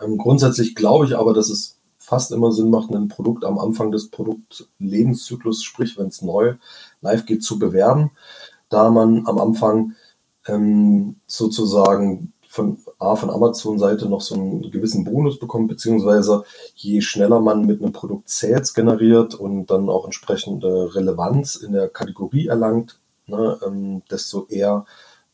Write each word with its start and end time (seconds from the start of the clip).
Ähm, 0.00 0.18
grundsätzlich 0.18 0.74
glaube 0.74 1.06
ich 1.06 1.16
aber, 1.16 1.34
dass 1.34 1.50
es 1.50 1.76
fast 1.98 2.32
immer 2.32 2.50
Sinn 2.50 2.70
macht, 2.70 2.90
ein 2.90 3.08
Produkt 3.08 3.44
am 3.44 3.58
Anfang 3.58 3.92
des 3.92 4.10
Produktlebenszyklus, 4.10 5.62
sprich 5.62 5.98
wenn 5.98 6.08
es 6.08 6.22
neu 6.22 6.54
live 7.02 7.26
geht, 7.26 7.44
zu 7.44 7.58
bewerben, 7.58 8.10
da 8.68 8.90
man 8.90 9.26
am 9.26 9.38
Anfang 9.38 9.94
ähm, 10.46 11.16
sozusagen 11.26 12.32
von, 12.48 12.78
A, 12.98 13.14
von 13.14 13.30
Amazon-Seite 13.30 14.08
noch 14.08 14.22
so 14.22 14.34
einen 14.34 14.72
gewissen 14.72 15.04
Bonus 15.04 15.38
bekommt, 15.38 15.68
beziehungsweise 15.68 16.42
je 16.74 17.00
schneller 17.00 17.38
man 17.38 17.64
mit 17.64 17.80
einem 17.80 17.92
Produkt 17.92 18.28
Sales 18.28 18.74
generiert 18.74 19.36
und 19.36 19.66
dann 19.66 19.88
auch 19.88 20.04
entsprechende 20.04 20.92
Relevanz 20.92 21.54
in 21.54 21.72
der 21.72 21.88
Kategorie 21.88 22.48
erlangt, 22.48 22.98
ne, 23.28 23.56
ähm, 23.64 24.02
desto 24.10 24.46
eher 24.48 24.84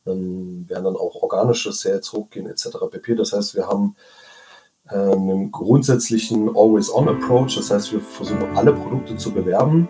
ähm, 0.06 0.66
werden 0.68 0.84
dann 0.84 0.96
auch 0.96 1.22
organische 1.22 1.72
Sales 1.72 2.12
hochgehen 2.12 2.46
etc. 2.48 2.76
pp. 2.90 3.14
Das 3.14 3.32
heißt, 3.32 3.54
wir 3.54 3.66
haben 3.66 3.96
einen 4.88 5.50
grundsätzlichen 5.50 6.48
Always-On-Approach, 6.48 7.56
das 7.56 7.70
heißt, 7.70 7.92
wir 7.92 8.00
versuchen 8.00 8.44
alle 8.54 8.72
Produkte 8.72 9.16
zu 9.16 9.32
bewerben. 9.32 9.88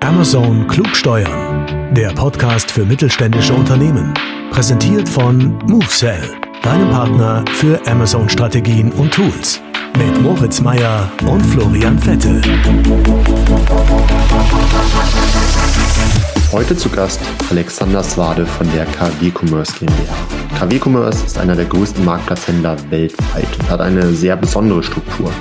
Amazon 0.00 0.66
Klugsteuern, 0.68 1.94
der 1.94 2.10
Podcast 2.10 2.70
für 2.70 2.84
mittelständische 2.84 3.54
Unternehmen. 3.54 4.14
Präsentiert 4.50 5.08
von 5.08 5.58
MoveSell, 5.66 6.22
deinem 6.62 6.90
Partner 6.90 7.44
für 7.54 7.80
Amazon-Strategien 7.86 8.92
und 8.92 9.12
Tools. 9.12 9.60
Mit 9.96 10.20
Moritz 10.22 10.60
Meyer 10.60 11.10
und 11.26 11.40
Florian 11.42 11.98
Vettel. 11.98 12.40
Heute 16.54 16.76
zu 16.76 16.88
Gast 16.88 17.18
Alexander 17.50 18.00
Swade 18.04 18.46
von 18.46 18.70
der 18.70 18.86
KW 18.86 19.32
Commerce 19.32 19.72
GmbH. 19.76 20.14
KW 20.56 20.78
Commerce 20.78 21.26
ist 21.26 21.36
einer 21.36 21.56
der 21.56 21.64
größten 21.64 22.04
Marktplatzhändler 22.04 22.76
weltweit 22.90 23.48
und 23.58 23.70
hat 23.70 23.80
eine 23.80 24.12
sehr 24.12 24.36
besondere 24.36 24.80
Struktur. 24.84 25.32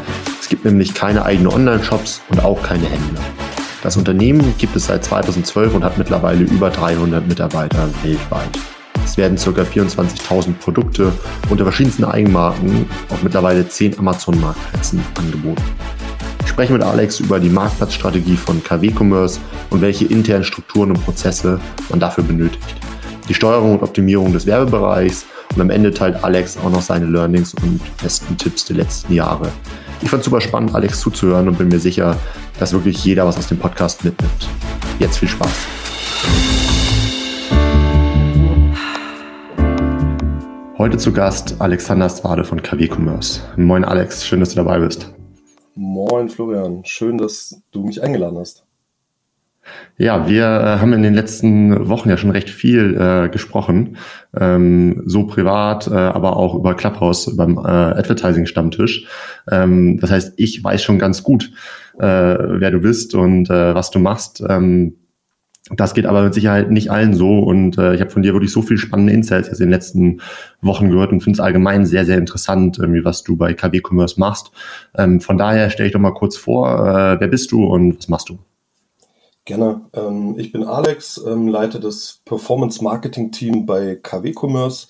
Es 0.41 0.49
gibt 0.49 0.65
nämlich 0.65 0.95
keine 0.95 1.23
eigenen 1.23 1.53
Online-Shops 1.53 2.23
und 2.29 2.43
auch 2.43 2.59
keine 2.63 2.87
Händler. 2.87 3.21
Das 3.83 3.95
Unternehmen 3.95 4.55
gibt 4.57 4.75
es 4.75 4.87
seit 4.87 5.05
2012 5.05 5.75
und 5.75 5.83
hat 5.83 5.99
mittlerweile 5.99 6.45
über 6.45 6.71
300 6.71 7.27
Mitarbeiter 7.27 7.87
weltweit. 8.01 8.49
Es 9.05 9.15
werden 9.15 9.37
ca. 9.37 9.61
24.000 9.61 10.53
Produkte 10.53 11.11
unter 11.47 11.63
verschiedensten 11.63 12.05
Eigenmarken 12.05 12.87
auf 13.09 13.21
mittlerweile 13.21 13.69
10 13.69 13.99
Amazon-Marktplätzen 13.99 14.99
angeboten. 15.13 15.61
Ich 16.43 16.49
spreche 16.49 16.73
mit 16.73 16.83
Alex 16.83 17.19
über 17.19 17.39
die 17.39 17.49
Marktplatzstrategie 17.49 18.35
von 18.35 18.63
KW 18.63 18.91
Commerce 18.95 19.39
und 19.69 19.81
welche 19.81 20.05
internen 20.05 20.43
Strukturen 20.43 20.91
und 20.91 21.03
Prozesse 21.03 21.59
man 21.89 21.99
dafür 21.99 22.23
benötigt. 22.23 22.75
Die 23.27 23.33
Steuerung 23.33 23.73
und 23.73 23.83
Optimierung 23.83 24.33
des 24.33 24.45
Werbebereichs 24.45 25.25
und 25.55 25.61
am 25.61 25.69
Ende 25.69 25.91
teilt 25.91 26.23
Alex 26.23 26.57
auch 26.57 26.69
noch 26.69 26.81
seine 26.81 27.05
Learnings 27.05 27.53
und 27.55 27.79
besten 28.01 28.37
Tipps 28.37 28.65
der 28.65 28.75
letzten 28.75 29.13
Jahre. 29.13 29.49
Ich 30.01 30.09
fand 30.09 30.19
es 30.19 30.25
super 30.25 30.41
spannend, 30.41 30.75
Alex 30.75 30.99
zuzuhören 30.99 31.47
und 31.47 31.57
bin 31.57 31.69
mir 31.69 31.79
sicher, 31.79 32.17
dass 32.59 32.73
wirklich 32.73 33.03
jeder 33.03 33.25
was 33.25 33.37
aus 33.37 33.47
dem 33.47 33.57
Podcast 33.57 34.03
mitnimmt. 34.03 34.49
Jetzt 34.99 35.17
viel 35.19 35.29
Spaß. 35.29 35.49
Heute 40.77 40.97
zu 40.97 41.13
Gast 41.13 41.55
Alexander 41.59 42.09
Swade 42.09 42.43
von 42.43 42.61
KW 42.61 42.89
Commerce. 42.93 43.41
Moin 43.55 43.85
Alex, 43.85 44.27
schön, 44.27 44.41
dass 44.41 44.49
du 44.49 44.55
dabei 44.57 44.79
bist. 44.79 45.13
Moin 45.93 46.27
Florian, 46.27 46.83
schön, 46.85 47.19
dass 47.19 47.61
du 47.69 47.83
mich 47.83 48.01
eingeladen 48.01 48.39
hast. 48.39 48.65
Ja, 49.95 50.27
wir 50.27 50.43
äh, 50.43 50.79
haben 50.79 50.91
in 50.91 51.03
den 51.03 51.13
letzten 51.13 51.87
Wochen 51.87 52.09
ja 52.09 52.17
schon 52.17 52.31
recht 52.31 52.49
viel 52.49 52.97
äh, 52.99 53.29
gesprochen, 53.29 53.97
ähm, 54.35 55.03
so 55.05 55.27
privat, 55.27 55.85
äh, 55.85 55.93
aber 55.93 56.35
auch 56.35 56.55
über 56.55 56.73
Clubhouse 56.73 57.37
beim 57.37 57.59
äh, 57.59 57.61
Advertising-Stammtisch. 57.61 59.05
Ähm, 59.51 59.99
das 59.99 60.09
heißt, 60.09 60.33
ich 60.37 60.63
weiß 60.63 60.81
schon 60.81 60.97
ganz 60.97 61.21
gut, 61.21 61.51
äh, 61.99 62.01
wer 62.01 62.71
du 62.71 62.79
bist 62.79 63.13
und 63.13 63.49
was 63.49 63.91
du 63.91 63.99
machst. 63.99 64.43
Ähm, 64.49 64.95
das 65.69 65.93
geht 65.93 66.05
aber 66.05 66.23
mit 66.23 66.33
Sicherheit 66.33 66.71
nicht 66.71 66.91
allen 66.91 67.13
so 67.13 67.39
und 67.39 67.77
äh, 67.77 67.95
ich 67.95 68.01
habe 68.01 68.11
von 68.11 68.21
dir 68.21 68.33
wirklich 68.33 68.51
so 68.51 68.61
viel 68.61 68.77
spannende 68.77 69.13
Insights 69.13 69.47
jetzt 69.47 69.61
in 69.61 69.67
den 69.67 69.73
letzten 69.73 70.21
Wochen 70.61 70.89
gehört 70.89 71.11
und 71.11 71.21
finde 71.21 71.37
es 71.37 71.39
allgemein 71.39 71.85
sehr, 71.85 72.05
sehr 72.05 72.17
interessant, 72.17 72.79
irgendwie, 72.79 73.05
was 73.05 73.23
du 73.23 73.37
bei 73.37 73.53
KW 73.53 73.81
Commerce 73.81 74.19
machst. 74.19 74.51
Ähm, 74.97 75.21
von 75.21 75.37
daher 75.37 75.69
stelle 75.69 75.87
ich 75.87 75.93
doch 75.93 76.01
mal 76.01 76.13
kurz 76.13 76.35
vor, 76.35 76.67
äh, 76.67 77.19
wer 77.19 77.27
bist 77.27 77.51
du 77.53 77.63
und 77.63 77.97
was 77.97 78.09
machst 78.09 78.29
du? 78.29 78.39
Gerne. 79.45 79.81
Ähm, 79.93 80.35
ich 80.37 80.53
bin 80.53 80.63
Alex, 80.63 81.17
ähm, 81.17 81.49
leite 81.49 81.81
das 81.81 82.21
Performance 82.23 82.81
Marketing 82.81 83.31
Team 83.31 83.65
bei 83.65 83.95
KW 84.01 84.33
Commerce, 84.33 84.87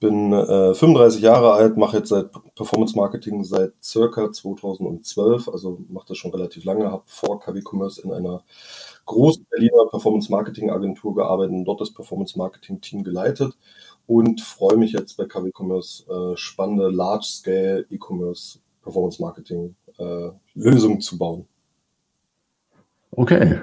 bin 0.00 0.32
äh, 0.32 0.74
35 0.74 1.20
Jahre 1.20 1.52
alt, 1.52 1.76
mache 1.76 1.98
jetzt 1.98 2.08
seit 2.08 2.30
Performance 2.54 2.96
Marketing 2.96 3.44
seit 3.44 3.72
circa 3.82 4.32
2012, 4.32 5.48
also 5.48 5.80
mache 5.90 6.06
das 6.08 6.16
schon 6.16 6.30
relativ 6.30 6.64
lange, 6.64 6.90
habe 6.90 7.02
vor 7.04 7.40
KW 7.40 7.60
Commerce 7.62 8.00
in 8.00 8.10
einer 8.10 8.42
großen 9.10 9.44
Berliner 9.50 9.86
Performance 9.90 10.30
Marketing 10.30 10.70
Agentur 10.70 11.16
gearbeitet 11.16 11.52
und 11.52 11.64
dort 11.64 11.80
das 11.80 11.92
Performance 11.92 12.38
Marketing 12.38 12.80
Team 12.80 13.02
geleitet 13.02 13.58
und 14.06 14.40
freue 14.40 14.76
mich 14.76 14.92
jetzt 14.92 15.16
bei 15.16 15.24
KW 15.24 15.50
Commerce 15.52 16.04
äh, 16.08 16.36
spannende 16.36 16.88
Large 16.90 17.26
Scale 17.26 17.86
E-Commerce 17.90 18.60
Performance 18.82 19.20
Marketing 19.20 19.74
äh, 19.98 20.30
Lösungen 20.54 21.00
zu 21.00 21.18
bauen. 21.18 21.46
Okay. 23.10 23.60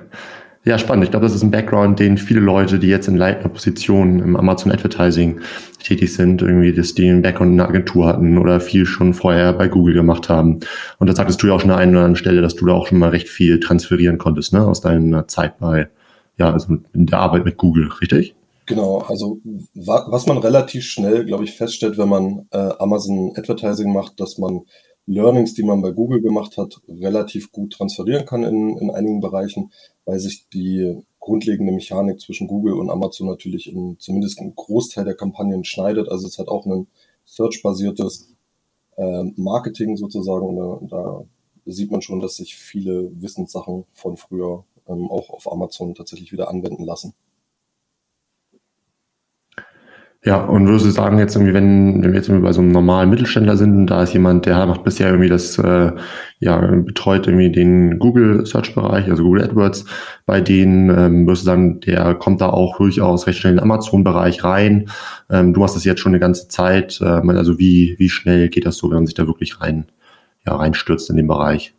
Ja, 0.67 0.78
spannend. 0.78 1.05
Ich 1.05 1.11
glaube, 1.11 1.25
das 1.25 1.33
ist 1.33 1.44
ein 1.44 1.51
Background, 1.51 1.97
den 1.97 2.17
viele 2.17 2.41
Leute, 2.41 2.78
die 2.78 2.88
jetzt 2.88 3.07
in 3.07 3.16
leitender 3.16 3.47
Position 3.47 4.19
im 4.19 4.35
Amazon 4.35 4.69
Advertising 4.69 5.39
tätig 5.81 6.13
sind, 6.13 6.41
irgendwie, 6.41 6.73
dass 6.73 6.94
die 6.94 7.07
einen 7.07 7.22
Background 7.22 7.53
in 7.53 7.61
einer 7.61 7.69
Agentur 7.69 8.05
hatten 8.05 8.38
oder 8.38 8.59
viel 8.59 8.85
schon 8.85 9.13
vorher 9.13 9.53
bei 9.53 9.69
Google 9.69 9.94
gemacht 9.94 10.28
haben. 10.28 10.59
Und 11.00 11.07
da 11.07 11.16
sagtest 11.16 11.41
du 11.41 11.47
ja 11.47 11.53
auch 11.53 11.61
schon 11.61 11.72
an 11.72 11.78
einer 11.78 11.91
oder 11.91 12.00
anderen 12.00 12.16
Stelle, 12.17 12.41
dass 12.41 12.55
du 12.55 12.66
da 12.66 12.73
auch 12.73 12.88
schon 12.88 13.00
mal 13.00 13.11
recht 13.11 13.29
viel 13.29 13.61
transferieren 13.61 14.17
konntest, 14.17 14.51
ne, 14.51 14.67
aus 14.67 14.81
deiner 14.81 15.25
Zeit 15.29 15.57
bei, 15.57 15.88
ja, 16.38 16.51
also 16.51 16.75
in 16.94 17.05
der 17.05 17.19
Arbeit 17.19 17.45
mit 17.45 17.55
Google, 17.55 17.89
richtig? 18.01 18.35
Genau, 18.66 19.05
also 19.07 19.39
was 19.73 20.25
man 20.25 20.38
relativ 20.38 20.84
schnell, 20.84 21.23
glaube 21.23 21.45
ich, 21.45 21.55
feststellt, 21.55 21.97
wenn 21.97 22.09
man 22.09 22.45
äh, 22.51 22.72
Amazon 22.79 23.31
Advertising 23.38 23.94
macht, 23.94 24.19
dass 24.19 24.38
man 24.38 24.63
Learnings, 25.07 25.53
die 25.53 25.63
man 25.63 25.81
bei 25.81 25.91
Google 25.91 26.22
gemacht 26.22 26.57
hat, 26.57 26.81
relativ 26.88 27.51
gut 27.51 27.73
transferieren 27.73 28.25
kann 28.25 28.44
in, 28.44 28.78
in 28.78 28.91
einigen 28.91 29.22
Bereichen, 29.22 29.72
weil 30.06 30.19
sich 30.19 30.47
die 30.50 31.01
grundlegende 31.19 31.72
Mechanik 31.72 32.19
zwischen 32.19 32.47
Google 32.47 32.73
und 32.73 32.90
Amazon 32.90 33.28
natürlich 33.28 33.72
in, 33.72 33.97
zumindest 34.00 34.40
im 34.40 34.53
Großteil 34.53 35.06
der 35.06 35.16
Kampagnen 35.16 35.63
schneidet. 35.63 36.09
Also 36.09 36.28
es 36.28 36.38
hat 36.38 36.50
auch 36.50 36.66
ein 36.66 36.88
Search-basiertes 37.25 38.34
äh, 38.97 39.23
Marketing 39.35 39.96
sozusagen. 39.97 40.46
Und 40.46 40.91
da, 40.91 41.23
da, 41.66 41.72
sieht 41.72 41.91
man 41.91 42.01
schon, 42.01 42.19
dass 42.19 42.38
sich 42.38 42.56
viele 42.56 43.12
Wissenssachen 43.22 43.85
von 43.94 44.17
früher 44.17 44.63
ähm, 44.88 45.09
auch 45.09 45.29
auf 45.29 45.51
Amazon 45.51 45.96
tatsächlich 45.96 46.31
wieder 46.31 46.50
anwenden 46.50 46.84
lassen. 46.84 47.13
Ja, 50.27 50.43
und 50.43 50.67
würdest 50.67 50.85
du 50.85 50.91
sagen, 50.91 51.19
jetzt 51.19 51.38
irgendwie, 51.38 51.53
wenn, 51.53 52.03
wenn 52.03 52.11
wir 52.11 52.19
jetzt 52.19 52.27
bei 52.27 52.51
so 52.51 52.59
einem 52.59 52.73
normalen 52.73 53.09
Mittelständler 53.09 53.55
sind, 53.55 53.88
da 53.88 54.03
ist 54.03 54.11
jemand, 54.11 54.45
der 54.45 54.65
macht 54.65 54.83
bisher 54.83 55.07
irgendwie 55.07 55.29
das, 55.29 55.57
äh, 55.57 55.93
ja, 56.39 56.57
betreut 56.57 57.27
irgendwie 57.27 57.49
den 57.49 57.97
Google 57.97 58.45
Search 58.45 58.75
Bereich, 58.75 59.09
also 59.09 59.23
Google 59.23 59.45
AdWords, 59.45 59.85
bei 60.25 60.41
denen 60.41 60.89
ähm, 60.89 61.25
würdest 61.25 61.43
du 61.43 61.45
sagen, 61.45 61.79
der 61.79 62.13
kommt 62.16 62.41
da 62.41 62.49
auch 62.49 62.75
durchaus 62.75 63.25
recht 63.25 63.39
schnell 63.39 63.53
in 63.53 63.59
den 63.59 63.63
Amazon-Bereich 63.63 64.43
rein. 64.43 64.89
Ähm, 65.29 65.53
du 65.53 65.61
machst 65.61 65.77
das 65.77 65.85
jetzt 65.85 66.01
schon 66.01 66.11
eine 66.11 66.19
ganze 66.19 66.49
Zeit. 66.49 66.99
Ähm, 67.01 67.29
also 67.29 67.57
wie, 67.57 67.95
wie 67.97 68.09
schnell 68.09 68.49
geht 68.49 68.66
das 68.66 68.75
so, 68.75 68.89
wenn 68.89 68.97
man 68.97 69.05
sich 69.05 69.16
da 69.16 69.27
wirklich 69.27 69.61
rein, 69.61 69.85
ja, 70.45 70.57
reinstürzt 70.57 71.09
in 71.09 71.16
den 71.16 71.27
Bereich? 71.27 71.73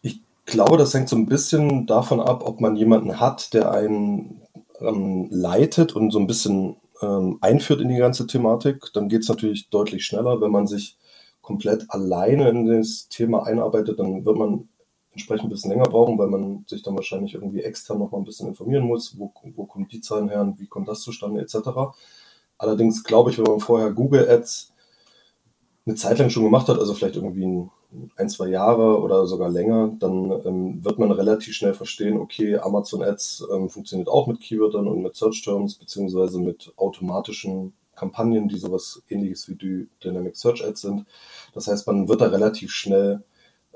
Ich 0.00 0.22
glaube, 0.46 0.78
das 0.78 0.94
hängt 0.94 1.10
so 1.10 1.16
ein 1.16 1.26
bisschen 1.26 1.84
davon 1.84 2.20
ab, 2.20 2.44
ob 2.46 2.62
man 2.62 2.76
jemanden 2.76 3.20
hat, 3.20 3.52
der 3.52 3.72
einen 3.72 4.40
ähm, 4.80 5.28
leitet 5.30 5.94
und 5.94 6.12
so 6.12 6.18
ein 6.18 6.26
bisschen 6.26 6.76
ähm, 7.02 7.38
einführt 7.40 7.80
in 7.80 7.88
die 7.88 7.96
ganze 7.96 8.26
Thematik, 8.26 8.92
dann 8.92 9.08
geht 9.08 9.22
es 9.22 9.28
natürlich 9.28 9.70
deutlich 9.70 10.04
schneller. 10.04 10.40
Wenn 10.40 10.50
man 10.50 10.66
sich 10.66 10.98
komplett 11.42 11.86
alleine 11.88 12.50
in 12.50 12.66
das 12.66 13.08
Thema 13.08 13.44
einarbeitet, 13.44 13.98
dann 13.98 14.24
wird 14.24 14.36
man 14.36 14.68
entsprechend 15.12 15.46
ein 15.46 15.50
bisschen 15.50 15.70
länger 15.70 15.88
brauchen, 15.88 16.18
weil 16.18 16.28
man 16.28 16.64
sich 16.68 16.82
dann 16.82 16.94
wahrscheinlich 16.94 17.34
irgendwie 17.34 17.62
extern 17.62 17.98
noch 17.98 18.12
mal 18.12 18.18
ein 18.18 18.24
bisschen 18.24 18.48
informieren 18.48 18.84
muss, 18.84 19.18
wo, 19.18 19.32
wo 19.56 19.64
kommen 19.66 19.88
die 19.88 20.00
Zahlen 20.00 20.28
her 20.28 20.42
und 20.42 20.60
wie 20.60 20.66
kommt 20.66 20.88
das 20.88 21.00
zustande 21.00 21.40
etc. 21.40 21.56
Allerdings 22.56 23.02
glaube 23.02 23.30
ich, 23.30 23.38
wenn 23.38 23.44
man 23.44 23.60
vorher 23.60 23.92
Google 23.92 24.28
Ads 24.28 24.72
eine 25.86 25.96
Zeit 25.96 26.18
lang 26.18 26.30
schon 26.30 26.44
gemacht 26.44 26.68
hat, 26.68 26.78
also 26.78 26.94
vielleicht 26.94 27.16
irgendwie 27.16 27.46
ein 27.46 27.70
ein, 28.16 28.28
zwei 28.28 28.48
Jahre 28.48 29.00
oder 29.00 29.26
sogar 29.26 29.48
länger, 29.48 29.90
dann 29.98 30.30
ähm, 30.44 30.84
wird 30.84 30.98
man 30.98 31.10
relativ 31.10 31.54
schnell 31.54 31.74
verstehen, 31.74 32.18
okay, 32.18 32.58
Amazon 32.58 33.02
Ads 33.02 33.46
ähm, 33.52 33.70
funktioniert 33.70 34.08
auch 34.08 34.26
mit 34.26 34.40
Keywörtern 34.40 34.86
und 34.86 35.02
mit 35.02 35.16
Search 35.16 35.42
Terms, 35.42 35.74
beziehungsweise 35.76 36.38
mit 36.38 36.72
automatischen 36.76 37.72
Kampagnen, 37.96 38.48
die 38.48 38.58
sowas 38.58 39.02
ähnliches 39.08 39.48
wie 39.48 39.54
die 39.54 39.88
Dynamic 40.04 40.36
Search 40.36 40.64
Ads 40.64 40.80
sind. 40.82 41.06
Das 41.54 41.66
heißt, 41.66 41.86
man 41.86 42.08
wird 42.08 42.20
da 42.20 42.26
relativ 42.26 42.72
schnell 42.72 43.24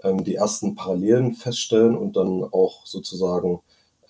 ähm, 0.03 0.23
die 0.25 0.35
ersten 0.35 0.75
Parallelen 0.75 1.33
feststellen 1.33 1.97
und 1.97 2.17
dann 2.17 2.45
auch 2.45 2.87
sozusagen 2.87 3.61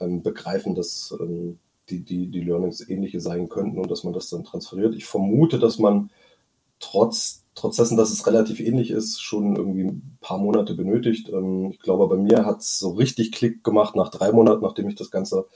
ähm, 0.00 0.22
begreifen, 0.22 0.75
dass 0.75 1.14
ähm, 1.20 1.58
die, 1.88 2.00
die, 2.00 2.26
die 2.28 2.40
Learnings 2.40 2.87
ähnliche 2.88 3.20
sein 3.20 3.48
könnten 3.48 3.78
und 3.78 3.90
dass 3.90 4.05
man 4.05 4.12
das 4.12 4.28
dann 4.31 4.44
transferiert. 4.44 4.94
Ich 4.94 5.05
vermute, 5.05 5.58
dass 5.58 5.78
man 5.78 6.10
trotz, 6.78 7.41
trotz 7.54 7.76
dessen, 7.76 7.96
dass 7.96 8.10
es 8.10 8.26
relativ 8.26 8.60
ähnlich 8.60 8.90
ist, 8.90 9.20
schon 9.20 9.56
irgendwie 9.56 9.84
ein 9.84 10.19
paar 10.20 10.38
Monate 10.38 10.75
benötigt. 10.75 11.28
Ähm, 11.28 11.70
ich 11.72 11.81
glaube, 11.81 12.08
bei 12.08 12.16
mir 12.16 12.44
hat 12.46 12.60
es 12.60 12.78
so 12.78 12.90
richtig 12.90 13.32
Klick 13.32 13.62
gemacht 13.64 13.96
nach 13.96 14.10
drei 14.10 14.32
Monaten, 14.32 14.62
nachdem 14.62 14.88
ich 14.88 14.94
das 14.94 15.10
Ganze 15.10 15.46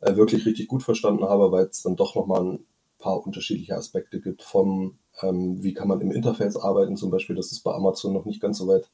äh, 0.00 0.16
wirklich 0.16 0.46
richtig 0.46 0.68
gut 0.68 0.82
verstanden 0.82 1.24
habe, 1.24 1.50
weil 1.52 1.66
es 1.66 1.82
dann 1.82 1.96
doch 1.96 2.14
nochmal 2.14 2.44
ein 2.44 2.66
paar 2.98 3.24
unterschiedliche 3.24 3.76
Aspekte 3.76 4.20
gibt 4.20 4.42
vom, 4.42 4.98
ähm, 5.22 5.62
wie 5.62 5.72
kann 5.72 5.88
man 5.88 6.00
im 6.00 6.10
Interface 6.10 6.56
arbeiten, 6.56 6.96
zum 6.96 7.10
Beispiel, 7.10 7.36
das 7.36 7.52
ist 7.52 7.60
bei 7.60 7.72
Amazon 7.72 8.12
noch 8.12 8.24
nicht 8.24 8.40
ganz 8.40 8.58
so 8.58 8.66
weit 8.68 8.90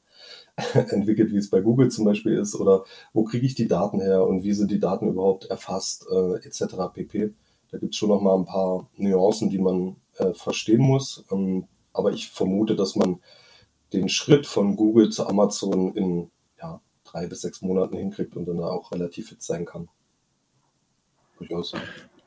entwickelt, 0.91 1.31
wie 1.31 1.37
es 1.37 1.49
bei 1.49 1.61
Google 1.61 1.89
zum 1.89 2.05
Beispiel 2.05 2.37
ist, 2.37 2.55
oder 2.55 2.85
wo 3.13 3.23
kriege 3.23 3.45
ich 3.45 3.55
die 3.55 3.67
Daten 3.67 3.99
her 3.99 4.25
und 4.25 4.43
wie 4.43 4.53
sind 4.53 4.71
die 4.71 4.79
Daten 4.79 5.07
überhaupt 5.07 5.45
erfasst, 5.45 6.05
äh, 6.11 6.35
etc. 6.45 6.75
pp. 6.93 7.33
Da 7.71 7.79
gibt 7.79 7.93
es 7.93 7.97
schon 7.97 8.09
nochmal 8.09 8.37
ein 8.37 8.45
paar 8.45 8.87
Nuancen, 8.95 9.49
die 9.49 9.59
man 9.59 9.97
äh, 10.17 10.33
verstehen 10.33 10.81
muss. 10.81 11.25
Ähm, 11.31 11.65
aber 11.95 12.11
ich 12.11 12.29
vermute, 12.29 12.75
dass 12.75 12.95
man 12.95 13.19
den 13.93 14.09
Schritt 14.09 14.45
von 14.45 14.75
Google 14.75 15.09
zu 15.09 15.27
Amazon 15.27 15.93
in 15.95 16.29
ja, 16.61 16.81
drei 17.03 17.27
bis 17.27 17.41
sechs 17.41 17.61
Monaten 17.61 17.97
hinkriegt 17.97 18.35
und 18.35 18.47
dann 18.47 18.59
auch 18.59 18.91
relativ 18.91 19.29
fit 19.29 19.41
sein 19.41 19.65
kann. 19.65 19.87
Durchaus. 21.39 21.73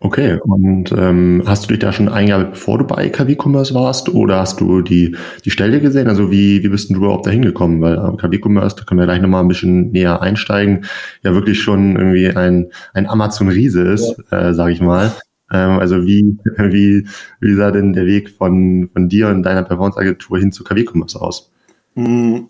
Okay, 0.01 0.39
und 0.45 0.93
ähm, 0.93 1.43
hast 1.45 1.65
du 1.65 1.69
dich 1.71 1.81
da 1.81 1.93
schon 1.93 2.09
eingearbeitet, 2.09 2.53
bevor 2.53 2.79
du 2.79 2.85
bei 2.85 3.09
KW 3.09 3.37
Commerce 3.37 3.75
warst 3.75 4.09
oder 4.09 4.39
hast 4.39 4.61
du 4.61 4.81
die, 4.81 5.17
die 5.45 5.51
Stelle 5.51 5.81
gesehen? 5.81 6.07
Also 6.07 6.31
wie, 6.31 6.63
wie 6.63 6.69
bist 6.69 6.91
du 6.91 6.95
überhaupt 6.95 7.27
da 7.27 7.31
hingekommen? 7.31 7.81
Weil 7.81 7.95
äh, 7.95 8.17
KW 8.17 8.39
Commerce, 8.41 8.77
da 8.77 8.85
können 8.85 9.01
wir 9.01 9.07
gleich 9.07 9.21
nochmal 9.21 9.43
ein 9.43 9.49
bisschen 9.49 9.91
näher 9.91 10.23
einsteigen, 10.23 10.85
ja 11.25 11.35
wirklich 11.35 11.61
schon 11.61 11.97
irgendwie 11.97 12.29
ein, 12.29 12.71
ein 12.95 13.09
Amazon-Riese 13.09 13.83
ist, 13.83 14.15
ja. 14.31 14.51
äh, 14.51 14.55
sage 14.55 14.73
ich 14.73 14.81
mal. 14.81 15.13
Ähm, 15.53 15.79
also 15.79 16.05
wie, 16.05 16.39
wie, 16.59 17.07
wie 17.41 17.55
sah 17.55 17.71
denn 17.71 17.93
der 17.93 18.07
Weg 18.07 18.31
von, 18.31 18.91
von 18.93 19.09
dir 19.09 19.29
und 19.29 19.43
deiner 19.43 19.63
Performance-Agentur 19.63 20.39
hin 20.39 20.53
zu 20.53 20.65
KW 20.65 20.85
Commerce 20.85 21.21
aus? 21.21 21.51
Hm, 21.95 22.49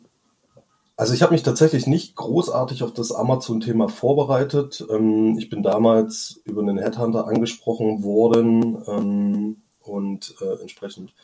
also 0.97 1.15
ich 1.15 1.23
habe 1.23 1.33
mich 1.33 1.45
tatsächlich 1.45 1.87
nicht 1.87 2.17
großartig 2.17 2.83
auf 2.83 2.93
das 2.93 3.13
Amazon-Thema 3.13 3.89
vorbereitet. 3.89 4.85
Ähm, 4.91 5.37
ich 5.39 5.49
bin 5.49 5.63
damals 5.63 6.41
über 6.45 6.61
einen 6.61 6.79
Headhunter 6.79 7.29
angesprochen 7.29 8.03
worden 8.03 8.79
ähm, 8.89 9.57
und 9.81 10.35
äh, 10.41 10.61
entsprechend 10.61 11.15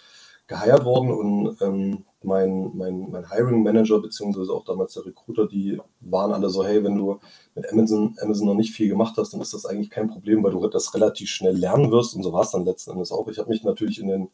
geheiert 0.46 0.84
worden 0.84 1.10
und 1.10 1.56
ähm, 1.62 2.04
mein, 2.22 2.70
mein, 2.74 3.10
mein 3.10 3.30
Hiring 3.30 3.62
Manager 3.62 4.00
beziehungsweise 4.00 4.52
auch 4.52 4.64
damals 4.64 4.94
der 4.94 5.06
Recruiter, 5.06 5.46
die 5.46 5.80
waren 6.00 6.32
alle 6.32 6.50
so, 6.50 6.64
hey, 6.64 6.82
wenn 6.84 6.96
du 6.96 7.18
mit 7.54 7.70
Amazon, 7.70 8.16
Amazon 8.20 8.46
noch 8.46 8.54
nicht 8.54 8.74
viel 8.74 8.88
gemacht 8.88 9.14
hast, 9.16 9.32
dann 9.32 9.40
ist 9.40 9.54
das 9.54 9.66
eigentlich 9.66 9.90
kein 9.90 10.08
Problem, 10.08 10.42
weil 10.42 10.52
du 10.52 10.66
das 10.68 10.94
relativ 10.94 11.28
schnell 11.28 11.56
lernen 11.56 11.90
wirst 11.90 12.14
und 12.14 12.22
so 12.22 12.32
war 12.32 12.42
es 12.42 12.50
dann 12.50 12.64
letzten 12.64 12.92
Endes 12.92 13.12
auch. 13.12 13.28
Ich 13.28 13.38
habe 13.38 13.50
mich 13.50 13.62
natürlich 13.62 14.00
in 14.00 14.08
den 14.08 14.28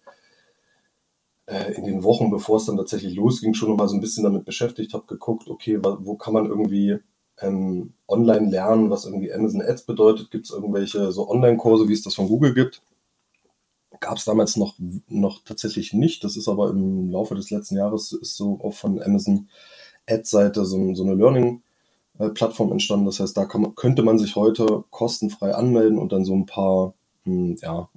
äh, 1.47 1.73
in 1.73 1.85
den 1.85 2.05
Wochen, 2.05 2.31
bevor 2.31 2.57
es 2.57 2.67
dann 2.67 2.77
tatsächlich 2.77 3.15
losging, 3.17 3.55
schon 3.55 3.75
mal 3.77 3.89
so 3.89 3.97
ein 3.97 4.01
bisschen 4.01 4.25
damit 4.25 4.45
beschäftigt, 4.45 4.95
habe 4.95 5.07
geguckt, 5.07 5.49
okay, 5.49 5.79
wo 5.83 6.15
kann 6.15 6.33
man 6.33 6.47
irgendwie 6.47 6.99
ähm, 7.41 7.93
online 8.09 8.51
lernen, 8.51 8.91
was 8.91 9.05
irgendwie 9.05 9.33
Amazon 9.33 9.63
Ads 9.63 9.85
bedeutet? 9.85 10.31
Gibt 10.31 10.45
es 10.47 10.53
irgendwelche 10.53 11.11
so 11.13 11.29
Online-Kurse, 11.29 11.89
wie 11.89 11.93
es 11.93 12.03
das 12.03 12.15
von 12.15 12.29
Google 12.29 12.55
gibt? 12.55 12.83
Gab 14.01 14.17
es 14.17 14.25
damals 14.25 14.57
noch, 14.57 14.75
noch 15.09 15.45
tatsächlich 15.45 15.93
nicht. 15.93 16.25
Das 16.25 16.37
ist 16.37 16.49
aber 16.49 16.71
im 16.71 17.11
Laufe 17.11 17.35
des 17.35 17.51
letzten 17.51 17.77
Jahres 17.77 18.13
ist 18.13 18.37
so 18.37 18.59
auch 18.63 18.73
von 18.73 19.03
Amazon 19.03 19.49
Ads-Seite 20.09 20.65
so, 20.65 20.95
so 20.95 21.05
eine 21.05 21.15
Learning-Plattform 21.15 22.73
entstanden. 22.73 23.07
Das 23.07 23.21
heißt, 23.21 23.37
da 23.37 23.47
man, 23.55 23.75
könnte 23.75 24.03
man 24.03 24.19
sich 24.19 24.37
heute 24.37 24.85
kostenfrei 24.91 25.55
anmelden 25.55 25.99
und 25.99 26.13
dann 26.13 26.25
so 26.25 26.35
ein 26.35 26.47
paar 26.47 26.95
hm, 27.25 27.57
ja, 27.61 27.89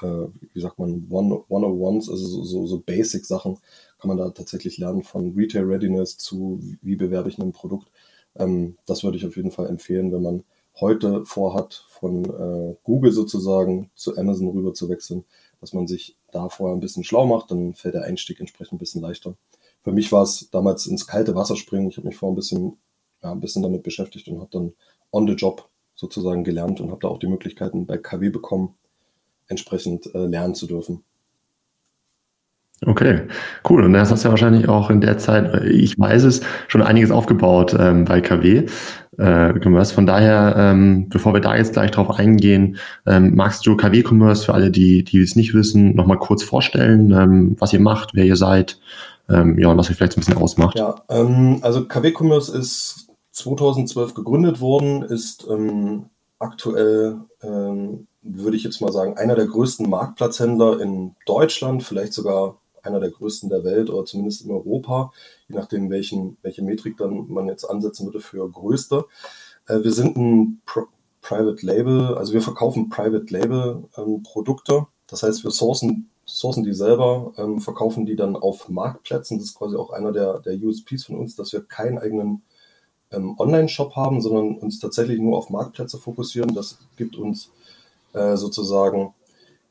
äh, 0.00 0.26
wie 0.52 0.60
sagt 0.60 0.78
man, 0.78 1.06
One-on-Ones, 1.10 2.08
also 2.08 2.26
so, 2.26 2.44
so, 2.44 2.66
so 2.66 2.80
Basic-Sachen 2.80 3.58
kann 3.98 4.08
man 4.08 4.16
da 4.16 4.30
tatsächlich 4.30 4.78
lernen, 4.78 5.02
von 5.02 5.34
Retail 5.34 5.64
Readiness 5.64 6.16
zu, 6.18 6.60
wie 6.82 6.96
bewerbe 6.96 7.28
ich 7.28 7.38
ein 7.38 7.52
Produkt. 7.52 7.90
Ähm, 8.36 8.76
das 8.86 9.04
würde 9.04 9.16
ich 9.18 9.26
auf 9.26 9.36
jeden 9.36 9.50
Fall 9.50 9.66
empfehlen, 9.66 10.12
wenn 10.12 10.22
man 10.22 10.44
heute 10.80 11.24
vorhat, 11.24 11.84
von 11.88 12.24
äh, 12.24 12.76
Google 12.82 13.12
sozusagen 13.12 13.90
zu 13.94 14.16
Amazon 14.16 14.48
rüber 14.48 14.74
zu 14.74 14.88
wechseln, 14.88 15.24
dass 15.60 15.72
man 15.72 15.86
sich 15.86 16.16
da 16.32 16.48
vorher 16.48 16.76
ein 16.76 16.80
bisschen 16.80 17.04
schlau 17.04 17.26
macht, 17.26 17.50
dann 17.50 17.74
fällt 17.74 17.94
der 17.94 18.04
Einstieg 18.04 18.40
entsprechend 18.40 18.74
ein 18.74 18.78
bisschen 18.78 19.02
leichter. 19.02 19.34
Für 19.82 19.92
mich 19.92 20.10
war 20.12 20.22
es 20.22 20.50
damals 20.50 20.86
ins 20.86 21.06
kalte 21.06 21.34
Wasser 21.34 21.56
springen. 21.56 21.88
Ich 21.88 21.96
habe 21.96 22.08
mich 22.08 22.16
vorher 22.16 22.32
ein 22.32 22.36
bisschen, 22.36 22.76
ja, 23.22 23.32
ein 23.32 23.40
bisschen 23.40 23.62
damit 23.62 23.82
beschäftigt 23.82 24.28
und 24.28 24.40
habe 24.40 24.50
dann 24.50 24.72
on 25.12 25.26
the 25.26 25.34
job 25.34 25.68
sozusagen 25.94 26.42
gelernt 26.42 26.80
und 26.80 26.90
habe 26.90 27.00
da 27.00 27.08
auch 27.08 27.18
die 27.18 27.28
Möglichkeiten 27.28 27.86
bei 27.86 27.98
KW 27.98 28.30
bekommen, 28.30 28.74
entsprechend 29.46 30.12
äh, 30.14 30.26
lernen 30.26 30.54
zu 30.54 30.66
dürfen. 30.66 31.04
Okay, 32.86 33.22
cool. 33.68 33.84
Und 33.84 33.92
das 33.92 34.10
hast 34.10 34.24
du 34.24 34.28
ja 34.28 34.32
wahrscheinlich 34.32 34.68
auch 34.68 34.90
in 34.90 35.00
der 35.00 35.16
Zeit, 35.16 35.64
ich 35.64 35.98
weiß 35.98 36.24
es, 36.24 36.42
schon 36.68 36.82
einiges 36.82 37.10
aufgebaut 37.10 37.74
ähm, 37.78 38.04
bei 38.04 38.20
KW. 38.20 38.66
Äh, 39.18 39.58
Commerce. 39.60 39.94
Von 39.94 40.06
daher, 40.06 40.54
ähm, 40.56 41.08
bevor 41.08 41.34
wir 41.34 41.40
da 41.40 41.56
jetzt 41.56 41.72
gleich 41.72 41.90
drauf 41.90 42.10
eingehen, 42.10 42.78
ähm, 43.06 43.34
magst 43.34 43.66
du 43.66 43.76
KW 43.76 44.02
Commerce 44.02 44.44
für 44.44 44.54
alle, 44.54 44.70
die, 44.70 45.04
die 45.04 45.20
es 45.20 45.36
nicht 45.36 45.54
wissen, 45.54 45.94
nochmal 45.94 46.18
kurz 46.18 46.42
vorstellen, 46.42 47.10
ähm, 47.12 47.56
was 47.58 47.72
ihr 47.72 47.80
macht, 47.80 48.10
wer 48.14 48.24
ihr 48.24 48.36
seid, 48.36 48.78
ähm, 49.28 49.58
ja, 49.58 49.68
und 49.68 49.78
was 49.78 49.90
ihr 49.90 49.96
vielleicht 49.96 50.16
ein 50.16 50.20
bisschen 50.20 50.38
ausmacht? 50.38 50.78
Ja, 50.78 50.96
ähm, 51.08 51.58
also 51.62 51.84
KW 51.84 52.12
Commerce 52.16 52.56
ist 52.56 53.08
2012 53.32 54.14
gegründet 54.14 54.60
worden, 54.60 55.02
ist 55.02 55.46
ähm, 55.50 56.06
aktuell 56.38 57.16
ähm, 57.42 58.06
würde 58.24 58.56
ich 58.56 58.64
jetzt 58.64 58.80
mal 58.80 58.92
sagen, 58.92 59.16
einer 59.16 59.34
der 59.34 59.46
größten 59.46 59.88
Marktplatzhändler 59.88 60.80
in 60.80 61.14
Deutschland, 61.26 61.82
vielleicht 61.82 62.14
sogar 62.14 62.56
einer 62.84 63.00
der 63.00 63.10
größten 63.10 63.48
der 63.48 63.64
Welt 63.64 63.90
oder 63.90 64.04
zumindest 64.04 64.44
in 64.44 64.50
Europa, 64.50 65.12
je 65.48 65.56
nachdem, 65.56 65.90
welchen, 65.90 66.36
welche 66.42 66.62
Metrik 66.62 66.96
dann 66.96 67.28
man 67.28 67.48
jetzt 67.48 67.64
ansetzen 67.64 68.06
würde 68.06 68.20
für 68.20 68.48
größte. 68.50 69.04
Äh, 69.66 69.82
wir 69.82 69.92
sind 69.92 70.16
ein 70.16 70.60
Pro 70.66 70.86
Private 71.22 71.64
Label, 71.64 72.16
also 72.16 72.34
wir 72.34 72.42
verkaufen 72.42 72.90
Private 72.90 73.32
Label 73.32 73.84
ähm, 73.96 74.22
Produkte. 74.22 74.86
Das 75.08 75.22
heißt, 75.22 75.42
wir 75.42 75.50
sourcen, 75.50 76.10
sourcen 76.26 76.64
die 76.64 76.74
selber, 76.74 77.32
ähm, 77.38 77.62
verkaufen 77.62 78.04
die 78.04 78.14
dann 78.14 78.36
auf 78.36 78.68
Marktplätzen. 78.68 79.38
Das 79.38 79.46
ist 79.48 79.54
quasi 79.54 79.74
auch 79.76 79.88
einer 79.88 80.12
der, 80.12 80.40
der 80.40 80.54
USPs 80.62 81.04
von 81.06 81.16
uns, 81.16 81.34
dass 81.34 81.54
wir 81.54 81.62
keinen 81.62 81.96
eigenen 81.96 82.42
ähm, 83.10 83.38
Online-Shop 83.38 83.96
haben, 83.96 84.20
sondern 84.20 84.58
uns 84.58 84.80
tatsächlich 84.80 85.18
nur 85.18 85.38
auf 85.38 85.48
Marktplätze 85.48 85.96
fokussieren. 85.96 86.54
Das 86.54 86.78
gibt 86.96 87.16
uns 87.16 87.50
äh, 88.12 88.36
sozusagen 88.36 89.14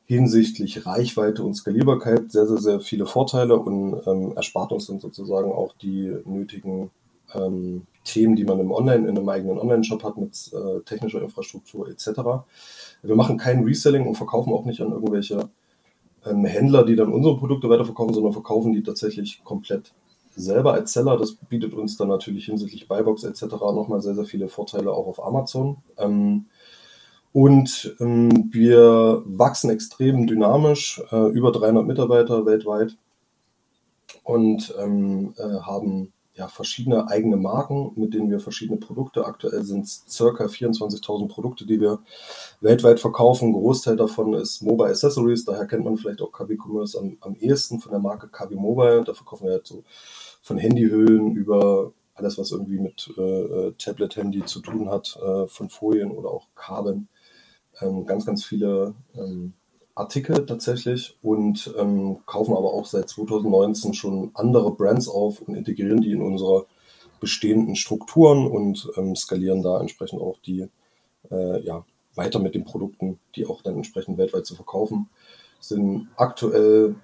hinsichtlich 0.06 0.86
Reichweite 0.86 1.42
und 1.42 1.54
Skalierbarkeit 1.54 2.30
sehr, 2.30 2.46
sehr, 2.46 2.58
sehr 2.58 2.80
viele 2.80 3.06
Vorteile 3.06 3.56
und 3.56 4.02
ähm, 4.06 4.32
erspart 4.36 4.72
uns 4.72 4.86
dann 4.86 5.00
sozusagen 5.00 5.50
auch 5.50 5.74
die 5.80 6.14
nötigen 6.24 6.90
ähm, 7.34 7.86
Themen, 8.04 8.36
die 8.36 8.44
man 8.44 8.60
im 8.60 8.70
Online, 8.70 9.08
in 9.08 9.16
einem 9.16 9.28
eigenen 9.28 9.58
Online-Shop 9.58 10.04
hat 10.04 10.18
mit 10.18 10.52
äh, 10.52 10.80
technischer 10.84 11.22
Infrastruktur 11.22 11.88
etc. 11.88 12.20
Wir 13.02 13.16
machen 13.16 13.38
kein 13.38 13.64
Reselling 13.64 14.06
und 14.06 14.16
verkaufen 14.16 14.52
auch 14.52 14.66
nicht 14.66 14.82
an 14.82 14.92
irgendwelche 14.92 15.48
ähm, 16.26 16.44
Händler, 16.44 16.84
die 16.84 16.96
dann 16.96 17.12
unsere 17.12 17.38
Produkte 17.38 17.70
weiterverkaufen, 17.70 18.14
sondern 18.14 18.32
verkaufen 18.34 18.74
die 18.74 18.82
tatsächlich 18.82 19.42
komplett 19.42 19.92
selber 20.36 20.74
als 20.74 20.92
Seller. 20.92 21.16
Das 21.16 21.34
bietet 21.34 21.72
uns 21.72 21.96
dann 21.96 22.08
natürlich 22.08 22.46
hinsichtlich 22.46 22.88
Buybox 22.88 23.24
etc. 23.24 23.44
nochmal 23.52 24.02
sehr, 24.02 24.14
sehr 24.14 24.24
viele 24.24 24.48
Vorteile 24.48 24.92
auch 24.92 25.06
auf 25.06 25.24
Amazon. 25.24 25.78
Ähm, 25.96 26.46
und 27.34 27.96
ähm, 27.98 28.48
wir 28.52 29.20
wachsen 29.26 29.68
extrem 29.68 30.28
dynamisch, 30.28 31.02
äh, 31.10 31.30
über 31.32 31.50
300 31.50 31.84
Mitarbeiter 31.84 32.46
weltweit 32.46 32.96
und 34.22 34.72
ähm, 34.80 35.34
äh, 35.36 35.58
haben 35.62 36.12
ja, 36.34 36.46
verschiedene 36.46 37.08
eigene 37.08 37.36
Marken, 37.36 37.90
mit 37.96 38.14
denen 38.14 38.30
wir 38.30 38.38
verschiedene 38.38 38.78
Produkte, 38.78 39.26
aktuell 39.26 39.64
sind 39.64 39.84
es 39.84 40.04
circa 40.08 40.44
24.000 40.44 41.26
Produkte, 41.26 41.66
die 41.66 41.80
wir 41.80 41.98
weltweit 42.60 43.00
verkaufen. 43.00 43.48
Ein 43.48 43.54
Großteil 43.54 43.96
davon 43.96 44.34
ist 44.34 44.62
Mobile 44.62 44.90
Accessories, 44.90 45.44
daher 45.44 45.66
kennt 45.66 45.84
man 45.84 45.96
vielleicht 45.96 46.22
auch 46.22 46.30
KW 46.30 46.56
Commerce 46.56 46.96
am, 46.96 47.16
am 47.20 47.34
ehesten 47.34 47.80
von 47.80 47.90
der 47.90 48.00
Marke 48.00 48.28
KW 48.28 48.54
Mobile. 48.54 49.02
Da 49.02 49.12
verkaufen 49.12 49.46
wir 49.46 49.54
halt 49.54 49.66
so 49.66 49.82
von 50.40 50.56
Handyhüllen 50.56 51.34
über 51.34 51.90
alles, 52.14 52.38
was 52.38 52.52
irgendwie 52.52 52.78
mit 52.78 53.12
äh, 53.18 53.22
äh 53.22 53.72
Tablet-Handy 53.76 54.44
zu 54.44 54.60
tun 54.60 54.88
hat, 54.88 55.18
äh, 55.20 55.48
von 55.48 55.68
Folien 55.68 56.12
oder 56.12 56.30
auch 56.30 56.46
Kabeln 56.54 57.08
ähm, 57.80 58.06
ganz, 58.06 58.26
ganz 58.26 58.44
viele 58.44 58.94
ähm, 59.16 59.52
Artikel 59.94 60.44
tatsächlich 60.46 61.16
und 61.22 61.72
ähm, 61.78 62.18
kaufen 62.26 62.52
aber 62.52 62.72
auch 62.72 62.86
seit 62.86 63.08
2019 63.08 63.94
schon 63.94 64.30
andere 64.34 64.72
Brands 64.72 65.08
auf 65.08 65.40
und 65.40 65.54
integrieren 65.54 66.00
die 66.00 66.12
in 66.12 66.22
unsere 66.22 66.66
bestehenden 67.20 67.76
Strukturen 67.76 68.46
und 68.46 68.90
ähm, 68.96 69.14
skalieren 69.14 69.62
da 69.62 69.80
entsprechend 69.80 70.20
auch 70.20 70.38
die 70.40 70.68
äh, 71.30 71.60
ja, 71.64 71.84
weiter 72.14 72.38
mit 72.38 72.54
den 72.54 72.64
Produkten, 72.64 73.18
die 73.36 73.46
auch 73.46 73.62
dann 73.62 73.76
entsprechend 73.76 74.18
weltweit 74.18 74.46
zu 74.46 74.54
verkaufen. 74.54 75.08
Sind 75.60 76.08
aktuell 76.16 76.96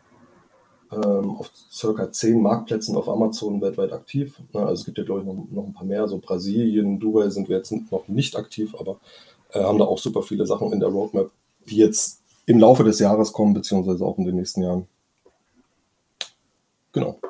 ähm, 0.92 1.30
auf 1.30 1.50
circa 1.70 2.10
zehn 2.10 2.42
Marktplätzen 2.42 2.96
auf 2.96 3.08
Amazon 3.08 3.60
weltweit 3.60 3.92
aktiv. 3.92 4.40
Na, 4.52 4.62
also 4.62 4.80
es 4.80 4.84
gibt 4.84 4.98
ja, 4.98 5.04
glaube 5.04 5.20
ich, 5.20 5.26
noch, 5.26 5.46
noch 5.50 5.66
ein 5.66 5.72
paar 5.72 5.86
mehr. 5.86 6.08
So 6.08 6.18
Brasilien, 6.18 6.98
Dubai 6.98 7.28
sind 7.30 7.48
wir 7.48 7.56
jetzt 7.56 7.72
noch 7.90 8.08
nicht 8.08 8.36
aktiv, 8.36 8.74
aber 8.78 8.98
äh, 9.52 9.62
haben 9.62 9.78
da 9.78 9.84
auch 9.84 9.98
super 9.98 10.22
viele 10.22 10.46
Sachen 10.46 10.72
in 10.72 10.80
der 10.80 10.88
Roadmap, 10.88 11.30
die 11.68 11.76
jetzt 11.76 12.20
im 12.46 12.58
Laufe 12.58 12.84
des 12.84 12.98
Jahres 12.98 13.32
kommen, 13.32 13.54
beziehungsweise 13.54 14.04
auch 14.04 14.18
in 14.18 14.24
den 14.24 14.36
nächsten 14.36 14.62
Jahren. 14.62 14.86
Genau. 16.92 17.20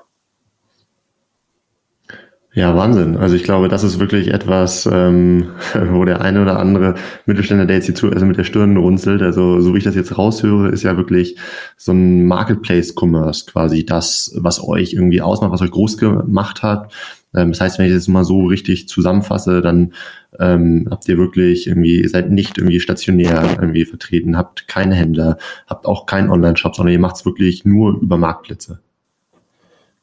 Ja, 2.53 2.77
Wahnsinn. 2.77 3.17
Also 3.17 3.37
ich 3.37 3.45
glaube, 3.45 3.69
das 3.69 3.85
ist 3.85 4.01
wirklich 4.01 4.29
etwas, 4.29 4.89
ähm, 4.91 5.51
wo 5.93 6.05
der 6.05 6.21
eine 6.21 6.43
oder 6.43 6.59
andere 6.59 6.95
Mittelständler, 7.25 7.67
der 7.67 7.77
jetzt 7.77 7.87
hier 7.87 7.95
zu, 7.95 8.11
also 8.11 8.27
mit 8.27 8.39
der 8.39 8.45
Stirn 8.45 8.77
runzelt, 8.77 9.23
also 9.23 9.61
so 9.61 9.73
wie 9.73 9.79
ich 9.79 9.85
das 9.85 9.95
jetzt 9.95 10.19
raushöre, 10.19 10.69
ist 10.71 10.83
ja 10.83 10.97
wirklich 10.97 11.37
so 11.77 11.93
ein 11.93 12.27
Marketplace-Commerce 12.27 13.47
quasi 13.47 13.87
das, 13.87 14.33
was 14.37 14.67
euch 14.67 14.95
irgendwie 14.95 15.23
ausmacht, 15.23 15.53
was 15.53 15.63
euch 15.63 15.71
groß 15.71 15.97
gemacht 15.97 16.63
hat. 16.65 16.93
Ähm, 17.35 17.53
das 17.53 17.61
heißt, 17.61 17.79
wenn 17.79 17.87
ich 17.87 17.95
das 17.95 18.09
mal 18.09 18.25
so 18.25 18.47
richtig 18.47 18.89
zusammenfasse, 18.89 19.61
dann 19.63 19.93
ähm, 20.41 20.89
habt 20.91 21.07
ihr 21.09 21.19
wirklich 21.19 21.67
irgendwie, 21.67 22.07
seid 22.09 22.31
nicht 22.31 22.59
irgendwie 22.59 22.81
stationär 22.81 23.59
irgendwie 23.61 23.85
vertreten, 23.85 24.37
habt 24.37 24.67
keine 24.67 24.95
Händler, 24.95 25.39
habt 25.67 25.87
auch 25.87 26.07
keinen 26.07 26.31
Online-Shop, 26.31 26.75
sondern 26.75 26.93
ihr 26.93 26.99
macht 26.99 27.17
es 27.17 27.27
wirklich 27.27 27.65
nur 27.65 28.01
über 28.01 28.17
Marktplätze. 28.17 28.81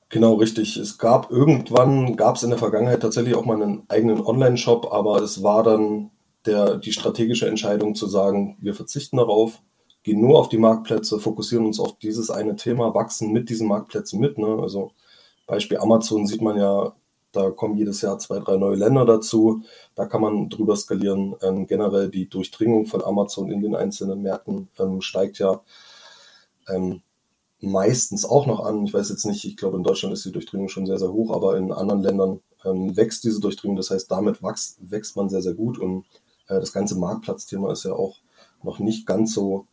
Genau, 0.09 0.35
richtig. 0.35 0.77
Es 0.77 0.97
gab 0.97 1.31
irgendwann, 1.31 2.15
gab 2.15 2.37
es 2.37 2.43
in 2.43 2.49
der 2.49 2.59
Vergangenheit 2.59 3.01
tatsächlich 3.01 3.35
auch 3.35 3.45
mal 3.45 3.61
einen 3.61 3.83
eigenen 3.89 4.21
Online-Shop, 4.21 4.93
aber 4.93 5.21
es 5.21 5.43
war 5.43 5.63
dann 5.63 6.11
der, 6.45 6.77
die 6.77 6.93
strategische 6.93 7.47
Entscheidung 7.47 7.95
zu 7.95 8.07
sagen, 8.07 8.57
wir 8.61 8.73
verzichten 8.73 9.17
darauf, 9.17 9.59
gehen 10.03 10.21
nur 10.21 10.39
auf 10.39 10.47
die 10.47 10.57
Marktplätze, 10.57 11.19
fokussieren 11.19 11.65
uns 11.65 11.79
auf 11.79 11.97
dieses 11.99 12.29
eine 12.29 12.55
Thema, 12.55 12.93
wachsen 12.93 13.33
mit 13.33 13.49
diesen 13.49 13.67
Marktplätzen 13.67 14.21
mit. 14.21 14.37
Ne? 14.37 14.57
Also 14.61 14.91
Beispiel 15.45 15.77
Amazon 15.77 16.25
sieht 16.25 16.41
man 16.41 16.57
ja, 16.57 16.93
da 17.31 17.51
kommen 17.51 17.75
jedes 17.75 18.01
Jahr 18.01 18.19
zwei, 18.19 18.39
drei 18.39 18.57
neue 18.57 18.75
Länder 18.75 19.05
dazu. 19.05 19.63
Da 19.95 20.05
kann 20.05 20.21
man 20.21 20.49
drüber 20.49 20.75
skalieren. 20.75 21.35
Ähm, 21.41 21.67
generell 21.67 22.09
die 22.09 22.29
Durchdringung 22.29 22.85
von 22.85 23.03
Amazon 23.03 23.51
in 23.51 23.61
den 23.61 23.75
einzelnen 23.75 24.21
Märkten 24.21 24.69
ähm, 24.79 25.01
steigt 25.01 25.39
ja. 25.39 25.61
Ähm, 26.67 27.01
meistens 27.59 28.25
auch 28.25 28.45
noch 28.45 28.63
an. 28.65 28.85
Ich 28.85 28.93
weiß 28.93 29.09
jetzt 29.09 29.25
nicht, 29.25 29.43
ich 29.45 29.57
glaube, 29.57 29.77
in 29.77 29.83
Deutschland 29.83 30.13
ist 30.13 30.25
die 30.25 30.31
Durchdringung 30.31 30.69
schon 30.69 30.85
sehr, 30.85 30.99
sehr 30.99 31.11
hoch, 31.11 31.33
aber 31.33 31.57
in 31.57 31.71
anderen 31.71 32.01
Ländern 32.01 32.39
ähm, 32.65 32.95
wächst 32.95 33.23
diese 33.23 33.39
Durchdringung. 33.39 33.77
Das 33.77 33.89
heißt, 33.89 34.11
damit 34.11 34.43
wächst, 34.43 34.77
wächst 34.79 35.15
man 35.15 35.29
sehr, 35.29 35.41
sehr 35.41 35.53
gut. 35.53 35.79
Und 35.79 36.05
äh, 36.47 36.59
das 36.59 36.71
ganze 36.71 36.97
Marktplatzthema 36.97 37.71
ist 37.71 37.83
ja 37.83 37.93
auch 37.93 38.17
noch 38.63 38.79
nicht 38.79 39.05
ganz 39.05 39.33
so 39.33 39.67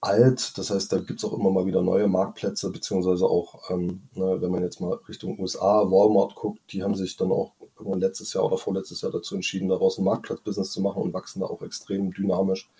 alt. 0.00 0.56
Das 0.58 0.70
heißt, 0.70 0.92
da 0.92 0.98
gibt 0.98 1.18
es 1.18 1.24
auch 1.24 1.32
immer 1.32 1.50
mal 1.50 1.66
wieder 1.66 1.82
neue 1.82 2.08
Marktplätze, 2.08 2.70
beziehungsweise 2.70 3.26
auch, 3.26 3.70
ähm, 3.70 4.02
ne, 4.14 4.40
wenn 4.40 4.50
man 4.50 4.62
jetzt 4.62 4.80
mal 4.80 4.94
Richtung 5.08 5.38
USA, 5.38 5.90
Walmart 5.90 6.34
guckt, 6.34 6.60
die 6.72 6.82
haben 6.82 6.94
sich 6.94 7.16
dann 7.16 7.30
auch 7.30 7.52
irgendwann 7.76 8.00
letztes 8.00 8.32
Jahr 8.32 8.44
oder 8.44 8.58
vorletztes 8.58 9.00
Jahr 9.00 9.12
dazu 9.12 9.34
entschieden, 9.34 9.68
daraus 9.68 9.98
ein 9.98 10.04
Marktplatzbusiness 10.04 10.70
zu 10.70 10.80
machen 10.80 11.02
und 11.02 11.14
wachsen 11.14 11.40
da 11.40 11.46
auch 11.46 11.62
extrem 11.62 12.12
dynamisch. 12.12 12.70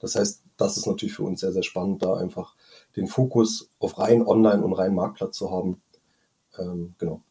Das 0.00 0.14
heißt, 0.14 0.42
das 0.56 0.76
ist 0.76 0.86
natürlich 0.86 1.14
für 1.14 1.24
uns 1.24 1.40
sehr, 1.40 1.52
sehr 1.52 1.62
spannend, 1.62 2.02
da 2.02 2.14
einfach 2.14 2.54
den 2.96 3.06
Fokus 3.06 3.70
auf 3.78 3.98
rein 3.98 4.26
Online 4.26 4.64
und 4.64 4.72
rein 4.72 4.94
Marktplatz 4.94 5.36
zu 5.36 5.50
haben. 5.50 5.80
Ähm, 6.58 6.94
genau. 6.98 7.22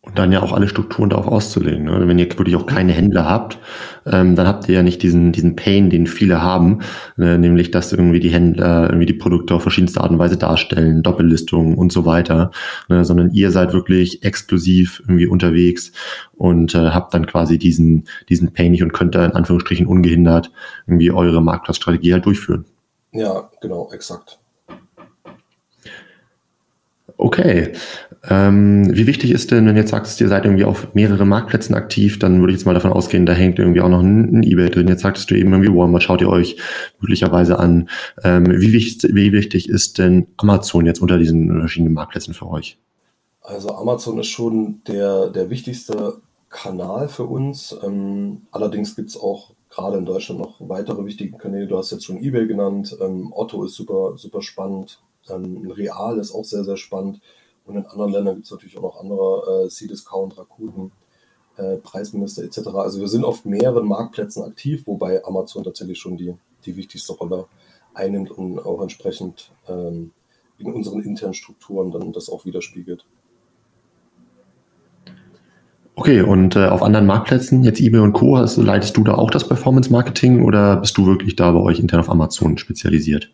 Und 0.00 0.16
dann 0.18 0.32
ja 0.32 0.42
auch 0.42 0.52
alle 0.52 0.68
Strukturen 0.68 1.10
darauf 1.10 1.26
auszulegen. 1.26 1.84
Ne? 1.84 2.08
Wenn 2.08 2.18
ihr 2.18 2.30
wirklich 2.30 2.54
auch 2.56 2.66
keine 2.66 2.92
Händler 2.92 3.28
habt, 3.28 3.58
ähm, 4.06 4.36
dann 4.36 4.46
habt 4.46 4.68
ihr 4.68 4.76
ja 4.76 4.82
nicht 4.82 5.02
diesen, 5.02 5.32
diesen 5.32 5.56
Pain, 5.56 5.90
den 5.90 6.06
viele 6.06 6.40
haben, 6.40 6.78
äh, 7.18 7.36
nämlich 7.36 7.72
dass 7.72 7.92
irgendwie 7.92 8.20
die 8.20 8.30
Händler 8.30 8.84
irgendwie 8.84 9.06
die 9.06 9.14
Produkte 9.14 9.54
auf 9.54 9.62
verschiedenste 9.62 10.00
Art 10.00 10.10
und 10.10 10.18
Weise 10.18 10.36
darstellen, 10.36 11.02
Doppellistungen 11.02 11.74
und 11.76 11.92
so 11.92 12.06
weiter, 12.06 12.52
ne? 12.88 13.04
sondern 13.04 13.32
ihr 13.32 13.50
seid 13.50 13.72
wirklich 13.72 14.22
exklusiv 14.22 15.00
irgendwie 15.00 15.26
unterwegs 15.26 15.92
und 16.36 16.74
äh, 16.76 16.90
habt 16.90 17.12
dann 17.12 17.26
quasi 17.26 17.58
diesen, 17.58 18.04
diesen 18.28 18.52
Pain 18.52 18.70
nicht 18.70 18.84
und 18.84 18.92
könnt 18.92 19.16
da 19.16 19.26
in 19.26 19.32
Anführungsstrichen 19.32 19.86
ungehindert 19.86 20.52
irgendwie 20.86 21.10
eure 21.10 21.42
Marktplatzstrategie 21.42 22.14
halt 22.14 22.24
durchführen. 22.24 22.64
Ja, 23.12 23.50
genau, 23.60 23.90
exakt. 23.92 24.38
Okay. 27.18 27.72
Ähm, 28.28 28.88
wie 28.94 29.06
wichtig 29.06 29.30
ist 29.30 29.50
denn, 29.50 29.66
wenn 29.66 29.74
du 29.74 29.80
jetzt 29.80 29.90
sagst, 29.90 30.20
ihr 30.20 30.28
seid 30.28 30.44
irgendwie 30.44 30.64
auf 30.64 30.94
mehreren 30.94 31.28
Marktplätzen 31.28 31.74
aktiv, 31.74 32.18
dann 32.18 32.40
würde 32.40 32.52
ich 32.52 32.58
jetzt 32.58 32.66
mal 32.66 32.74
davon 32.74 32.92
ausgehen, 32.92 33.26
da 33.26 33.32
hängt 33.32 33.58
irgendwie 33.58 33.80
auch 33.80 33.88
noch 33.88 34.00
ein, 34.00 34.40
ein 34.40 34.42
Ebay 34.42 34.70
drin. 34.70 34.88
Jetzt 34.88 35.02
sagtest 35.02 35.30
du 35.30 35.36
eben 35.36 35.52
irgendwie 35.52 35.72
Walmart, 35.72 36.02
schaut 36.02 36.20
ihr 36.20 36.28
euch 36.28 36.56
möglicherweise 37.00 37.58
an. 37.58 37.88
Ähm, 38.24 38.46
wie, 38.60 38.72
wichtig, 38.72 39.14
wie 39.14 39.32
wichtig 39.32 39.68
ist 39.68 39.98
denn 39.98 40.26
Amazon 40.36 40.86
jetzt 40.86 41.00
unter 41.00 41.18
diesen 41.18 41.60
verschiedenen 41.60 41.94
Marktplätzen 41.94 42.34
für 42.34 42.48
euch? 42.48 42.78
Also 43.42 43.74
Amazon 43.74 44.18
ist 44.18 44.26
schon 44.26 44.82
der, 44.88 45.30
der 45.30 45.48
wichtigste 45.48 46.20
Kanal 46.50 47.08
für 47.08 47.24
uns. 47.24 47.76
Ähm, 47.84 48.42
allerdings 48.50 48.96
gibt 48.96 49.10
es 49.10 49.16
auch 49.16 49.52
gerade 49.70 49.98
in 49.98 50.04
Deutschland 50.04 50.40
noch 50.40 50.56
weitere 50.58 51.04
wichtige 51.04 51.36
Kanäle. 51.36 51.66
Du 51.66 51.78
hast 51.78 51.92
jetzt 51.92 52.04
schon 52.04 52.22
eBay 52.22 52.46
genannt. 52.46 52.96
Ähm, 53.00 53.32
Otto 53.34 53.64
ist 53.64 53.74
super, 53.74 54.14
super 54.16 54.42
spannend. 54.42 55.00
Ähm, 55.30 55.70
Real 55.70 56.18
ist 56.18 56.32
auch 56.34 56.44
sehr, 56.44 56.64
sehr 56.64 56.76
spannend. 56.76 57.20
Und 57.68 57.76
in 57.76 57.86
anderen 57.86 58.12
Ländern 58.12 58.34
gibt 58.36 58.46
es 58.46 58.50
natürlich 58.50 58.78
auch 58.78 58.82
noch 58.82 59.00
andere, 59.00 59.66
äh, 59.66 59.68
C-Discount, 59.68 60.38
Rakuten, 60.38 60.90
äh, 61.58 61.76
Preisminister 61.76 62.42
etc. 62.42 62.68
Also 62.74 62.98
wir 62.98 63.08
sind 63.08 63.24
auf 63.24 63.44
mehreren 63.44 63.86
Marktplätzen 63.86 64.42
aktiv, 64.42 64.86
wobei 64.86 65.22
Amazon 65.24 65.64
tatsächlich 65.64 65.98
schon 65.98 66.16
die, 66.16 66.34
die 66.64 66.76
wichtigste 66.76 67.12
Rolle 67.12 67.46
einnimmt 67.92 68.30
und 68.30 68.58
auch 68.58 68.80
entsprechend 68.80 69.52
ähm, 69.68 70.12
in 70.58 70.72
unseren 70.72 71.02
internen 71.02 71.34
Strukturen 71.34 71.92
dann 71.92 72.12
das 72.12 72.30
auch 72.30 72.46
widerspiegelt. 72.46 73.04
Okay, 75.94 76.22
und 76.22 76.56
äh, 76.56 76.66
auf 76.66 76.82
anderen 76.82 77.06
Marktplätzen, 77.06 77.64
jetzt 77.64 77.80
eBay 77.80 78.00
und 78.00 78.12
Co., 78.12 78.36
also 78.36 78.62
leitest 78.62 78.96
du 78.96 79.02
da 79.02 79.16
auch 79.16 79.30
das 79.30 79.46
Performance 79.46 79.90
Marketing 79.90 80.44
oder 80.44 80.76
bist 80.76 80.96
du 80.96 81.06
wirklich 81.06 81.36
da 81.36 81.50
bei 81.50 81.60
euch 81.60 81.80
intern 81.80 82.00
auf 82.00 82.08
Amazon 82.08 82.56
spezialisiert? 82.56 83.30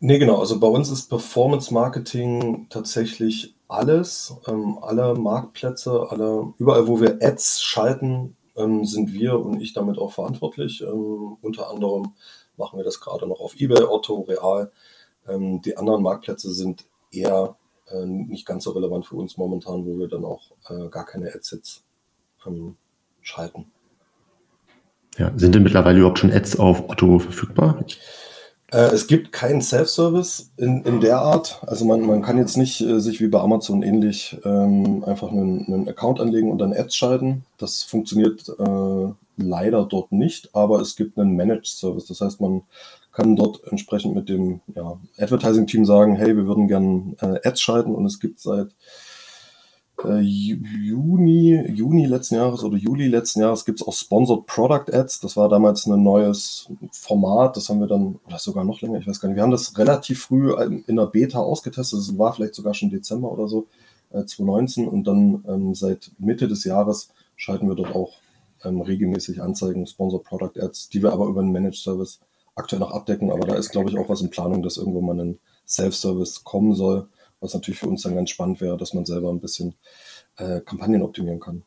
Nee, 0.00 0.18
genau. 0.18 0.40
Also 0.40 0.58
bei 0.58 0.66
uns 0.66 0.90
ist 0.90 1.08
Performance 1.08 1.72
Marketing 1.72 2.66
tatsächlich 2.70 3.55
alles. 3.68 4.34
Ähm, 4.46 4.78
alle 4.80 5.14
Marktplätze, 5.14 6.06
alle, 6.10 6.52
überall, 6.58 6.86
wo 6.86 7.00
wir 7.00 7.18
Ads 7.20 7.62
schalten, 7.62 8.36
ähm, 8.56 8.84
sind 8.84 9.12
wir 9.12 9.38
und 9.38 9.60
ich 9.60 9.72
damit 9.72 9.98
auch 9.98 10.12
verantwortlich. 10.12 10.82
Ähm, 10.82 11.36
unter 11.40 11.70
anderem 11.70 12.14
machen 12.56 12.78
wir 12.78 12.84
das 12.84 13.00
gerade 13.00 13.26
noch 13.26 13.40
auf 13.40 13.54
eBay, 13.60 13.84
Otto, 13.84 14.20
Real. 14.20 14.70
Ähm, 15.28 15.60
die 15.62 15.76
anderen 15.76 16.02
Marktplätze 16.02 16.52
sind 16.52 16.84
eher 17.12 17.56
äh, 17.88 18.04
nicht 18.04 18.46
ganz 18.46 18.64
so 18.64 18.70
relevant 18.70 19.06
für 19.06 19.16
uns 19.16 19.36
momentan, 19.36 19.84
wo 19.86 19.98
wir 19.98 20.08
dann 20.08 20.24
auch 20.24 20.52
äh, 20.68 20.88
gar 20.88 21.04
keine 21.04 21.32
Ads 21.34 21.50
jetzt 21.52 21.84
ähm, 22.46 22.76
schalten. 23.20 23.70
Ja, 25.18 25.32
sind 25.36 25.54
denn 25.54 25.62
mittlerweile 25.62 25.98
überhaupt 25.98 26.18
schon 26.18 26.32
Ads 26.32 26.58
auf 26.58 26.88
Otto 26.90 27.18
verfügbar? 27.18 27.84
Äh, 28.76 28.92
es 28.92 29.06
gibt 29.06 29.32
keinen 29.32 29.62
Self-Service 29.62 30.50
in, 30.58 30.84
in 30.84 31.00
der 31.00 31.20
Art. 31.20 31.60
Also 31.66 31.86
man, 31.86 32.02
man 32.02 32.20
kann 32.20 32.36
jetzt 32.36 32.58
nicht 32.58 32.82
äh, 32.82 33.00
sich 33.00 33.22
wie 33.22 33.28
bei 33.28 33.40
Amazon 33.40 33.82
ähnlich 33.82 34.36
ähm, 34.44 35.02
einfach 35.04 35.30
einen, 35.32 35.64
einen 35.66 35.88
Account 35.88 36.20
anlegen 36.20 36.50
und 36.50 36.58
dann 36.58 36.74
Ads 36.74 36.94
schalten. 36.94 37.46
Das 37.56 37.82
funktioniert 37.82 38.46
äh, 38.50 39.12
leider 39.38 39.86
dort 39.86 40.12
nicht, 40.12 40.54
aber 40.54 40.80
es 40.82 40.94
gibt 40.94 41.18
einen 41.18 41.36
Managed 41.36 41.68
Service. 41.68 42.04
Das 42.06 42.20
heißt, 42.20 42.42
man 42.42 42.64
kann 43.12 43.34
dort 43.34 43.60
entsprechend 43.70 44.14
mit 44.14 44.28
dem 44.28 44.60
ja, 44.74 44.98
Advertising-Team 45.16 45.86
sagen, 45.86 46.16
hey, 46.16 46.36
wir 46.36 46.46
würden 46.46 46.68
gerne 46.68 47.14
äh, 47.22 47.48
Ads 47.48 47.62
schalten 47.62 47.94
und 47.94 48.04
es 48.04 48.20
gibt 48.20 48.40
seit 48.40 48.68
äh, 50.04 50.20
Juni, 50.20 51.70
Juni 51.70 52.06
letzten 52.06 52.36
Jahres 52.36 52.62
oder 52.62 52.76
Juli 52.76 53.08
letzten 53.08 53.40
Jahres 53.40 53.64
gibt 53.64 53.80
es 53.80 53.86
auch 53.86 53.92
Sponsored 53.92 54.46
Product 54.46 54.92
Ads. 54.92 55.20
Das 55.20 55.36
war 55.36 55.48
damals 55.48 55.86
ein 55.86 56.02
neues 56.02 56.68
Format. 56.92 57.56
Das 57.56 57.68
haben 57.68 57.80
wir 57.80 57.86
dann, 57.86 58.18
oder 58.26 58.38
sogar 58.38 58.64
noch 58.64 58.80
länger, 58.80 58.98
ich 58.98 59.06
weiß 59.06 59.20
gar 59.20 59.28
nicht. 59.28 59.36
Wir 59.36 59.42
haben 59.42 59.50
das 59.50 59.76
relativ 59.78 60.22
früh 60.22 60.52
in 60.86 60.96
der 60.96 61.06
Beta 61.06 61.38
ausgetestet. 61.38 61.98
Das 61.98 62.18
war 62.18 62.32
vielleicht 62.32 62.54
sogar 62.54 62.74
schon 62.74 62.90
Dezember 62.90 63.32
oder 63.32 63.48
so, 63.48 63.66
äh, 64.10 64.24
2019. 64.24 64.86
Und 64.86 65.06
dann 65.06 65.44
ähm, 65.48 65.74
seit 65.74 66.10
Mitte 66.18 66.48
des 66.48 66.64
Jahres 66.64 67.10
schalten 67.36 67.68
wir 67.68 67.74
dort 67.74 67.94
auch 67.94 68.12
ähm, 68.64 68.80
regelmäßig 68.80 69.40
Anzeigen, 69.42 69.86
Sponsored 69.86 70.24
Product 70.24 70.60
Ads, 70.60 70.90
die 70.90 71.02
wir 71.02 71.12
aber 71.12 71.26
über 71.26 71.40
einen 71.40 71.52
Managed 71.52 71.82
Service 71.82 72.20
aktuell 72.54 72.80
noch 72.80 72.92
abdecken. 72.92 73.30
Aber 73.30 73.46
da 73.46 73.54
ist, 73.54 73.70
glaube 73.70 73.90
ich, 73.90 73.98
auch 73.98 74.08
was 74.08 74.20
in 74.20 74.30
Planung, 74.30 74.62
dass 74.62 74.76
irgendwo 74.76 75.00
mal 75.00 75.18
ein 75.18 75.38
Self-Service 75.66 76.44
kommen 76.44 76.74
soll 76.74 77.08
was 77.46 77.54
natürlich 77.54 77.80
für 77.80 77.88
uns 77.88 78.02
dann 78.02 78.14
ganz 78.14 78.30
spannend 78.30 78.60
wäre, 78.60 78.76
dass 78.76 78.92
man 78.92 79.06
selber 79.06 79.30
ein 79.30 79.40
bisschen 79.40 79.74
äh, 80.36 80.60
Kampagnen 80.60 81.02
optimieren 81.02 81.40
kann. 81.40 81.62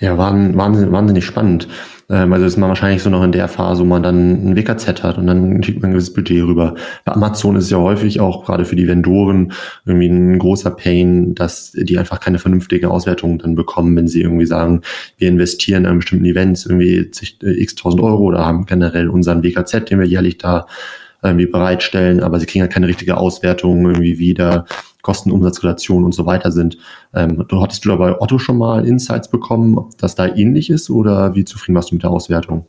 Ja, 0.00 0.16
wahnsinnig, 0.16 0.90
wahnsinnig 0.90 1.26
spannend. 1.26 1.68
Ähm, 2.08 2.32
also 2.32 2.46
ist 2.46 2.56
man 2.56 2.70
wahrscheinlich 2.70 3.02
so 3.02 3.10
noch 3.10 3.22
in 3.22 3.32
der 3.32 3.48
Phase, 3.48 3.82
wo 3.82 3.86
man 3.86 4.02
dann 4.02 4.50
ein 4.50 4.56
WKZ 4.56 5.02
hat 5.02 5.18
und 5.18 5.26
dann 5.26 5.62
schickt 5.62 5.82
man 5.82 5.90
ein 5.90 5.92
gewisses 5.92 6.14
Budget 6.14 6.42
rüber. 6.42 6.74
Bei 7.04 7.12
Amazon 7.12 7.56
ist 7.56 7.64
es 7.64 7.70
ja 7.70 7.76
häufig 7.76 8.18
auch 8.18 8.46
gerade 8.46 8.64
für 8.64 8.76
die 8.76 8.88
Vendoren 8.88 9.52
irgendwie 9.84 10.08
ein 10.08 10.38
großer 10.38 10.70
Pain, 10.70 11.34
dass 11.34 11.72
die 11.72 11.98
einfach 11.98 12.18
keine 12.18 12.38
vernünftige 12.38 12.90
Auswertung 12.90 13.38
dann 13.38 13.54
bekommen, 13.54 13.94
wenn 13.94 14.08
sie 14.08 14.22
irgendwie 14.22 14.46
sagen, 14.46 14.80
wir 15.18 15.28
investieren 15.28 15.84
in 15.84 15.96
bestimmten 15.96 16.24
Events 16.24 16.64
irgendwie 16.64 17.10
äh, 17.42 17.62
x 17.62 17.74
tausend 17.74 18.02
Euro 18.02 18.24
oder 18.24 18.46
haben 18.46 18.64
generell 18.64 19.10
unseren 19.10 19.42
WKZ, 19.42 19.90
den 19.90 20.00
wir 20.00 20.06
jährlich 20.06 20.38
da 20.38 20.66
irgendwie 21.22 21.46
bereitstellen, 21.46 22.22
aber 22.22 22.40
sie 22.40 22.46
kriegen 22.46 22.62
halt 22.62 22.72
keine 22.72 22.88
richtige 22.88 23.16
Auswertung, 23.16 23.84
irgendwie 23.86 24.18
wieder 24.18 24.66
Kosten-Umsatzrelation 25.02 26.04
und 26.04 26.14
so 26.14 26.26
weiter 26.26 26.52
sind. 26.52 26.78
Ähm, 27.14 27.46
hattest 27.52 27.84
du 27.84 27.88
da 27.88 27.96
bei 27.96 28.20
Otto 28.20 28.38
schon 28.38 28.58
mal 28.58 28.86
Insights 28.86 29.28
bekommen, 29.28 29.78
ob 29.78 29.96
das 29.98 30.14
da 30.14 30.26
ähnlich 30.26 30.70
ist 30.70 30.90
oder 30.90 31.34
wie 31.34 31.44
zufrieden 31.44 31.74
warst 31.74 31.90
du 31.90 31.94
mit 31.94 32.02
der 32.02 32.10
Auswertung? 32.10 32.66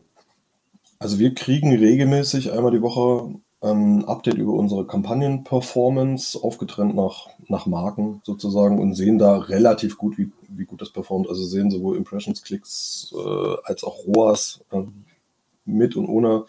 Also 0.99 1.19
wir 1.19 1.33
kriegen 1.33 1.75
regelmäßig 1.75 2.51
einmal 2.51 2.71
die 2.71 2.81
Woche 2.81 3.35
ähm, 3.61 4.05
Update 4.05 4.35
über 4.35 4.53
unsere 4.53 4.85
Kampagnen-Performance, 4.85 6.39
aufgetrennt 6.41 6.95
nach, 6.95 7.27
nach 7.47 7.65
Marken 7.65 8.21
sozusagen 8.23 8.79
und 8.79 8.95
sehen 8.95 9.19
da 9.19 9.37
relativ 9.37 9.97
gut, 9.97 10.17
wie, 10.17 10.31
wie 10.49 10.65
gut 10.65 10.81
das 10.81 10.91
performt. 10.91 11.29
Also 11.29 11.43
sehen 11.43 11.69
sowohl 11.69 11.97
Impressions, 11.97 12.43
Klicks 12.43 13.13
äh, 13.15 13.55
als 13.63 13.83
auch 13.83 14.05
ROAS 14.05 14.61
äh, 14.71 14.83
mit 15.65 15.95
und 15.95 16.07
ohne 16.07 16.45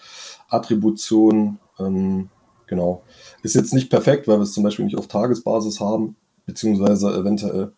Attribution. 0.48 1.58
Ähm, 1.78 2.30
genau. 2.66 3.02
Ist 3.42 3.54
jetzt 3.54 3.74
nicht 3.74 3.90
perfekt, 3.90 4.28
weil 4.28 4.38
wir 4.38 4.42
es 4.42 4.52
zum 4.52 4.64
Beispiel 4.64 4.84
nicht 4.84 4.98
auf 4.98 5.08
Tagesbasis 5.08 5.80
haben, 5.80 6.16
beziehungsweise 6.46 7.12
eventuell 7.14 7.72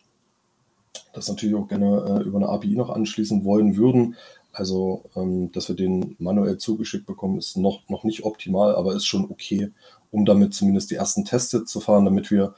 das 1.12 1.28
natürlich 1.28 1.54
auch 1.54 1.68
gerne 1.68 2.20
äh, 2.20 2.22
über 2.24 2.38
eine 2.38 2.48
API 2.48 2.74
noch 2.74 2.90
anschließen 2.90 3.44
wollen 3.44 3.76
würden. 3.76 4.16
Also, 4.52 5.04
ähm, 5.16 5.50
dass 5.52 5.68
wir 5.68 5.76
den 5.76 6.14
manuell 6.18 6.58
zugeschickt 6.58 7.06
bekommen, 7.06 7.38
ist 7.38 7.56
noch, 7.56 7.88
noch 7.88 8.04
nicht 8.04 8.24
optimal, 8.24 8.76
aber 8.76 8.94
ist 8.94 9.06
schon 9.06 9.28
okay, 9.30 9.72
um 10.10 10.24
damit 10.24 10.54
zumindest 10.54 10.90
die 10.90 10.94
ersten 10.94 11.24
Tests 11.24 11.64
zu 11.64 11.80
fahren, 11.80 12.04
damit 12.04 12.30
wir 12.30 12.54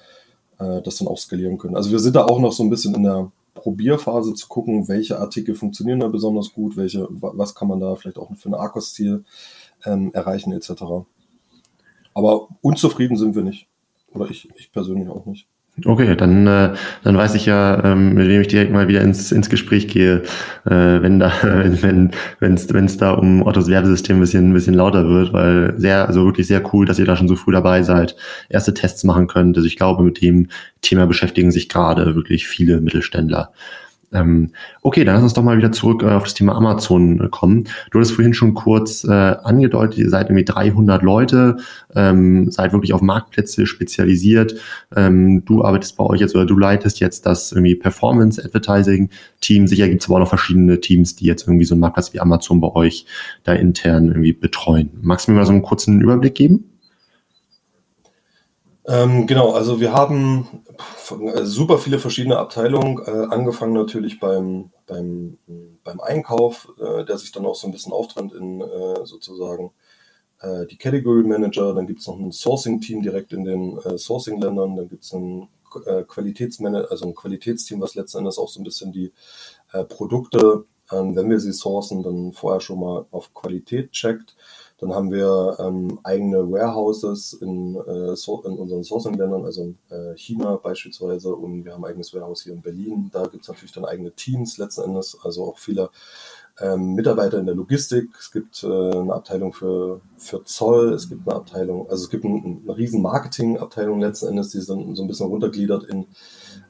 äh, 0.58 0.82
das 0.82 0.96
dann 0.96 1.08
auch 1.08 1.18
skalieren 1.18 1.58
können. 1.58 1.76
Also 1.76 1.90
wir 1.90 1.98
sind 1.98 2.16
da 2.16 2.24
auch 2.24 2.38
noch 2.38 2.52
so 2.52 2.62
ein 2.62 2.70
bisschen 2.70 2.94
in 2.94 3.04
der 3.04 3.32
Probierphase 3.54 4.34
zu 4.34 4.46
gucken, 4.48 4.88
welche 4.88 5.18
Artikel 5.18 5.54
funktionieren 5.54 6.00
da 6.00 6.08
besonders 6.08 6.52
gut, 6.52 6.76
welche, 6.76 7.08
was 7.10 7.54
kann 7.54 7.68
man 7.68 7.80
da 7.80 7.94
vielleicht 7.96 8.18
auch 8.18 8.34
für 8.36 8.50
ein 8.50 8.54
Arkos-Ziel 8.54 9.24
ähm, 9.84 10.12
erreichen, 10.12 10.52
etc. 10.52 11.06
Aber 12.16 12.48
unzufrieden 12.62 13.18
sind 13.18 13.36
wir 13.36 13.42
nicht. 13.42 13.66
Oder 14.14 14.30
ich, 14.30 14.48
ich 14.56 14.72
persönlich 14.72 15.06
auch 15.10 15.26
nicht. 15.26 15.46
Okay, 15.84 16.16
dann, 16.16 16.46
äh, 16.46 16.72
dann 17.04 17.16
weiß 17.18 17.34
ich 17.34 17.44
ja, 17.44 17.84
ähm, 17.84 18.14
mit 18.14 18.26
wem 18.26 18.40
ich 18.40 18.48
direkt 18.48 18.72
mal 18.72 18.88
wieder 18.88 19.02
ins, 19.02 19.30
ins 19.30 19.50
Gespräch 19.50 19.86
gehe, 19.86 20.22
äh, 20.64 20.70
wenn 20.70 21.18
da, 21.18 21.30
wenn 21.42 22.10
wenn 22.40 22.54
es 22.54 22.72
wenn 22.72 22.86
es 22.86 22.96
da 22.96 23.12
um 23.12 23.42
Ottos 23.42 23.68
Werbesystem 23.68 24.16
ein 24.16 24.20
bisschen 24.20 24.50
ein 24.50 24.54
bisschen 24.54 24.72
lauter 24.72 25.06
wird, 25.06 25.34
weil 25.34 25.74
sehr, 25.76 26.08
also 26.08 26.24
wirklich 26.24 26.46
sehr 26.46 26.62
cool, 26.72 26.86
dass 26.86 26.98
ihr 26.98 27.04
da 27.04 27.18
schon 27.18 27.28
so 27.28 27.36
früh 27.36 27.52
dabei 27.52 27.82
seid, 27.82 28.16
erste 28.48 28.72
Tests 28.72 29.04
machen 29.04 29.26
könnt. 29.26 29.54
Also 29.58 29.66
ich 29.66 29.76
glaube, 29.76 30.02
mit 30.02 30.22
dem 30.22 30.48
Thema 30.80 31.06
beschäftigen 31.06 31.50
sich 31.50 31.68
gerade 31.68 32.14
wirklich 32.14 32.46
viele 32.46 32.80
Mittelständler. 32.80 33.52
Ähm, 34.12 34.50
okay, 34.82 35.04
dann 35.04 35.16
lass 35.16 35.24
uns 35.24 35.34
doch 35.34 35.42
mal 35.42 35.58
wieder 35.58 35.72
zurück 35.72 36.02
äh, 36.02 36.06
auf 36.06 36.24
das 36.24 36.34
Thema 36.34 36.54
Amazon 36.54 37.20
äh, 37.20 37.28
kommen. 37.28 37.64
Du 37.90 37.98
hattest 37.98 38.12
vorhin 38.12 38.34
schon 38.34 38.54
kurz 38.54 39.04
äh, 39.04 39.10
angedeutet, 39.10 39.98
ihr 39.98 40.10
seid 40.10 40.28
irgendwie 40.28 40.44
300 40.44 41.02
Leute, 41.02 41.56
ähm, 41.94 42.50
seid 42.50 42.72
wirklich 42.72 42.92
auf 42.92 43.02
Marktplätze 43.02 43.66
spezialisiert. 43.66 44.54
Ähm, 44.94 45.44
du 45.44 45.64
arbeitest 45.64 45.96
bei 45.96 46.04
euch 46.04 46.20
jetzt 46.20 46.34
oder 46.34 46.46
du 46.46 46.56
leitest 46.56 47.00
jetzt 47.00 47.26
das 47.26 47.52
irgendwie 47.52 47.74
Performance 47.74 48.42
Advertising 48.42 49.10
Team. 49.40 49.66
Sicher 49.66 49.88
gibt 49.88 50.02
es 50.02 50.08
aber 50.08 50.16
auch 50.16 50.20
noch 50.20 50.28
verschiedene 50.28 50.80
Teams, 50.80 51.16
die 51.16 51.26
jetzt 51.26 51.46
irgendwie 51.46 51.64
so 51.64 51.74
einen 51.74 51.80
Marktplatz 51.80 52.12
wie 52.12 52.20
Amazon 52.20 52.60
bei 52.60 52.68
euch 52.68 53.06
da 53.44 53.52
intern 53.52 54.08
irgendwie 54.08 54.32
betreuen. 54.32 54.90
Magst 55.02 55.26
du 55.26 55.32
mir 55.32 55.38
mal 55.38 55.46
so 55.46 55.52
einen 55.52 55.62
kurzen 55.62 56.00
Überblick 56.00 56.34
geben? 56.34 56.75
Ähm, 58.88 59.26
genau, 59.26 59.52
also 59.52 59.80
wir 59.80 59.92
haben 59.92 60.62
äh, 61.10 61.44
super 61.44 61.78
viele 61.78 61.98
verschiedene 61.98 62.38
Abteilungen, 62.38 62.98
äh, 63.04 63.34
angefangen 63.34 63.72
natürlich 63.72 64.20
beim, 64.20 64.70
beim, 64.86 65.38
beim 65.82 66.00
Einkauf, 66.00 66.68
äh, 66.78 67.04
der 67.04 67.18
sich 67.18 67.32
dann 67.32 67.46
auch 67.46 67.56
so 67.56 67.66
ein 67.66 67.72
bisschen 67.72 67.92
auftrennt 67.92 68.32
in 68.32 68.60
äh, 68.60 69.04
sozusagen 69.04 69.72
äh, 70.40 70.66
die 70.66 70.78
Category 70.78 71.24
Manager, 71.24 71.74
dann 71.74 71.88
gibt 71.88 72.00
es 72.00 72.06
noch 72.06 72.18
ein 72.18 72.30
Sourcing-Team 72.30 73.02
direkt 73.02 73.32
in 73.32 73.44
den 73.44 73.78
äh, 73.78 73.98
Sourcing-Ländern, 73.98 74.76
dann 74.76 74.88
gibt 74.88 75.04
es 75.04 75.12
ein 75.12 75.48
Qualitätsmanager, 76.08 76.90
also 76.90 77.06
ein 77.06 77.14
Qualitätsteam, 77.14 77.82
was 77.82 77.96
letzten 77.96 78.18
Endes 78.18 78.38
auch 78.38 78.48
so 78.48 78.60
ein 78.60 78.64
bisschen 78.64 78.92
die 78.92 79.12
Produkte, 79.90 80.64
ähm, 80.92 81.16
wenn 81.16 81.28
wir 81.30 81.40
sie 81.40 81.52
sourcen, 81.52 82.02
dann 82.02 82.32
vorher 82.32 82.60
schon 82.60 82.80
mal 82.80 83.06
auf 83.10 83.34
Qualität 83.34 83.92
checkt. 83.92 84.35
Dann 84.78 84.92
haben 84.92 85.10
wir 85.10 85.56
ähm, 85.58 86.00
eigene 86.04 86.50
Warehouses 86.50 87.32
in, 87.32 87.76
äh, 87.76 88.14
so, 88.14 88.42
in 88.42 88.58
unseren 88.58 88.84
Sourcing-Ländern, 88.84 89.44
also 89.44 89.62
in 89.62 89.78
äh, 89.88 90.16
China 90.16 90.56
beispielsweise, 90.56 91.34
und 91.34 91.64
wir 91.64 91.72
haben 91.72 91.84
ein 91.84 91.90
eigenes 91.90 92.12
Warehouse 92.12 92.42
hier 92.42 92.52
in 92.52 92.60
Berlin. 92.60 93.10
Da 93.10 93.26
gibt 93.26 93.42
es 93.42 93.48
natürlich 93.48 93.72
dann 93.72 93.86
eigene 93.86 94.12
Teams 94.12 94.58
letzten 94.58 94.82
Endes, 94.82 95.16
also 95.22 95.44
auch 95.44 95.58
viele 95.58 95.88
ähm, 96.60 96.94
Mitarbeiter 96.94 97.38
in 97.38 97.46
der 97.46 97.54
Logistik. 97.54 98.10
Es 98.18 98.30
gibt 98.30 98.62
äh, 98.64 98.66
eine 98.66 99.14
Abteilung 99.14 99.54
für, 99.54 100.02
für 100.18 100.44
Zoll, 100.44 100.92
es 100.92 101.08
gibt 101.08 101.26
eine 101.26 101.36
Abteilung, 101.36 101.88
also 101.88 102.04
es 102.04 102.10
gibt 102.10 102.24
ein, 102.24 102.62
eine 102.64 102.76
riesen 102.76 103.00
Marketing-Abteilung 103.00 104.00
letzten 104.00 104.28
Endes, 104.28 104.50
die 104.50 104.60
sind 104.60 104.94
so 104.96 105.02
ein 105.02 105.08
bisschen 105.08 105.28
runtergliedert 105.28 105.84
in 105.84 106.06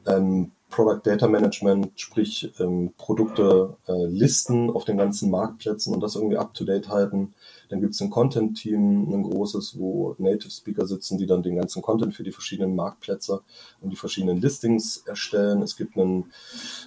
ähm, 0.07 0.53
Product 0.77 1.01
Data 1.05 1.27
Management, 1.27 1.99
sprich 1.99 2.53
ähm, 2.61 2.93
Produkte 2.99 3.79
äh, 3.89 4.05
listen 4.09 4.69
auf 4.69 4.85
den 4.85 4.99
ganzen 4.99 5.31
Marktplätzen 5.31 5.95
und 5.95 6.03
das 6.03 6.17
irgendwie 6.17 6.37
up-to-date 6.37 6.91
halten. 6.91 7.33
Dann 7.71 7.81
gibt 7.81 7.95
es 7.95 8.01
ein 8.03 8.11
Content-Team, 8.11 9.11
ein 9.11 9.23
großes, 9.23 9.79
wo 9.79 10.15
Native 10.19 10.51
Speaker 10.51 10.87
sitzen, 10.87 11.17
die 11.17 11.25
dann 11.25 11.43
den 11.43 11.57
ganzen 11.57 11.81
Content 11.81 12.15
für 12.15 12.25
die 12.25 12.31
verschiedenen 12.31 12.77
Marktplätze 12.77 13.41
und 13.81 13.89
die 13.89 13.97
verschiedenen 13.97 14.39
Listings 14.39 14.99
erstellen. 15.07 15.62
Es 15.62 15.79
gibt 15.79 15.97
ein 15.97 16.31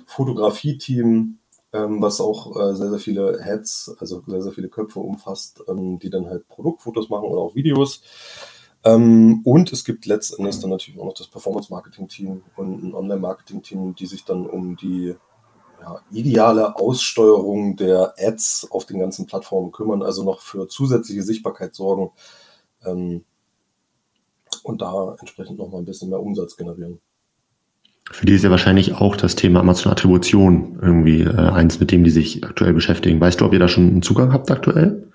Fotografie-Team, 0.06 1.40
ähm, 1.74 2.00
was 2.00 2.22
auch 2.22 2.56
äh, 2.62 2.76
sehr, 2.76 2.92
sehr 2.92 3.00
viele 3.00 3.42
Heads, 3.42 3.96
also 4.00 4.22
sehr, 4.28 4.44
sehr 4.44 4.52
viele 4.52 4.70
Köpfe 4.70 5.00
umfasst, 5.00 5.64
ähm, 5.68 5.98
die 5.98 6.12
dann 6.12 6.28
halt 6.28 6.48
Produktfotos 6.48 7.10
machen 7.10 7.28
oder 7.28 7.42
auch 7.42 7.56
Videos. 7.56 8.04
Ähm, 8.84 9.42
und 9.44 9.72
es 9.74 9.84
gibt 9.84 10.06
letztendlich 10.06 10.60
dann 10.60 10.70
natürlich 10.70 11.00
auch 11.00 11.06
noch 11.06 11.14
das 11.14 11.28
Performance-Marketing-Team 11.28 12.44
und 12.56 12.84
ein 12.84 12.94
Online-Marketing-Team, 12.94 13.96
die 13.96 14.06
sich 14.06 14.24
dann 14.24 14.46
um 14.46 14.78
die 14.78 15.16
ja, 15.82 16.00
ideale 16.12 16.76
Aussteuerung 16.76 17.76
der 17.76 18.14
Ads 18.18 18.68
auf 18.72 18.86
den 18.86 19.00
ganzen 19.00 19.26
Plattformen 19.26 19.72
kümmern, 19.72 20.02
also 20.02 20.24
noch 20.24 20.42
für 20.42 20.68
zusätzliche 20.68 21.24
Sichtbarkeit 21.24 21.76
sorgen 21.76 22.12
ähm, 22.86 23.24
und 24.64 24.82
da 24.82 25.16
entsprechend 25.20 25.58
noch 25.58 25.70
mal 25.70 25.80
ein 25.80 25.86
bisschen 25.86 26.10
mehr 26.10 26.22
Umsatz 26.22 26.56
generieren. 26.56 27.00
Für 28.12 28.26
die 28.26 28.34
ist 28.34 28.44
ja 28.44 28.50
wahrscheinlich 28.50 28.96
auch 28.96 29.16
das 29.16 29.36
Thema 29.36 29.60
Amazon 29.60 29.92
Attribution 29.92 30.80
irgendwie 30.82 31.22
äh, 31.22 31.36
eins, 31.36 31.80
mit 31.80 31.92
dem 31.92 32.04
die 32.04 32.10
sich 32.10 32.44
aktuell 32.44 32.74
beschäftigen. 32.74 33.22
Weißt 33.22 33.40
du, 33.40 33.46
ob 33.46 33.54
ihr 33.54 33.60
da 33.60 33.68
schon 33.68 33.88
einen 33.88 34.02
Zugang 34.02 34.34
habt 34.34 34.50
aktuell? 34.50 35.09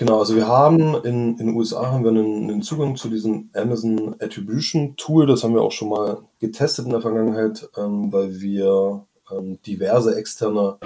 Genau, 0.00 0.18
also 0.18 0.34
wir 0.34 0.48
haben 0.48 0.94
in, 1.04 1.36
in 1.38 1.48
den 1.48 1.54
USA 1.54 1.92
haben 1.92 2.04
wir 2.04 2.10
einen, 2.10 2.48
einen 2.48 2.62
Zugang 2.62 2.96
zu 2.96 3.10
diesem 3.10 3.50
Amazon 3.52 4.16
Attribution 4.18 4.96
Tool. 4.96 5.26
Das 5.26 5.44
haben 5.44 5.52
wir 5.52 5.60
auch 5.60 5.72
schon 5.72 5.90
mal 5.90 6.22
getestet 6.38 6.86
in 6.86 6.92
der 6.92 7.02
Vergangenheit, 7.02 7.68
ähm, 7.76 8.10
weil 8.10 8.40
wir 8.40 9.04
ähm, 9.30 9.60
diverse 9.60 10.16
externe 10.16 10.78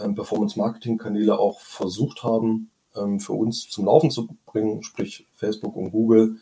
ähm, 0.00 0.14
Performance-Marketing-Kanäle 0.14 1.38
auch 1.38 1.60
versucht 1.60 2.24
haben, 2.24 2.70
ähm, 2.94 3.20
für 3.20 3.34
uns 3.34 3.68
zum 3.68 3.84
Laufen 3.84 4.10
zu 4.10 4.26
bringen, 4.46 4.82
sprich 4.82 5.26
Facebook 5.32 5.76
und 5.76 5.90
Google. 5.90 6.36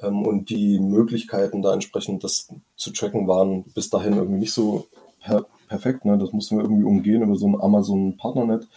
Ähm, 0.00 0.26
und 0.26 0.50
die 0.50 0.78
Möglichkeiten, 0.78 1.62
da 1.62 1.72
entsprechend 1.72 2.24
das 2.24 2.48
zu 2.76 2.90
tracken, 2.90 3.26
waren 3.26 3.64
bis 3.72 3.88
dahin 3.88 4.12
irgendwie 4.12 4.40
nicht 4.40 4.52
so 4.52 4.88
per 5.18 5.46
perfekt. 5.66 6.04
Ne? 6.04 6.18
Das 6.18 6.30
mussten 6.30 6.58
wir 6.58 6.64
irgendwie 6.64 6.84
umgehen 6.84 7.22
über 7.22 7.36
so 7.36 7.46
ein 7.46 7.58
Amazon 7.58 8.18
Partnernet. 8.18 8.64
Ähm, 8.64 8.68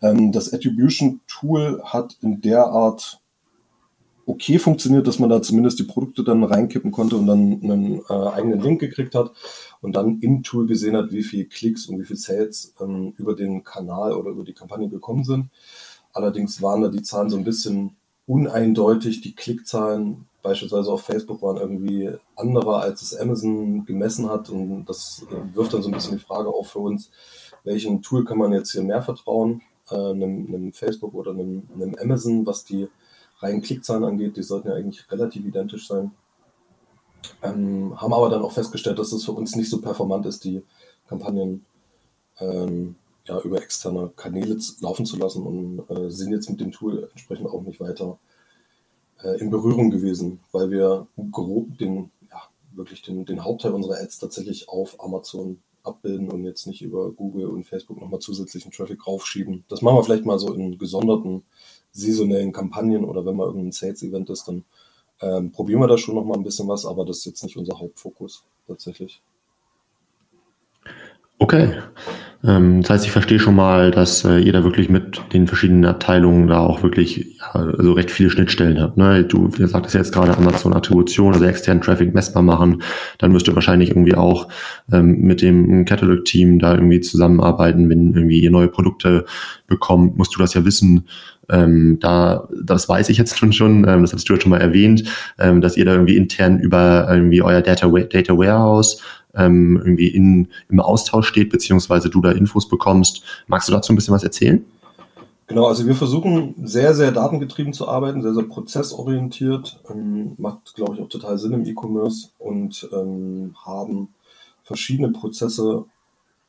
das 0.00 0.52
Attribution 0.52 1.20
Tool 1.26 1.82
hat 1.84 2.16
in 2.22 2.40
der 2.40 2.66
Art 2.66 3.20
okay 4.28 4.58
funktioniert, 4.58 5.06
dass 5.06 5.18
man 5.18 5.30
da 5.30 5.40
zumindest 5.40 5.78
die 5.78 5.84
Produkte 5.84 6.22
dann 6.22 6.44
reinkippen 6.44 6.92
konnte 6.92 7.16
und 7.16 7.26
dann 7.26 7.60
einen 7.62 8.02
äh, 8.08 8.12
eigenen 8.12 8.60
Link 8.60 8.78
gekriegt 8.80 9.14
hat 9.14 9.32
und 9.80 9.96
dann 9.96 10.20
im 10.20 10.42
Tool 10.42 10.66
gesehen 10.66 10.96
hat, 10.96 11.12
wie 11.12 11.22
viel 11.22 11.46
Klicks 11.46 11.86
und 11.86 11.98
wie 11.98 12.04
viel 12.04 12.16
Sales 12.16 12.74
ähm, 12.80 13.14
über 13.16 13.34
den 13.34 13.64
Kanal 13.64 14.12
oder 14.12 14.30
über 14.30 14.44
die 14.44 14.52
Kampagne 14.52 14.88
gekommen 14.88 15.24
sind. 15.24 15.48
Allerdings 16.12 16.60
waren 16.60 16.82
da 16.82 16.88
die 16.88 17.02
Zahlen 17.02 17.30
so 17.30 17.38
ein 17.38 17.44
bisschen 17.44 17.96
uneindeutig. 18.26 19.22
Die 19.22 19.34
Klickzahlen 19.34 20.26
beispielsweise 20.42 20.92
auf 20.92 21.02
Facebook 21.02 21.40
waren 21.42 21.56
irgendwie 21.56 22.10
anderer, 22.36 22.82
als 22.82 23.00
es 23.02 23.16
Amazon 23.16 23.86
gemessen 23.86 24.28
hat. 24.28 24.50
Und 24.50 24.84
das 24.86 25.26
äh, 25.30 25.56
wirft 25.56 25.72
dann 25.72 25.82
so 25.82 25.88
ein 25.88 25.94
bisschen 25.94 26.18
die 26.18 26.24
Frage 26.24 26.48
auf 26.48 26.68
für 26.68 26.80
uns, 26.80 27.10
welchem 27.64 28.02
Tool 28.02 28.24
kann 28.24 28.38
man 28.38 28.52
jetzt 28.52 28.72
hier 28.72 28.82
mehr 28.82 29.02
vertrauen? 29.02 29.62
Äh, 29.90 29.94
einem, 29.94 30.46
einem 30.46 30.72
Facebook 30.72 31.14
oder 31.14 31.32
einem, 31.32 31.68
einem 31.74 31.94
Amazon, 31.96 32.46
was 32.46 32.64
die 32.64 32.88
reinen 33.40 33.62
Klickzahlen 33.62 34.04
angeht, 34.04 34.36
die 34.36 34.42
sollten 34.42 34.68
ja 34.68 34.74
eigentlich 34.74 35.10
relativ 35.10 35.44
identisch 35.44 35.86
sein. 35.86 36.10
Ähm, 37.42 38.00
haben 38.00 38.12
aber 38.12 38.30
dann 38.30 38.42
auch 38.42 38.52
festgestellt, 38.52 38.98
dass 38.98 39.12
es 39.12 39.24
für 39.24 39.32
uns 39.32 39.56
nicht 39.56 39.70
so 39.70 39.80
performant 39.80 40.26
ist, 40.26 40.44
die 40.44 40.62
Kampagnen 41.08 41.64
ähm, 42.40 42.96
ja, 43.26 43.40
über 43.40 43.62
externe 43.62 44.10
Kanäle 44.16 44.58
laufen 44.80 45.06
zu 45.06 45.16
lassen 45.16 45.42
und 45.42 45.90
äh, 45.90 46.10
sind 46.10 46.32
jetzt 46.32 46.48
mit 46.48 46.60
dem 46.60 46.72
Tool 46.72 47.08
entsprechend 47.10 47.48
auch 47.48 47.62
nicht 47.62 47.80
weiter 47.80 48.18
äh, 49.22 49.38
in 49.40 49.50
Berührung 49.50 49.90
gewesen, 49.90 50.40
weil 50.52 50.70
wir 50.70 51.06
grob 51.30 51.78
den, 51.78 52.10
ja, 52.30 52.42
wirklich 52.72 53.02
den, 53.02 53.24
den 53.24 53.44
Hauptteil 53.44 53.72
unserer 53.72 54.00
Ads 54.00 54.18
tatsächlich 54.18 54.68
auf 54.68 55.02
Amazon 55.02 55.60
abbilden 55.88 56.30
und 56.30 56.44
jetzt 56.44 56.66
nicht 56.66 56.82
über 56.82 57.10
Google 57.12 57.46
und 57.46 57.64
Facebook 57.64 58.00
nochmal 58.00 58.20
zusätzlichen 58.20 58.70
Traffic 58.70 59.06
raufschieben. 59.06 59.64
Das 59.68 59.82
machen 59.82 59.96
wir 59.96 60.04
vielleicht 60.04 60.26
mal 60.26 60.38
so 60.38 60.52
in 60.52 60.78
gesonderten 60.78 61.44
saisonellen 61.92 62.52
Kampagnen 62.52 63.04
oder 63.04 63.24
wenn 63.26 63.36
mal 63.36 63.46
irgendein 63.46 63.72
Sales-Event 63.72 64.30
ist, 64.30 64.46
dann 64.46 64.64
ähm, 65.20 65.50
probieren 65.50 65.80
wir 65.80 65.88
da 65.88 65.98
schon 65.98 66.14
noch 66.14 66.24
mal 66.24 66.36
ein 66.36 66.44
bisschen 66.44 66.68
was, 66.68 66.86
aber 66.86 67.04
das 67.04 67.18
ist 67.18 67.24
jetzt 67.26 67.42
nicht 67.42 67.56
unser 67.56 67.78
Hauptfokus 67.78 68.44
tatsächlich. 68.66 69.20
Okay. 71.38 71.74
Ähm, 72.44 72.82
das 72.82 72.90
heißt, 72.90 73.04
ich 73.06 73.10
verstehe 73.10 73.40
schon 73.40 73.56
mal, 73.56 73.90
dass 73.90 74.24
äh, 74.24 74.38
ihr 74.38 74.52
da 74.52 74.62
wirklich 74.62 74.88
mit 74.88 75.20
den 75.32 75.48
verschiedenen 75.48 75.84
Abteilungen 75.84 76.46
da 76.46 76.60
auch 76.60 76.84
wirklich 76.84 77.36
ja, 77.38 77.52
also 77.52 77.92
recht 77.92 78.12
viele 78.12 78.30
Schnittstellen 78.30 78.80
habt. 78.80 78.96
Ne? 78.96 79.24
Du, 79.24 79.50
sagtest 79.50 79.96
jetzt 79.96 80.12
gerade 80.12 80.36
Amazon-Attribution, 80.36 81.32
also 81.32 81.44
externen 81.44 81.82
Traffic 81.82 82.14
messbar 82.14 82.44
machen. 82.44 82.82
Dann 83.18 83.32
müsst 83.32 83.48
ihr 83.48 83.54
wahrscheinlich 83.56 83.90
irgendwie 83.90 84.14
auch 84.14 84.48
ähm, 84.92 85.20
mit 85.20 85.42
dem 85.42 85.84
Catalog-Team 85.84 86.60
da 86.60 86.74
irgendwie 86.74 87.00
zusammenarbeiten, 87.00 87.88
wenn 87.88 88.14
irgendwie 88.14 88.40
ihr 88.40 88.52
neue 88.52 88.68
Produkte 88.68 89.24
bekommt, 89.66 90.16
musst 90.16 90.36
du 90.36 90.38
das 90.38 90.54
ja 90.54 90.64
wissen. 90.64 91.08
Ähm, 91.50 91.98
da, 91.98 92.46
das 92.62 92.88
weiß 92.88 93.08
ich 93.08 93.16
jetzt 93.16 93.36
schon 93.38 93.52
schon, 93.52 93.88
ähm, 93.88 94.02
das 94.02 94.12
hast 94.12 94.28
du 94.28 94.34
ja 94.34 94.40
schon 94.40 94.50
mal 94.50 94.60
erwähnt, 94.60 95.04
ähm, 95.38 95.60
dass 95.60 95.76
ihr 95.76 95.86
da 95.86 95.92
irgendwie 95.92 96.16
intern 96.16 96.60
über 96.60 97.08
irgendwie 97.10 97.42
euer 97.42 97.62
Data, 97.62 97.88
Data 97.88 98.36
Warehouse 98.36 99.02
ähm, 99.34 99.76
irgendwie 99.76 100.08
in, 100.08 100.48
im 100.68 100.80
Austausch 100.80 101.28
steht, 101.28 101.50
beziehungsweise 101.50 102.10
du 102.10 102.20
da 102.20 102.32
Infos 102.32 102.68
bekommst. 102.68 103.22
Magst 103.46 103.68
du 103.68 103.72
dazu 103.72 103.92
ein 103.92 103.96
bisschen 103.96 104.14
was 104.14 104.24
erzählen? 104.24 104.64
Genau, 105.48 105.66
also 105.66 105.86
wir 105.86 105.94
versuchen 105.94 106.54
sehr, 106.62 106.94
sehr 106.94 107.10
datengetrieben 107.10 107.72
zu 107.72 107.88
arbeiten, 107.88 108.20
sehr, 108.20 108.34
sehr 108.34 108.44
prozessorientiert. 108.44 109.80
Ähm, 109.90 110.34
macht, 110.36 110.74
glaube 110.74 110.94
ich, 110.94 111.00
auch 111.00 111.08
total 111.08 111.38
Sinn 111.38 111.54
im 111.54 111.64
E-Commerce 111.64 112.28
und 112.38 112.86
ähm, 112.92 113.54
haben 113.64 114.08
verschiedene 114.62 115.08
Prozesse 115.08 115.86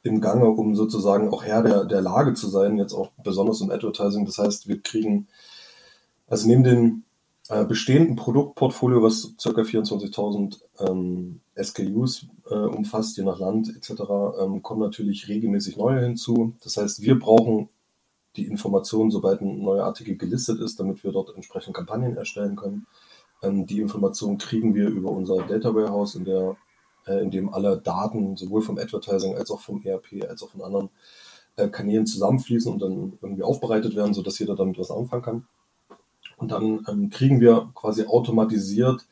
im 0.04 0.20
Gange, 0.20 0.50
um 0.50 0.76
sozusagen 0.76 1.30
auch 1.30 1.44
Herr 1.44 1.64
der, 1.64 1.86
der 1.86 2.02
Lage 2.02 2.34
zu 2.34 2.50
sein, 2.50 2.78
jetzt 2.78 2.94
auch 2.94 3.12
besonders 3.24 3.62
im 3.62 3.72
Advertising. 3.72 4.26
Das 4.26 4.38
heißt, 4.38 4.68
wir 4.68 4.82
kriegen, 4.82 5.28
also 6.28 6.48
neben 6.48 6.64
dem 6.64 7.04
äh, 7.50 7.66
bestehenden 7.66 8.16
Produktportfolio, 8.16 9.02
was 9.02 9.34
ca. 9.42 9.50
24.000 9.50 10.60
ähm, 10.80 11.42
SKUs 11.62 12.28
äh, 12.50 12.54
umfasst, 12.54 13.18
je 13.18 13.24
nach 13.24 13.40
Land 13.40 13.76
etc., 13.76 14.02
ähm, 14.40 14.62
kommen 14.62 14.82
natürlich 14.82 15.28
regelmäßig 15.28 15.76
neue 15.78 16.02
hinzu. 16.02 16.54
Das 16.64 16.78
heißt, 16.78 17.02
wir 17.02 17.18
brauchen 17.18 17.70
die 18.36 18.46
Informationen, 18.46 19.10
sobald 19.10 19.42
ein 19.42 19.64
neuer 19.64 19.86
Artikel 19.86 20.16
gelistet 20.16 20.60
ist, 20.62 20.80
damit 20.80 21.04
wir 21.04 21.12
dort 21.12 21.36
entsprechend 21.36 21.76
Kampagnen 21.76 22.16
erstellen 22.16 22.56
können. 22.56 22.86
Ähm, 23.42 23.66
die 23.66 23.80
Informationen 23.80 24.38
kriegen 24.38 24.76
wir 24.76 24.88
über 24.88 25.10
unser 25.10 25.42
Data 25.42 25.74
Warehouse, 25.74 26.14
in, 26.14 26.26
der, 26.26 26.56
äh, 27.08 27.22
in 27.24 27.32
dem 27.32 27.52
alle 27.52 27.82
Daten 27.82 28.38
sowohl 28.38 28.62
vom 28.62 28.78
Advertising 28.78 29.36
als 29.36 29.50
auch 29.50 29.60
vom 29.60 29.82
ERP 29.84 30.24
als 30.30 30.44
auch 30.44 30.50
von 30.50 30.62
anderen 30.62 30.90
äh, 31.56 31.68
Kanälen 31.68 32.06
zusammenfließen 32.06 32.72
und 32.72 32.80
dann 32.80 33.18
irgendwie 33.24 33.44
aufbereitet 33.44 33.96
werden, 33.96 34.14
sodass 34.14 34.38
jeder 34.38 34.56
damit 34.56 34.78
was 34.78 34.92
anfangen 34.92 35.24
kann. 35.24 35.48
Und 36.40 36.52
dann 36.52 36.86
ähm, 36.88 37.10
kriegen 37.10 37.42
wir 37.42 37.70
quasi 37.76 38.06
automatisiert 38.06 39.06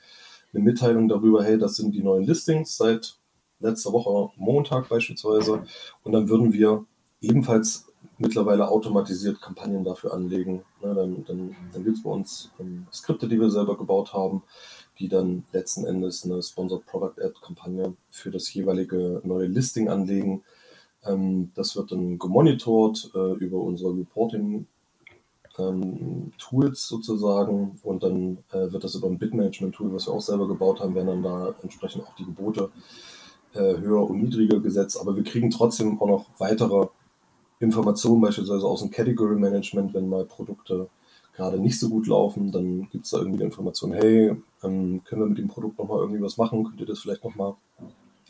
eine 0.54 0.64
Mitteilung 0.64 1.10
darüber, 1.10 1.44
hey, 1.44 1.58
das 1.58 1.76
sind 1.76 1.94
die 1.94 2.02
neuen 2.02 2.26
Listings 2.26 2.78
seit 2.78 3.18
letzter 3.60 3.92
Woche 3.92 4.32
Montag 4.38 4.88
beispielsweise. 4.88 5.64
Und 6.04 6.14
dann 6.14 6.30
würden 6.30 6.54
wir 6.54 6.86
ebenfalls 7.22 7.92
mittlerweile 8.18 8.70
automatisiert 8.70 9.42
Kampagnen 9.42 9.84
dafür 9.84 10.14
anlegen. 10.14 10.64
Ja, 10.82 10.94
dann 10.94 11.26
dann, 11.26 11.56
dann 11.74 11.84
gibt 11.84 11.98
es 11.98 12.04
bei 12.04 12.10
uns 12.10 12.50
ähm, 12.60 12.88
Skripte, 12.94 13.28
die 13.28 13.40
wir 13.40 13.50
selber 13.50 13.78
gebaut 13.78 14.14
haben, 14.14 14.44
die 14.98 15.10
dann 15.10 15.44
letzten 15.52 15.86
Endes 15.86 16.24
eine 16.24 16.42
Sponsored 16.42 16.86
Product 16.86 17.22
Ad 17.22 17.34
Kampagne 17.42 17.94
für 18.10 18.32
das 18.32 18.54
jeweilige 18.54 19.22
neue 19.26 19.48
Listing 19.48 19.90
anlegen. 19.90 20.44
Ähm, 21.04 21.52
das 21.56 21.76
wird 21.76 21.92
dann 21.92 22.18
gemonitort 22.18 23.12
äh, 23.14 23.34
über 23.34 23.58
unser 23.58 23.90
Reporting 23.90 24.66
ähm, 25.58 26.32
Tools 26.38 26.88
sozusagen 26.88 27.80
und 27.84 28.04
dann 28.04 28.40
äh, 28.52 28.72
wird 28.72 28.84
das 28.84 28.96
über 28.96 29.08
ein 29.08 29.18
Bitmanagement-Tool, 29.18 29.94
was 29.94 30.08
wir 30.08 30.14
auch 30.14 30.22
selber 30.22 30.48
gebaut 30.48 30.80
haben, 30.80 30.96
werden 30.96 31.08
dann 31.08 31.24
da 31.24 31.56
entsprechend 31.64 32.04
auch 32.04 32.16
die 32.16 32.26
Gebote 32.26 32.70
äh, 33.54 33.78
höher 33.78 34.10
und 34.10 34.22
niedriger 34.22 34.60
gesetzt. 34.60 35.00
Aber 35.00 35.16
wir 35.16 35.24
kriegen 35.24 35.50
trotzdem 35.50 36.00
auch 36.02 36.08
noch 36.08 36.26
weitere 36.38 36.88
Informationen, 37.60 38.22
beispielsweise 38.22 38.66
aus 38.66 38.82
dem 38.82 38.92
Category 38.92 39.36
Management, 39.36 39.94
wenn 39.94 40.10
mal 40.10 40.26
Produkte 40.26 40.90
gerade 41.36 41.60
nicht 41.60 41.80
so 41.80 41.90
gut 41.90 42.08
laufen, 42.08 42.52
dann 42.52 42.90
gibt 42.90 43.06
es 43.06 43.12
da 43.12 43.20
irgendwie 43.20 43.38
die 43.38 43.44
Information, 43.44 43.94
hey, 43.94 44.36
ähm, 44.64 45.02
können 45.06 45.22
wir 45.22 45.28
mit 45.28 45.38
dem 45.38 45.48
Produkt 45.48 45.78
nochmal 45.78 46.00
irgendwie 46.00 46.22
was 46.22 46.38
machen? 46.38 46.64
Könnt 46.64 46.80
ihr 46.80 46.86
das 46.88 47.00
vielleicht 47.00 47.24
nochmal 47.24 47.54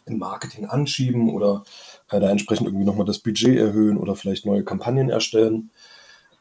im 0.05 0.19
Marketing 0.19 0.65
anschieben 0.65 1.29
oder 1.29 1.63
äh, 2.09 2.19
da 2.19 2.29
entsprechend 2.29 2.67
irgendwie 2.67 2.85
nochmal 2.85 3.05
das 3.05 3.19
Budget 3.19 3.57
erhöhen 3.57 3.97
oder 3.97 4.15
vielleicht 4.15 4.45
neue 4.45 4.63
Kampagnen 4.63 5.09
erstellen? 5.09 5.69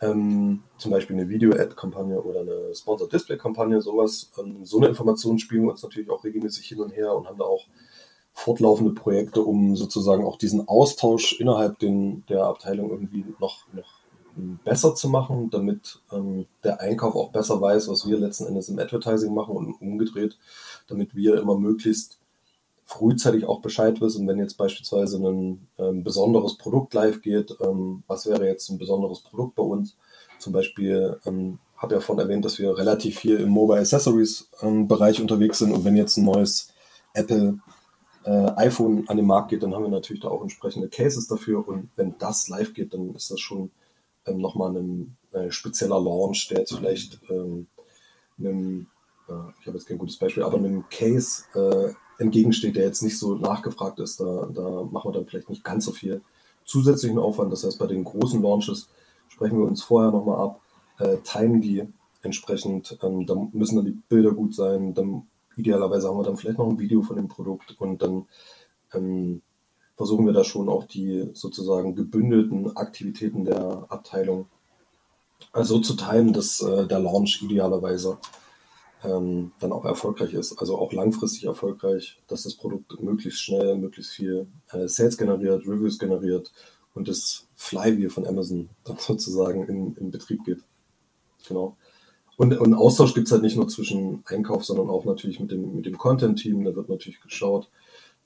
Ähm, 0.00 0.62
zum 0.78 0.90
Beispiel 0.90 1.16
eine 1.16 1.28
Video-Ad-Kampagne 1.28 2.20
oder 2.20 2.40
eine 2.40 2.74
Sponsor-Display-Kampagne, 2.74 3.80
sowas. 3.80 4.30
Ähm, 4.38 4.64
so 4.64 4.78
eine 4.78 4.88
Information 4.88 5.38
spielen 5.38 5.62
wir 5.62 5.70
uns 5.70 5.82
natürlich 5.82 6.10
auch 6.10 6.24
regelmäßig 6.24 6.66
hin 6.66 6.80
und 6.80 6.90
her 6.90 7.14
und 7.14 7.26
haben 7.26 7.38
da 7.38 7.44
auch 7.44 7.66
fortlaufende 8.32 8.92
Projekte, 8.92 9.40
um 9.40 9.76
sozusagen 9.76 10.24
auch 10.24 10.36
diesen 10.36 10.68
Austausch 10.68 11.40
innerhalb 11.40 11.78
den, 11.78 12.24
der 12.28 12.44
Abteilung 12.44 12.90
irgendwie 12.90 13.24
noch, 13.38 13.66
noch 13.72 14.00
besser 14.64 14.94
zu 14.94 15.08
machen, 15.08 15.50
damit 15.50 16.00
ähm, 16.12 16.46
der 16.62 16.80
Einkauf 16.80 17.14
auch 17.14 17.30
besser 17.30 17.60
weiß, 17.60 17.88
was 17.88 18.06
wir 18.06 18.18
letzten 18.18 18.46
Endes 18.46 18.68
im 18.68 18.78
Advertising 18.78 19.34
machen 19.34 19.56
und 19.56 19.80
umgedreht, 19.80 20.36
damit 20.88 21.14
wir 21.14 21.40
immer 21.40 21.56
möglichst 21.56 22.18
frühzeitig 22.86 23.44
auch 23.46 23.60
Bescheid 23.60 24.00
wissen, 24.00 24.26
wenn 24.28 24.38
jetzt 24.38 24.56
beispielsweise 24.56 25.18
ein 25.18 25.66
ähm, 25.76 26.04
besonderes 26.04 26.56
Produkt 26.56 26.94
live 26.94 27.20
geht. 27.20 27.56
Ähm, 27.60 28.04
was 28.06 28.26
wäre 28.26 28.46
jetzt 28.46 28.70
ein 28.70 28.78
besonderes 28.78 29.20
Produkt 29.20 29.56
bei 29.56 29.64
uns? 29.64 29.96
Zum 30.38 30.52
Beispiel 30.52 31.18
ähm, 31.26 31.58
habe 31.76 31.96
ja 31.96 32.00
vorhin 32.00 32.24
erwähnt, 32.24 32.44
dass 32.44 32.60
wir 32.60 32.78
relativ 32.78 33.18
viel 33.18 33.40
im 33.40 33.50
Mobile 33.50 33.80
Accessories 33.80 34.48
ähm, 34.62 34.86
Bereich 34.86 35.20
unterwegs 35.20 35.58
sind 35.58 35.72
und 35.72 35.84
wenn 35.84 35.96
jetzt 35.96 36.16
ein 36.16 36.24
neues 36.24 36.72
Apple 37.12 37.58
äh, 38.24 38.50
iPhone 38.56 39.08
an 39.08 39.16
den 39.16 39.26
Markt 39.26 39.50
geht, 39.50 39.64
dann 39.64 39.74
haben 39.74 39.82
wir 39.82 39.90
natürlich 39.90 40.22
da 40.22 40.28
auch 40.28 40.42
entsprechende 40.42 40.88
Cases 40.88 41.26
dafür 41.26 41.66
und 41.66 41.90
wenn 41.96 42.16
das 42.18 42.48
live 42.48 42.72
geht, 42.72 42.94
dann 42.94 43.14
ist 43.16 43.30
das 43.32 43.40
schon 43.40 43.72
ähm, 44.26 44.38
nochmal 44.38 44.76
ein 44.76 45.16
äh, 45.32 45.50
spezieller 45.50 46.00
Launch, 46.00 46.46
der 46.48 46.60
jetzt 46.60 46.74
vielleicht 46.74 47.18
ähm, 47.30 47.66
einem, 48.38 48.86
äh, 49.28 49.50
ich 49.60 49.66
habe 49.66 49.76
jetzt 49.76 49.88
kein 49.88 49.98
gutes 49.98 50.18
Beispiel, 50.18 50.44
aber 50.44 50.56
einem 50.56 50.88
Case 50.88 51.44
äh, 51.54 51.92
entgegensteht, 52.18 52.76
der 52.76 52.84
jetzt 52.84 53.02
nicht 53.02 53.18
so 53.18 53.34
nachgefragt 53.34 53.98
ist. 54.00 54.20
Da, 54.20 54.48
da 54.52 54.82
machen 54.90 55.10
wir 55.10 55.12
dann 55.12 55.26
vielleicht 55.26 55.50
nicht 55.50 55.64
ganz 55.64 55.84
so 55.84 55.92
viel 55.92 56.22
zusätzlichen 56.64 57.18
Aufwand. 57.18 57.52
Das 57.52 57.64
heißt, 57.64 57.78
bei 57.78 57.86
den 57.86 58.04
großen 58.04 58.42
Launches 58.42 58.88
sprechen 59.28 59.58
wir 59.58 59.66
uns 59.66 59.82
vorher 59.82 60.10
nochmal 60.10 60.40
ab, 60.40 60.60
äh, 60.98 61.18
timen 61.18 61.60
die 61.60 61.84
entsprechend. 62.22 62.98
Ähm, 63.02 63.26
da 63.26 63.34
müssen 63.52 63.76
dann 63.76 63.84
die 63.84 63.98
Bilder 64.08 64.32
gut 64.32 64.54
sein. 64.54 64.94
Dann 64.94 65.26
idealerweise 65.56 66.08
haben 66.08 66.18
wir 66.18 66.24
dann 66.24 66.36
vielleicht 66.36 66.58
noch 66.58 66.68
ein 66.68 66.78
Video 66.78 67.02
von 67.02 67.16
dem 67.16 67.28
Produkt 67.28 67.76
und 67.78 68.02
dann 68.02 68.26
ähm, 68.92 69.42
versuchen 69.96 70.26
wir 70.26 70.32
da 70.32 70.44
schon 70.44 70.68
auch 70.68 70.84
die 70.84 71.30
sozusagen 71.32 71.94
gebündelten 71.94 72.76
Aktivitäten 72.76 73.44
der 73.44 73.86
Abteilung 73.88 74.46
also 75.52 75.78
zu 75.80 75.94
teilen, 75.94 76.32
dass 76.32 76.60
äh, 76.60 76.86
der 76.86 76.98
Launch 76.98 77.42
idealerweise 77.42 78.18
ähm, 79.06 79.52
dann 79.60 79.72
auch 79.72 79.84
erfolgreich 79.84 80.34
ist, 80.34 80.58
also 80.58 80.76
auch 80.78 80.92
langfristig 80.92 81.44
erfolgreich, 81.44 82.20
dass 82.26 82.42
das 82.42 82.54
Produkt 82.54 83.00
möglichst 83.00 83.40
schnell, 83.40 83.76
möglichst 83.76 84.12
viel 84.12 84.48
äh, 84.72 84.88
Sales 84.88 85.16
generiert, 85.16 85.66
Reviews 85.66 85.98
generiert 85.98 86.52
und 86.94 87.08
das 87.08 87.46
Flywheel 87.54 88.10
von 88.10 88.26
Amazon 88.26 88.68
dann 88.84 88.96
sozusagen 88.98 89.66
in, 89.68 89.96
in 89.96 90.10
Betrieb 90.10 90.44
geht. 90.44 90.62
Genau. 91.48 91.76
Und, 92.36 92.58
und 92.58 92.74
Austausch 92.74 93.14
gibt 93.14 93.28
es 93.28 93.32
halt 93.32 93.42
nicht 93.42 93.56
nur 93.56 93.68
zwischen 93.68 94.22
Einkauf, 94.26 94.64
sondern 94.64 94.90
auch 94.90 95.04
natürlich 95.04 95.40
mit 95.40 95.50
dem, 95.52 95.74
mit 95.74 95.86
dem 95.86 95.96
Content-Team. 95.96 96.64
Da 96.64 96.74
wird 96.74 96.88
natürlich 96.88 97.20
geschaut, 97.20 97.70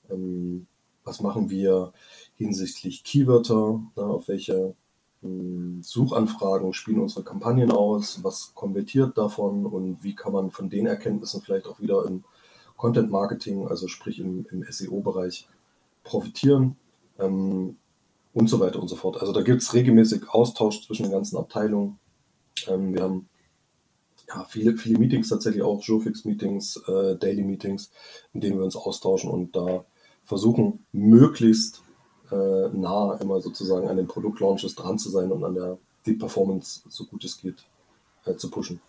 ähm, 0.09 0.67
was 1.03 1.21
machen 1.21 1.49
wir 1.49 1.93
hinsichtlich 2.35 3.03
Keywörter, 3.03 3.81
ne, 3.95 4.03
auf 4.03 4.27
welche 4.27 4.75
Suchanfragen 5.81 6.73
spielen 6.73 6.99
unsere 6.99 7.23
Kampagnen 7.23 7.71
aus, 7.71 8.23
was 8.23 8.53
konvertiert 8.55 9.17
davon 9.17 9.65
und 9.65 10.03
wie 10.03 10.15
kann 10.15 10.33
man 10.33 10.49
von 10.49 10.69
den 10.69 10.87
Erkenntnissen 10.87 11.41
vielleicht 11.41 11.67
auch 11.67 11.79
wieder 11.79 12.05
im 12.05 12.23
Content 12.75 13.11
Marketing, 13.11 13.67
also 13.67 13.87
sprich 13.87 14.19
im, 14.19 14.47
im 14.51 14.65
SEO-Bereich, 14.67 15.47
profitieren 16.03 16.75
ähm, 17.19 17.77
und 18.33 18.49
so 18.49 18.59
weiter 18.59 18.81
und 18.81 18.87
so 18.87 18.95
fort. 18.95 19.21
Also 19.21 19.33
da 19.33 19.43
gibt 19.43 19.61
es 19.61 19.73
regelmäßig 19.75 20.29
Austausch 20.29 20.85
zwischen 20.87 21.03
den 21.03 21.11
ganzen 21.11 21.37
Abteilungen. 21.37 21.99
Ähm, 22.67 22.95
wir 22.95 23.03
haben 23.03 23.29
ja, 24.27 24.43
viele, 24.45 24.75
viele 24.77 24.97
Meetings 24.97 25.29
tatsächlich 25.29 25.61
auch, 25.61 25.83
Showfix-Meetings, 25.83 26.77
äh, 26.87 27.15
Daily-Meetings, 27.17 27.91
in 28.33 28.41
denen 28.41 28.57
wir 28.57 28.65
uns 28.65 28.75
austauschen 28.75 29.29
und 29.29 29.55
da 29.55 29.85
versuchen, 30.23 30.85
möglichst 30.91 31.83
äh, 32.31 32.69
nah 32.73 33.17
immer 33.21 33.41
sozusagen 33.41 33.87
an 33.87 33.97
den 33.97 34.07
Produktlaunches 34.07 34.75
dran 34.75 34.97
zu 34.97 35.09
sein 35.09 35.31
und 35.31 35.43
an 35.43 35.55
der 35.55 35.77
die 36.05 36.13
Performance 36.13 36.81
so 36.89 37.05
gut 37.05 37.23
es 37.23 37.37
geht 37.37 37.63
äh, 38.25 38.35
zu 38.35 38.49
pushen. 38.49 38.81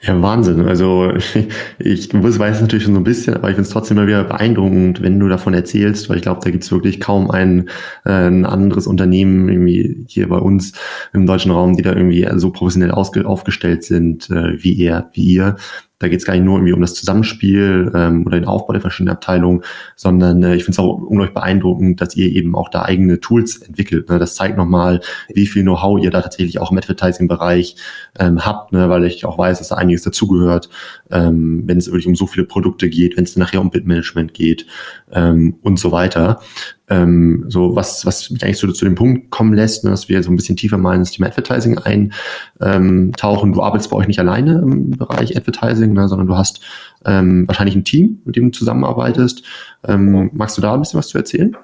Ja, 0.00 0.20
Wahnsinn. 0.20 0.66
Also 0.66 1.12
ich 1.78 2.12
weiß 2.12 2.56
es 2.56 2.60
natürlich 2.60 2.84
schon 2.84 2.94
so 2.94 3.00
ein 3.00 3.04
bisschen, 3.04 3.34
aber 3.34 3.48
ich 3.48 3.54
finde 3.54 3.66
es 3.66 3.72
trotzdem 3.72 3.96
immer 3.96 4.06
wieder 4.06 4.24
beeindruckend, 4.24 5.00
wenn 5.02 5.18
du 5.18 5.28
davon 5.28 5.54
erzählst, 5.54 6.08
weil 6.08 6.16
ich 6.16 6.22
glaube, 6.22 6.40
da 6.44 6.50
gibt 6.50 6.64
es 6.64 6.70
wirklich 6.70 7.00
kaum 7.00 7.30
ein, 7.30 7.70
äh, 8.04 8.10
ein 8.10 8.44
anderes 8.44 8.86
Unternehmen 8.86 9.48
irgendwie 9.48 10.04
hier 10.08 10.28
bei 10.28 10.38
uns 10.38 10.72
im 11.14 11.26
deutschen 11.26 11.52
Raum, 11.52 11.76
die 11.76 11.82
da 11.82 11.94
irgendwie 11.94 12.28
so 12.36 12.50
professionell 12.50 12.90
aufgestellt 12.90 13.84
sind 13.84 14.30
äh, 14.30 14.62
wie 14.62 14.72
ihr, 14.72 15.08
wie 15.14 15.24
ihr. 15.24 15.56
Da 16.04 16.08
geht 16.08 16.18
es 16.18 16.26
gar 16.26 16.34
nicht 16.34 16.44
nur 16.44 16.56
irgendwie 16.56 16.74
um 16.74 16.80
das 16.80 16.94
Zusammenspiel 16.94 17.90
ähm, 17.94 18.26
oder 18.26 18.38
den 18.38 18.48
Aufbau 18.48 18.72
der 18.72 18.82
verschiedenen 18.82 19.14
Abteilungen, 19.14 19.62
sondern 19.96 20.42
äh, 20.42 20.54
ich 20.54 20.64
finde 20.64 20.72
es 20.72 20.78
auch 20.78 20.98
unglaublich 20.98 21.32
beeindruckend, 21.32 22.00
dass 22.00 22.14
ihr 22.14 22.30
eben 22.30 22.54
auch 22.56 22.68
da 22.68 22.82
eigene 22.82 23.20
Tools 23.20 23.62
entwickelt. 23.62 24.10
Ne? 24.10 24.18
Das 24.18 24.34
zeigt 24.34 24.58
nochmal, 24.58 25.00
wie 25.32 25.46
viel 25.46 25.62
Know-how 25.62 26.02
ihr 26.02 26.10
da 26.10 26.20
tatsächlich 26.20 26.58
auch 26.58 26.72
im 26.72 26.76
Advertising-Bereich 26.78 27.76
ähm, 28.18 28.44
habt, 28.44 28.72
ne? 28.72 28.90
weil 28.90 29.04
ich 29.04 29.24
auch 29.24 29.38
weiß, 29.38 29.58
dass 29.58 29.68
da 29.68 29.76
einiges 29.84 30.02
dazugehört, 30.02 30.68
ähm, 31.10 31.62
wenn 31.66 31.78
es 31.78 31.86
wirklich 31.86 32.06
um 32.06 32.16
so 32.16 32.26
viele 32.26 32.46
Produkte 32.46 32.88
geht, 32.88 33.16
wenn 33.16 33.24
es 33.24 33.36
nachher 33.36 33.60
um 33.60 33.70
Bitmanagement 33.70 34.34
geht 34.34 34.66
ähm, 35.12 35.56
und 35.62 35.78
so 35.78 35.92
weiter 35.92 36.40
ähm, 36.88 37.46
so 37.48 37.74
was, 37.74 38.04
was 38.04 38.30
mich 38.30 38.44
eigentlich 38.44 38.58
so 38.58 38.70
zu 38.70 38.84
dem 38.84 38.94
Punkt 38.94 39.30
kommen 39.30 39.54
lässt, 39.54 39.84
ne, 39.84 39.90
dass 39.90 40.08
wir 40.08 40.22
so 40.22 40.30
ein 40.30 40.36
bisschen 40.36 40.56
tiefer 40.56 40.76
mal 40.76 40.96
ins 40.96 41.12
Thema 41.12 41.28
Advertising 41.28 41.78
eintauchen. 41.78 43.52
du 43.52 43.62
arbeitest 43.62 43.90
bei 43.90 43.96
euch 43.96 44.06
nicht 44.06 44.18
alleine 44.18 44.58
im 44.58 44.90
Bereich 44.90 45.36
Advertising, 45.36 45.94
ne, 45.94 46.08
sondern 46.08 46.26
du 46.26 46.36
hast 46.36 46.60
ähm, 47.06 47.48
wahrscheinlich 47.48 47.76
ein 47.76 47.84
Team, 47.84 48.20
mit 48.24 48.36
dem 48.36 48.50
du 48.50 48.58
zusammenarbeitest. 48.58 49.42
Ähm, 49.86 50.30
magst 50.34 50.58
du 50.58 50.62
da 50.62 50.74
ein 50.74 50.80
bisschen 50.80 50.98
was 50.98 51.08
zu 51.08 51.18
erzählen? 51.18 51.56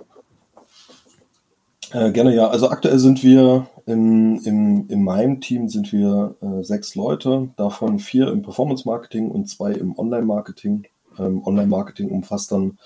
Äh, 1.92 2.12
gerne 2.12 2.34
ja. 2.34 2.48
Also 2.48 2.70
aktuell 2.70 2.98
sind 2.98 3.22
wir 3.22 3.66
in, 3.90 4.38
in, 4.44 4.88
in 4.88 5.02
meinem 5.02 5.40
Team 5.40 5.68
sind 5.68 5.92
wir 5.92 6.36
äh, 6.40 6.62
sechs 6.62 6.94
Leute, 6.94 7.50
davon 7.56 7.98
vier 7.98 8.28
im 8.28 8.42
Performance 8.42 8.86
Marketing 8.86 9.30
und 9.30 9.48
zwei 9.48 9.72
im 9.72 9.98
Online 9.98 10.24
Marketing. 10.24 10.86
Ähm, 11.18 11.42
Online 11.44 11.66
Marketing 11.66 12.10
umfasst 12.10 12.52
dann 12.52 12.78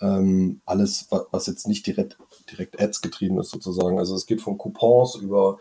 ähm, 0.00 0.60
alles, 0.66 1.08
was 1.30 1.46
jetzt 1.46 1.68
nicht 1.68 1.86
direkt, 1.86 2.18
direkt 2.50 2.80
Ads 2.80 3.02
getrieben 3.02 3.38
ist 3.38 3.50
sozusagen. 3.50 3.98
Also 3.98 4.16
es 4.16 4.26
geht 4.26 4.42
von 4.42 4.58
Coupons 4.58 5.14
über, 5.14 5.58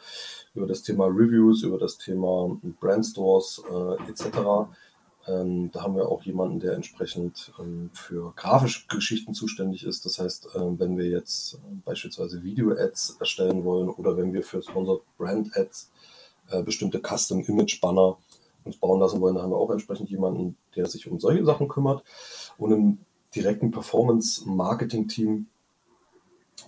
über 0.55 0.65
das 0.65 0.81
Thema 0.81 1.05
Reviews, 1.05 1.61
über 1.61 1.77
das 1.77 1.97
Thema 1.99 2.57
Brandstores 2.79 3.61
äh, 3.71 4.09
etc. 4.09 4.67
Ähm, 5.27 5.69
da 5.71 5.83
haben 5.83 5.95
wir 5.95 6.09
auch 6.09 6.23
jemanden, 6.23 6.59
der 6.59 6.73
entsprechend 6.73 7.51
ähm, 7.59 7.91
für 7.93 8.33
grafische 8.35 8.87
Geschichten 8.87 9.33
zuständig 9.33 9.83
ist. 9.83 10.05
Das 10.05 10.19
heißt, 10.19 10.49
ähm, 10.55 10.79
wenn 10.79 10.97
wir 10.97 11.05
jetzt 11.05 11.55
äh, 11.55 11.57
beispielsweise 11.85 12.43
Video-Ads 12.43 13.17
erstellen 13.19 13.63
wollen 13.63 13.89
oder 13.89 14.17
wenn 14.17 14.33
wir 14.33 14.41
für 14.41 14.63
Sponsored 14.63 15.03
Brand-Ads 15.17 15.91
äh, 16.49 16.63
bestimmte 16.63 16.99
Custom-Image-Banner 16.99 18.17
uns 18.63 18.77
bauen 18.77 18.99
lassen 18.99 19.21
wollen, 19.21 19.35
dann 19.35 19.43
haben 19.43 19.51
wir 19.51 19.57
auch 19.57 19.71
entsprechend 19.71 20.09
jemanden, 20.09 20.57
der 20.75 20.87
sich 20.87 21.09
um 21.09 21.19
solche 21.19 21.45
Sachen 21.45 21.67
kümmert. 21.67 22.03
Und 22.57 22.71
im 22.71 22.97
direkten 23.35 23.71
Performance-Marketing-Team 23.71 25.47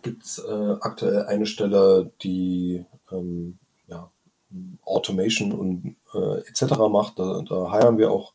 gibt 0.02 0.24
es 0.24 0.40
äh, 0.40 0.76
aktuell 0.82 1.26
eine 1.26 1.46
Stelle, 1.46 2.12
die 2.22 2.86
ähm, 3.12 3.58
ja, 3.88 4.12
Automation 4.86 5.52
und 5.52 5.96
äh, 6.14 6.40
etc. 6.48 6.78
macht. 6.90 7.20
Da, 7.20 7.42
da 7.48 7.72
heiren 7.72 7.98
wir 7.98 8.12
auch 8.12 8.34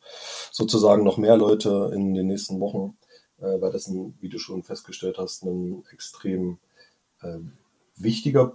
sozusagen 0.51 1.03
noch 1.03 1.17
mehr 1.17 1.37
Leute 1.37 1.91
in 1.93 2.13
den 2.13 2.27
nächsten 2.27 2.59
Wochen, 2.59 2.97
äh, 3.39 3.61
weil 3.61 3.71
das, 3.71 3.87
ein, 3.87 4.15
wie 4.19 4.29
du 4.29 4.39
schon 4.39 4.63
festgestellt 4.63 5.17
hast, 5.17 5.43
ein 5.43 5.83
extrem 5.91 6.57
äh, 7.21 7.39
wichtiger 7.95 8.53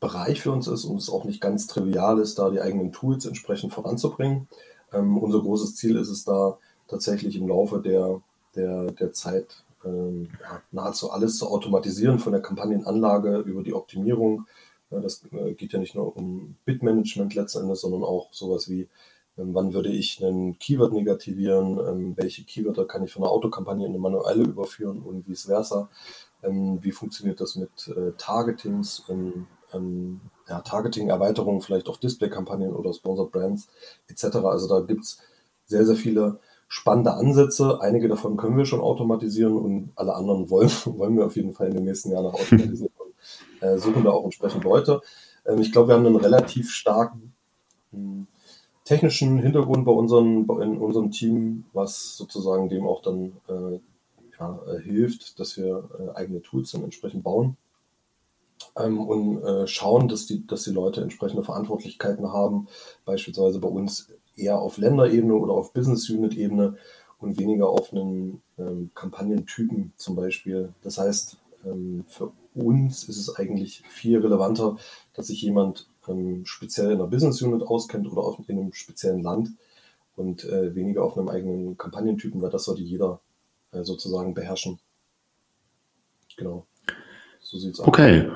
Bereich 0.00 0.42
für 0.42 0.52
uns 0.52 0.68
ist 0.68 0.84
und 0.84 0.98
es 0.98 1.08
auch 1.08 1.24
nicht 1.24 1.40
ganz 1.40 1.66
trivial 1.66 2.18
ist, 2.18 2.38
da 2.38 2.50
die 2.50 2.60
eigenen 2.60 2.92
Tools 2.92 3.24
entsprechend 3.24 3.72
voranzubringen. 3.72 4.48
Ähm, 4.92 5.16
unser 5.18 5.40
großes 5.40 5.76
Ziel 5.76 5.96
ist 5.96 6.10
es 6.10 6.24
da 6.24 6.58
tatsächlich 6.86 7.36
im 7.36 7.48
Laufe 7.48 7.80
der 7.80 8.20
der, 8.56 8.90
der 8.92 9.12
Zeit 9.12 9.64
ähm, 9.84 10.30
nahezu 10.72 11.10
alles 11.10 11.38
zu 11.38 11.48
automatisieren, 11.48 12.18
von 12.18 12.32
der 12.32 12.42
Kampagnenanlage 12.42 13.38
über 13.38 13.62
die 13.62 13.74
Optimierung. 13.74 14.46
Ja, 14.90 15.00
das 15.00 15.22
äh, 15.32 15.54
geht 15.54 15.72
ja 15.72 15.78
nicht 15.78 15.94
nur 15.94 16.16
um 16.16 16.56
Bitmanagement 16.64 17.34
letzten 17.34 17.62
Endes, 17.62 17.80
sondern 17.80 18.04
auch 18.04 18.32
sowas 18.32 18.68
wie, 18.68 18.88
ähm, 19.36 19.54
wann 19.54 19.74
würde 19.74 19.90
ich 19.90 20.24
einen 20.24 20.58
Keyword 20.58 20.92
negativieren, 20.92 21.78
ähm, 21.78 22.16
welche 22.16 22.44
Keywörter 22.44 22.86
kann 22.86 23.02
ich 23.02 23.12
von 23.12 23.22
einer 23.22 23.32
Autokampagne 23.32 23.84
in 23.86 23.92
eine 23.92 23.98
manuelle 23.98 24.44
überführen 24.44 25.02
und 25.02 25.26
vice 25.28 25.46
versa. 25.46 25.88
Ähm, 26.42 26.78
wie 26.82 26.92
funktioniert 26.92 27.40
das 27.40 27.56
mit 27.56 27.88
äh, 27.88 28.12
Targetings, 28.16 29.04
ja, 30.48 30.60
Targeting-Erweiterungen, 30.60 31.60
vielleicht 31.60 31.88
auch 31.88 31.96
Display-Kampagnen 31.98 32.72
oder 32.72 32.94
Sponsored 32.94 33.32
Brands 33.32 33.68
etc. 34.08 34.36
Also 34.36 34.68
da 34.68 34.80
gibt 34.80 35.04
es 35.04 35.18
sehr, 35.66 35.84
sehr 35.84 35.96
viele 35.96 36.38
spannende 36.68 37.12
Ansätze. 37.14 37.80
Einige 37.80 38.08
davon 38.08 38.36
können 38.36 38.56
wir 38.56 38.64
schon 38.64 38.80
automatisieren 38.80 39.56
und 39.56 39.92
alle 39.96 40.14
anderen 40.14 40.48
wollen, 40.48 40.70
wollen 40.86 41.16
wir 41.16 41.26
auf 41.26 41.36
jeden 41.36 41.52
Fall 41.52 41.68
in 41.68 41.74
den 41.74 41.84
nächsten 41.84 42.12
Jahren 42.12 42.24
noch 42.24 42.34
automatisieren 42.34 42.92
äh, 43.60 43.76
suchen 43.78 44.04
da 44.04 44.10
auch 44.10 44.24
entsprechend 44.24 44.64
Leute. 44.64 45.00
Ähm, 45.46 45.60
ich 45.60 45.72
glaube, 45.72 45.88
wir 45.88 45.94
haben 45.94 46.06
einen 46.06 46.16
relativ 46.16 46.70
starken 46.70 47.34
hm, 47.92 48.26
technischen 48.84 49.38
Hintergrund 49.38 49.84
bei 49.84 49.92
unseren, 49.92 50.44
in 50.62 50.78
unserem 50.78 51.10
Team, 51.10 51.64
was 51.72 52.16
sozusagen 52.16 52.68
dem 52.68 52.86
auch 52.86 53.02
dann 53.02 53.32
äh, 53.48 53.80
ja, 54.38 54.60
äh, 54.66 54.80
hilft, 54.82 55.40
dass 55.40 55.56
wir 55.56 55.88
äh, 55.98 56.16
eigene 56.16 56.42
Tools 56.42 56.72
dann 56.72 56.84
entsprechend 56.84 57.24
bauen 57.24 57.56
ähm, 58.76 59.00
und 59.00 59.42
äh, 59.42 59.66
schauen, 59.66 60.08
dass 60.08 60.26
die, 60.26 60.46
dass 60.46 60.64
die 60.64 60.70
Leute 60.70 61.00
entsprechende 61.02 61.42
Verantwortlichkeiten 61.42 62.32
haben, 62.32 62.68
beispielsweise 63.04 63.58
bei 63.58 63.68
uns 63.68 64.08
eher 64.36 64.58
auf 64.58 64.78
Länderebene 64.78 65.34
oder 65.34 65.54
auf 65.54 65.72
Business 65.72 66.08
Unit 66.10 66.34
Ebene 66.34 66.76
und 67.18 67.38
weniger 67.38 67.68
auf 67.68 67.92
einen 67.92 68.42
ähm, 68.58 68.90
Kampagnentypen 68.94 69.92
zum 69.96 70.16
Beispiel. 70.16 70.72
Das 70.82 70.98
heißt, 70.98 71.38
ähm, 71.66 72.04
für 72.08 72.32
uns 72.54 73.08
ist 73.08 73.18
es 73.18 73.36
eigentlich 73.36 73.82
viel 73.88 74.18
relevanter, 74.18 74.76
dass 75.12 75.26
sich 75.26 75.42
jemand 75.42 75.88
ähm, 76.08 76.46
speziell 76.46 76.92
in 76.92 76.94
einer 76.94 77.08
Business 77.08 77.42
Unit 77.42 77.62
auskennt 77.62 78.10
oder 78.10 78.22
auf, 78.22 78.38
in 78.48 78.58
einem 78.58 78.72
speziellen 78.72 79.22
Land 79.22 79.50
und 80.14 80.44
äh, 80.44 80.74
weniger 80.74 81.04
auf 81.04 81.18
einem 81.18 81.28
eigenen 81.28 81.76
Kampagnentypen, 81.76 82.40
weil 82.40 82.50
das 82.50 82.64
sollte 82.64 82.82
jeder 82.82 83.20
äh, 83.72 83.82
sozusagen 83.82 84.34
beherrschen. 84.34 84.78
Genau. 86.36 86.66
So 87.40 87.58
sieht's 87.58 87.80
aus. 87.80 87.88
Okay. 87.88 88.30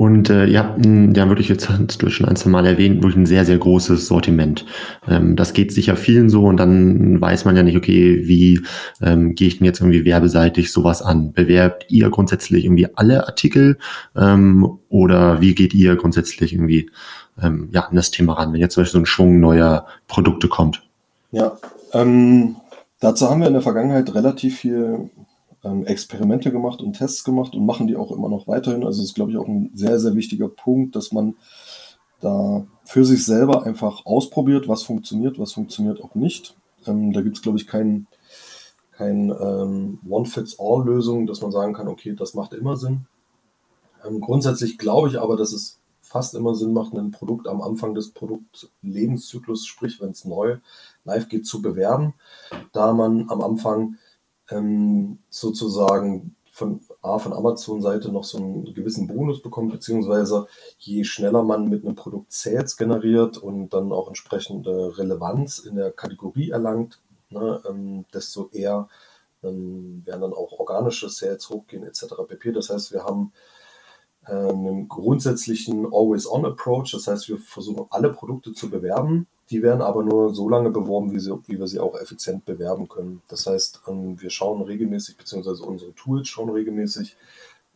Und 0.00 0.30
äh, 0.30 0.46
ihr 0.46 0.60
habt 0.60 0.82
ein, 0.82 1.12
ja 1.12 1.28
wirklich, 1.28 1.50
jetzt 1.50 1.66
schon 2.08 2.26
ein, 2.26 2.36
zwei 2.36 2.48
Mal 2.48 2.64
erwähnt, 2.64 3.02
wirklich 3.02 3.18
ein 3.18 3.26
sehr, 3.26 3.44
sehr 3.44 3.58
großes 3.58 4.06
Sortiment. 4.06 4.64
Ähm, 5.06 5.36
das 5.36 5.52
geht 5.52 5.74
sicher 5.74 5.94
vielen 5.94 6.30
so 6.30 6.46
und 6.46 6.56
dann 6.56 7.20
weiß 7.20 7.44
man 7.44 7.54
ja 7.54 7.62
nicht, 7.62 7.76
okay, 7.76 8.26
wie 8.26 8.62
ähm, 9.02 9.34
gehe 9.34 9.48
ich 9.48 9.58
denn 9.58 9.66
jetzt 9.66 9.80
irgendwie 9.80 10.06
werbeseitig 10.06 10.72
sowas 10.72 11.02
an? 11.02 11.34
Bewerbt 11.34 11.84
ihr 11.90 12.08
grundsätzlich 12.08 12.64
irgendwie 12.64 12.88
alle 12.96 13.26
Artikel 13.26 13.76
ähm, 14.16 14.78
oder 14.88 15.42
wie 15.42 15.54
geht 15.54 15.74
ihr 15.74 15.96
grundsätzlich 15.96 16.54
irgendwie 16.54 16.90
ähm, 17.38 17.68
ja, 17.70 17.82
an 17.82 17.94
das 17.94 18.10
Thema 18.10 18.32
ran, 18.32 18.54
wenn 18.54 18.60
jetzt 18.60 18.72
zum 18.72 18.84
Beispiel 18.84 19.00
so 19.00 19.02
ein 19.02 19.06
Schwung 19.06 19.38
neuer 19.38 19.84
Produkte 20.08 20.48
kommt? 20.48 20.82
Ja, 21.30 21.58
ähm, 21.92 22.56
dazu 23.00 23.28
haben 23.28 23.40
wir 23.40 23.48
in 23.48 23.52
der 23.52 23.60
Vergangenheit 23.60 24.14
relativ 24.14 24.60
viel 24.60 25.10
ähm, 25.64 25.84
Experimente 25.84 26.50
gemacht 26.50 26.82
und 26.82 26.94
Tests 26.94 27.24
gemacht 27.24 27.54
und 27.54 27.66
machen 27.66 27.86
die 27.86 27.96
auch 27.96 28.10
immer 28.10 28.28
noch 28.28 28.46
weiterhin. 28.48 28.84
Also 28.84 29.02
ist, 29.02 29.14
glaube 29.14 29.32
ich, 29.32 29.38
auch 29.38 29.48
ein 29.48 29.70
sehr, 29.74 29.98
sehr 29.98 30.14
wichtiger 30.14 30.48
Punkt, 30.48 30.96
dass 30.96 31.12
man 31.12 31.34
da 32.20 32.66
für 32.84 33.04
sich 33.04 33.24
selber 33.24 33.64
einfach 33.64 34.04
ausprobiert, 34.04 34.68
was 34.68 34.82
funktioniert, 34.82 35.38
was 35.38 35.52
funktioniert 35.52 36.02
auch 36.02 36.14
nicht. 36.14 36.56
Ähm, 36.86 37.12
da 37.12 37.22
gibt 37.22 37.36
es, 37.36 37.42
glaube 37.42 37.58
ich, 37.58 37.66
keinen 37.66 38.06
kein 39.00 39.30
ähm, 39.30 39.98
One-Fits-All-Lösung, 40.06 41.26
dass 41.26 41.40
man 41.40 41.52
sagen 41.52 41.72
kann, 41.72 41.88
okay, 41.88 42.14
das 42.14 42.34
macht 42.34 42.52
immer 42.52 42.76
Sinn. 42.76 43.06
Ähm, 44.06 44.20
grundsätzlich 44.20 44.76
glaube 44.76 45.08
ich 45.08 45.18
aber, 45.18 45.38
dass 45.38 45.52
es 45.52 45.80
fast 46.02 46.34
immer 46.34 46.54
Sinn 46.54 46.74
macht, 46.74 46.92
ein 46.92 47.10
Produkt 47.10 47.46
am 47.48 47.62
Anfang 47.62 47.94
des 47.94 48.10
Produktlebenszyklus, 48.10 49.64
sprich 49.64 50.02
wenn 50.02 50.10
es 50.10 50.26
neu 50.26 50.58
live 51.04 51.28
geht, 51.28 51.46
zu 51.46 51.62
bewerben, 51.62 52.12
da 52.72 52.92
man 52.92 53.30
am 53.30 53.40
Anfang 53.40 53.96
ähm, 54.50 55.18
sozusagen 55.28 56.36
von, 56.50 56.80
A, 57.02 57.18
von 57.18 57.32
Amazon-Seite 57.32 58.12
noch 58.12 58.24
so 58.24 58.38
einen 58.38 58.74
gewissen 58.74 59.06
Bonus 59.06 59.40
bekommt, 59.40 59.72
beziehungsweise 59.72 60.46
je 60.78 61.04
schneller 61.04 61.42
man 61.42 61.68
mit 61.68 61.84
einem 61.84 61.94
Produkt 61.94 62.32
Sales 62.32 62.76
generiert 62.76 63.38
und 63.38 63.70
dann 63.70 63.92
auch 63.92 64.08
entsprechende 64.08 64.98
Relevanz 64.98 65.60
in 65.60 65.76
der 65.76 65.90
Kategorie 65.90 66.50
erlangt, 66.50 67.00
ne, 67.30 67.62
ähm, 67.68 68.04
desto 68.12 68.50
eher 68.52 68.88
ähm, 69.42 70.02
werden 70.04 70.20
dann 70.20 70.34
auch 70.34 70.52
organische 70.52 71.08
Sales 71.08 71.48
hochgehen 71.48 71.84
etc. 71.84 72.14
pp. 72.28 72.52
Das 72.52 72.68
heißt, 72.68 72.92
wir 72.92 73.04
haben 73.04 73.32
äh, 74.26 74.32
einen 74.32 74.88
grundsätzlichen 74.88 75.86
Always-on-Approach, 75.86 76.92
das 76.92 77.06
heißt, 77.06 77.28
wir 77.28 77.38
versuchen 77.38 77.86
alle 77.90 78.12
Produkte 78.12 78.52
zu 78.52 78.68
bewerben 78.68 79.28
die 79.50 79.62
werden 79.62 79.82
aber 79.82 80.04
nur 80.04 80.32
so 80.32 80.48
lange 80.48 80.70
beworben, 80.70 81.12
wie, 81.12 81.18
sie, 81.18 81.36
wie 81.46 81.58
wir 81.58 81.66
sie 81.66 81.80
auch 81.80 81.96
effizient 81.96 82.44
bewerben 82.44 82.88
können. 82.88 83.20
Das 83.28 83.46
heißt, 83.46 83.82
ähm, 83.88 84.20
wir 84.20 84.30
schauen 84.30 84.62
regelmäßig, 84.62 85.16
beziehungsweise 85.16 85.64
unsere 85.64 85.92
Tools 85.94 86.28
schauen 86.28 86.50
regelmäßig, 86.50 87.16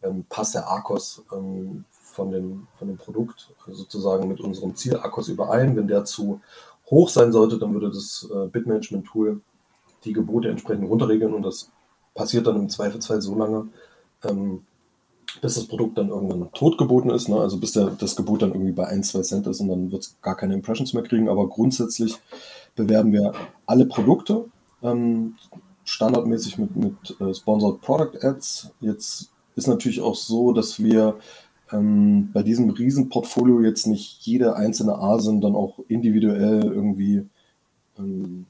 ähm, 0.03 0.25
passt 0.29 0.55
der 0.55 0.69
ARCOS 0.69 1.25
ähm, 1.33 1.85
von 1.91 2.31
dem, 2.31 2.69
von 2.79 2.89
dem 2.89 2.97
Produkt 2.97 3.53
sozusagen 3.67 4.29
mit 4.29 4.41
unserem 4.41 4.77
Zielakkus 4.77 5.29
überein. 5.29 5.75
Wenn 5.75 5.89
der 5.89 6.05
zu 6.05 6.41
hoch 6.91 7.09
sein 7.09 7.33
sollte, 7.33 7.59
dann 7.59 7.75
würde 7.75 7.91
das 7.91 8.29
äh, 8.33 8.47
Bitmanagement-Tool 8.47 9.41
die 10.05 10.13
Gebote 10.13 10.51
entsprechend 10.51 10.89
runterregeln 10.89 11.35
und 11.35 11.43
das 11.43 11.71
passiert 12.15 12.47
dann 12.47 12.57
im 12.57 12.69
Zweifelsfall 12.69 13.21
so 13.21 13.35
lange, 13.35 13.69
ähm, 14.23 14.65
bis 15.41 15.55
das 15.55 15.67
Produkt 15.67 15.99
dann 15.99 16.09
irgendwann 16.09 16.51
totgeboten 16.53 17.11
ist, 17.11 17.29
ne? 17.29 17.37
also 17.37 17.59
bis 17.59 17.73
der, 17.73 17.87
das 17.91 18.17
Gebot 18.17 18.43
dann 18.43 18.53
irgendwie 18.53 18.73
bei 18.73 18.87
1, 18.87 19.09
2 19.11 19.23
Cent 19.23 19.47
ist 19.47 19.61
und 19.61 19.69
dann 19.69 19.91
wird 19.91 20.03
es 20.03 20.17
gar 20.23 20.37
keine 20.37 20.55
Impressions 20.55 20.93
mehr 20.93 21.03
kriegen. 21.03 21.29
Aber 21.29 21.49
grundsätzlich 21.49 22.17
bewerben 22.75 23.13
wir 23.13 23.33
alle 23.67 23.87
Produkte 23.87 24.47
ähm, 24.83 25.35
standardmäßig 25.85 26.59
mit, 26.59 26.77
mit 26.77 27.21
äh, 27.21 27.35
Sponsored 27.35 27.81
Product 27.81 28.19
Ads. 28.23 28.71
Jetzt 28.81 29.31
ist 29.57 29.69
natürlich 29.69 30.01
auch 30.01 30.15
so, 30.15 30.53
dass 30.53 30.83
wir 30.83 31.17
ähm, 31.73 32.31
bei 32.33 32.43
diesem 32.43 32.71
Riesenportfolio 32.71 33.61
jetzt 33.61 33.87
nicht 33.87 34.21
jede 34.23 34.57
einzelne 34.57 34.99
ASIN 34.99 35.41
dann 35.41 35.55
auch 35.55 35.79
individuell 35.89 36.65
irgendwie 36.65 37.27
ähm, 37.99 38.47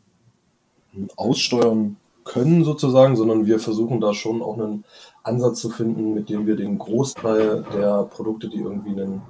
aussteuern 1.16 1.96
können 2.24 2.64
sozusagen, 2.64 3.16
sondern 3.16 3.46
wir 3.46 3.58
versuchen 3.58 4.00
da 4.00 4.14
schon 4.14 4.42
auch 4.42 4.58
einen 4.58 4.84
Ansatz 5.24 5.60
zu 5.60 5.70
finden, 5.70 6.14
mit 6.14 6.28
dem 6.28 6.46
wir 6.46 6.56
den 6.56 6.78
Großteil 6.78 7.64
der 7.74 8.04
Produkte, 8.04 8.48
die 8.48 8.58
irgendwie 8.58 8.90
einen 8.90 9.22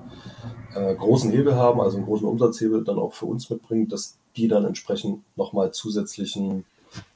äh, 0.74 0.94
großen 0.94 1.30
Hebel 1.30 1.54
haben, 1.54 1.80
also 1.80 1.96
einen 1.96 2.06
großen 2.06 2.26
Umsatzhebel, 2.26 2.84
dann 2.84 2.98
auch 2.98 3.14
für 3.14 3.26
uns 3.26 3.48
mitbringen, 3.48 3.88
dass 3.88 4.18
die 4.36 4.48
dann 4.48 4.64
entsprechend 4.64 5.22
nochmal 5.36 5.72
zusätzlichen 5.72 6.64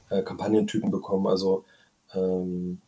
äh, 0.09 0.23
Kampagnentypen 0.23 0.91
bekommen. 0.91 1.27
Also 1.27 1.65
ähm, 2.13 2.81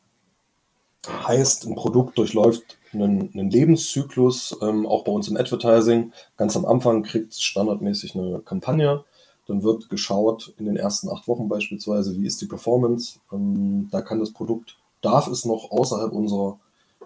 heißt, 1.08 1.66
ein 1.66 1.76
Produkt 1.76 2.18
durchläuft 2.18 2.78
einen, 2.94 3.32
einen 3.34 3.50
Lebenszyklus, 3.50 4.58
ähm, 4.62 4.86
auch 4.86 5.04
bei 5.04 5.12
uns 5.12 5.28
im 5.28 5.38
Advertising. 5.38 6.14
Ganz 6.38 6.56
am 6.56 6.66
Anfang 6.66 7.04
kriegt 7.04 7.34
es 7.34 7.42
standardmäßig 7.42 8.16
eine 8.16 8.40
Kampagne. 8.40 9.04
Dann 9.48 9.64
wird 9.64 9.90
geschaut 9.90 10.54
in 10.58 10.66
den 10.66 10.78
ersten 10.78 11.10
acht 11.10 11.28
Wochen 11.28 11.50
beispielsweise, 11.50 12.18
wie 12.18 12.26
ist 12.26 12.42
die 12.42 12.46
Performance. 12.46 13.20
Ähm, 13.32 13.90
da 13.92 14.02
kann 14.02 14.20
das 14.20 14.32
Produkt, 14.32 14.78
darf 15.02 15.28
es 15.28 15.46
noch 15.46 15.72
außerhalb 15.72 16.12
unserer 16.12 16.60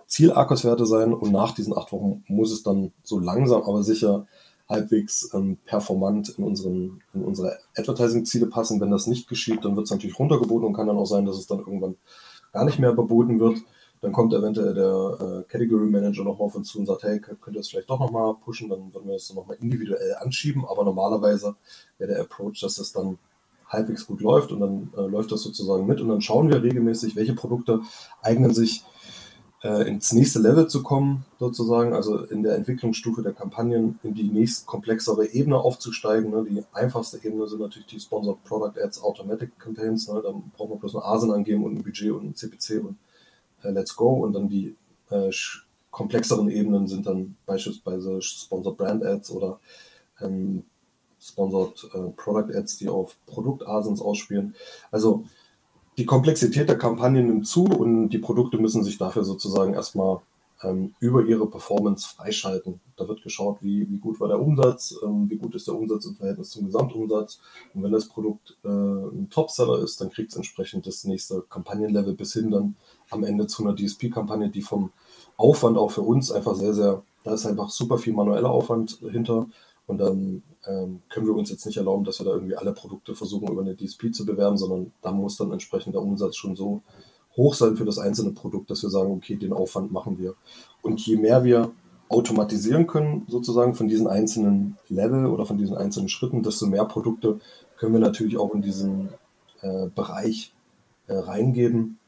Ziel-Akkus-Werte 0.07 0.85
sein 0.85 1.13
und 1.13 1.31
nach 1.31 1.53
diesen 1.53 1.75
acht 1.75 1.91
Wochen 1.91 2.23
muss 2.27 2.51
es 2.51 2.63
dann 2.63 2.91
so 3.03 3.19
langsam, 3.19 3.63
aber 3.63 3.83
sicher 3.83 4.27
halbwegs 4.67 5.29
ähm, 5.33 5.57
performant 5.65 6.29
in, 6.37 6.43
unseren, 6.43 7.01
in 7.13 7.23
unsere 7.23 7.59
Advertising-Ziele 7.75 8.47
passen. 8.47 8.81
Wenn 8.81 8.91
das 8.91 9.07
nicht 9.07 9.27
geschieht, 9.27 9.63
dann 9.63 9.75
wird 9.75 9.85
es 9.85 9.91
natürlich 9.91 10.17
runtergeboten 10.17 10.67
und 10.67 10.73
kann 10.73 10.87
dann 10.87 10.97
auch 10.97 11.05
sein, 11.05 11.25
dass 11.25 11.37
es 11.37 11.47
dann 11.47 11.59
irgendwann 11.59 11.95
gar 12.51 12.65
nicht 12.65 12.79
mehr 12.79 12.93
verboten 12.93 13.39
wird. 13.39 13.59
Dann 14.01 14.11
kommt 14.11 14.33
eventuell 14.33 14.73
der 14.73 15.17
äh, 15.19 15.43
Category 15.43 15.87
Manager 15.87 16.23
nochmal 16.23 16.47
auf 16.47 16.55
uns 16.55 16.69
zu 16.69 16.79
und 16.79 16.85
sagt, 16.85 17.03
hey, 17.03 17.19
könnt 17.19 17.55
ihr 17.55 17.59
das 17.59 17.69
vielleicht 17.69 17.89
doch 17.89 17.99
nochmal 17.99 18.35
pushen, 18.35 18.69
dann 18.69 18.93
würden 18.93 19.07
wir 19.07 19.13
das 19.13 19.33
nochmal 19.33 19.57
individuell 19.61 20.15
anschieben. 20.19 20.65
Aber 20.65 20.83
normalerweise 20.83 21.55
wäre 21.97 22.13
der 22.13 22.21
Approach, 22.21 22.59
dass 22.61 22.75
das 22.75 22.91
dann 22.91 23.17
halbwegs 23.67 24.07
gut 24.07 24.21
läuft 24.21 24.51
und 24.51 24.59
dann 24.59 24.93
äh, 24.97 25.07
läuft 25.07 25.31
das 25.31 25.41
sozusagen 25.41 25.85
mit 25.85 26.01
und 26.01 26.09
dann 26.09 26.21
schauen 26.21 26.49
wir 26.49 26.61
regelmäßig, 26.61 27.15
welche 27.15 27.33
Produkte 27.33 27.81
eignen 28.21 28.53
sich 28.53 28.83
äh, 29.65 29.87
ins 29.87 30.13
nächste 30.13 30.39
Level 30.39 30.67
zu 30.67 30.83
kommen, 30.83 31.25
sozusagen, 31.39 31.93
also 31.93 32.19
in 32.19 32.43
der 32.43 32.55
Entwicklungsstufe 32.55 33.23
der 33.23 33.33
Kampagnen 33.33 33.99
in 34.03 34.13
die 34.13 34.29
nächst 34.29 34.67
komplexere 34.67 35.25
Ebene 35.27 35.57
aufzusteigen. 35.57 36.29
Ne? 36.29 36.45
Die 36.47 36.63
einfachste 36.71 37.17
Ebene 37.23 37.47
sind 37.47 37.61
natürlich 37.61 37.87
die 37.87 37.99
Sponsored 37.99 38.43
Product 38.43 38.79
Ads 38.79 39.01
Automatic 39.01 39.57
Campaigns. 39.57 40.07
Ne? 40.07 40.21
Dann 40.23 40.51
braucht 40.55 40.69
man 40.69 40.79
bloß 40.79 40.95
eine 40.95 41.05
ASIN 41.05 41.31
angeben 41.31 41.63
und 41.63 41.77
ein 41.77 41.83
Budget 41.83 42.11
und 42.11 42.25
ein 42.25 42.35
CPC 42.35 42.83
und 42.83 42.97
äh, 43.63 43.71
Let's 43.71 43.95
Go. 43.95 44.09
Und 44.23 44.33
dann 44.33 44.49
die 44.49 44.75
äh, 45.09 45.31
komplexeren 45.89 46.49
Ebenen 46.49 46.87
sind 46.87 47.07
dann 47.07 47.35
beispielsweise 47.47 48.21
Sponsored 48.21 48.77
Brand 48.77 49.03
Ads 49.03 49.31
oder 49.31 49.59
ähm, 50.21 50.63
Sponsored 51.25 51.89
äh, 51.93 52.09
Product 52.15 52.55
Ads, 52.55 52.77
die 52.77 52.89
auf 52.89 53.15
Produkt-Asins 53.25 54.01
ausspielen. 54.01 54.55
Also 54.91 55.25
die 55.97 56.05
Komplexität 56.05 56.69
der 56.69 56.77
Kampagne 56.77 57.23
nimmt 57.23 57.47
zu 57.47 57.65
und 57.65 58.09
die 58.09 58.19
Produkte 58.19 58.57
müssen 58.57 58.83
sich 58.83 58.97
dafür 58.97 59.23
sozusagen 59.23 59.73
erstmal 59.73 60.19
ähm, 60.63 60.93
über 60.99 61.23
ihre 61.23 61.47
Performance 61.47 62.07
freischalten. 62.07 62.79
Da 62.97 63.07
wird 63.07 63.23
geschaut, 63.23 63.57
wie, 63.61 63.89
wie 63.89 63.97
gut 63.97 64.19
war 64.19 64.27
der 64.27 64.41
Umsatz, 64.41 64.95
ähm, 65.03 65.29
wie 65.29 65.37
gut 65.37 65.55
ist 65.55 65.67
der 65.67 65.75
Umsatz 65.75 66.05
im 66.05 66.15
Verhältnis 66.15 66.51
zum 66.51 66.65
Gesamtumsatz. 66.65 67.39
Und 67.73 67.83
wenn 67.83 67.91
das 67.91 68.07
Produkt 68.07 68.57
äh, 68.63 68.67
ein 68.67 69.29
Topseller 69.29 69.79
ist, 69.79 69.99
dann 70.01 70.09
kriegt 70.09 70.31
es 70.31 70.37
entsprechend 70.37 70.87
das 70.87 71.03
nächste 71.05 71.41
Kampagnenlevel 71.49 72.13
bis 72.13 72.33
hin 72.33 72.51
dann 72.51 72.75
am 73.09 73.23
Ende 73.23 73.47
zu 73.47 73.65
einer 73.65 73.75
DSP-Kampagne, 73.75 74.49
die 74.49 74.61
vom 74.61 74.91
Aufwand 75.37 75.77
auch 75.77 75.91
für 75.91 76.01
uns 76.01 76.31
einfach 76.31 76.55
sehr, 76.55 76.73
sehr, 76.73 77.03
da 77.23 77.33
ist 77.33 77.45
einfach 77.45 77.69
super 77.69 77.97
viel 77.97 78.13
manueller 78.13 78.49
Aufwand 78.49 78.99
hinter. 79.11 79.47
Und 79.87 79.99
dann 79.99 80.43
ähm, 80.65 81.01
können 81.09 81.27
wir 81.27 81.35
uns 81.35 81.49
jetzt 81.49 81.65
nicht 81.65 81.77
erlauben, 81.77 82.05
dass 82.05 82.19
wir 82.19 82.25
da 82.25 82.33
irgendwie 82.33 82.55
alle 82.55 82.73
Produkte 82.73 83.15
versuchen, 83.15 83.51
über 83.51 83.61
eine 83.61 83.75
DSP 83.75 84.11
zu 84.11 84.25
bewerben, 84.25 84.57
sondern 84.57 84.91
da 85.01 85.11
muss 85.11 85.37
dann 85.37 85.51
entsprechend 85.51 85.93
der 85.93 86.01
Umsatz 86.01 86.35
schon 86.35 86.55
so 86.55 86.81
hoch 87.37 87.53
sein 87.53 87.75
für 87.75 87.85
das 87.85 87.99
einzelne 87.99 88.31
Produkt, 88.31 88.71
dass 88.71 88.81
wir 88.81 88.89
sagen, 88.89 89.11
okay, 89.11 89.35
den 89.35 89.53
Aufwand 89.53 89.91
machen 89.91 90.17
wir. 90.17 90.35
Und 90.81 91.05
je 91.05 91.17
mehr 91.17 91.43
wir 91.43 91.71
automatisieren 92.09 92.87
können, 92.87 93.25
sozusagen 93.27 93.75
von 93.75 93.87
diesen 93.87 94.07
einzelnen 94.07 94.77
Level 94.89 95.25
oder 95.25 95.45
von 95.45 95.57
diesen 95.57 95.75
einzelnen 95.75 96.09
Schritten, 96.09 96.43
desto 96.43 96.67
mehr 96.67 96.85
Produkte 96.85 97.39
können 97.77 97.93
wir 97.93 97.99
natürlich 97.99 98.37
auch 98.37 98.53
in 98.53 98.61
diesen 98.61 99.09
äh, 99.61 99.87
Bereich 99.93 100.53
äh, 101.07 101.15
reingeben. 101.15 101.99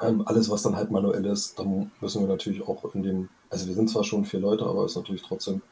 Ähm, 0.00 0.22
alles, 0.26 0.50
was 0.50 0.62
dann 0.62 0.76
halt 0.76 0.90
manuell 0.90 1.24
ist, 1.26 1.58
dann 1.58 1.90
müssen 2.00 2.22
wir 2.22 2.28
natürlich 2.28 2.66
auch 2.66 2.94
in 2.94 3.02
dem, 3.02 3.28
also 3.50 3.66
wir 3.66 3.74
sind 3.74 3.90
zwar 3.90 4.04
schon 4.04 4.24
vier 4.24 4.40
Leute, 4.40 4.66
aber 4.66 4.84
es 4.84 4.92
ist 4.92 4.96
natürlich 4.96 5.22
trotzdem 5.22 5.62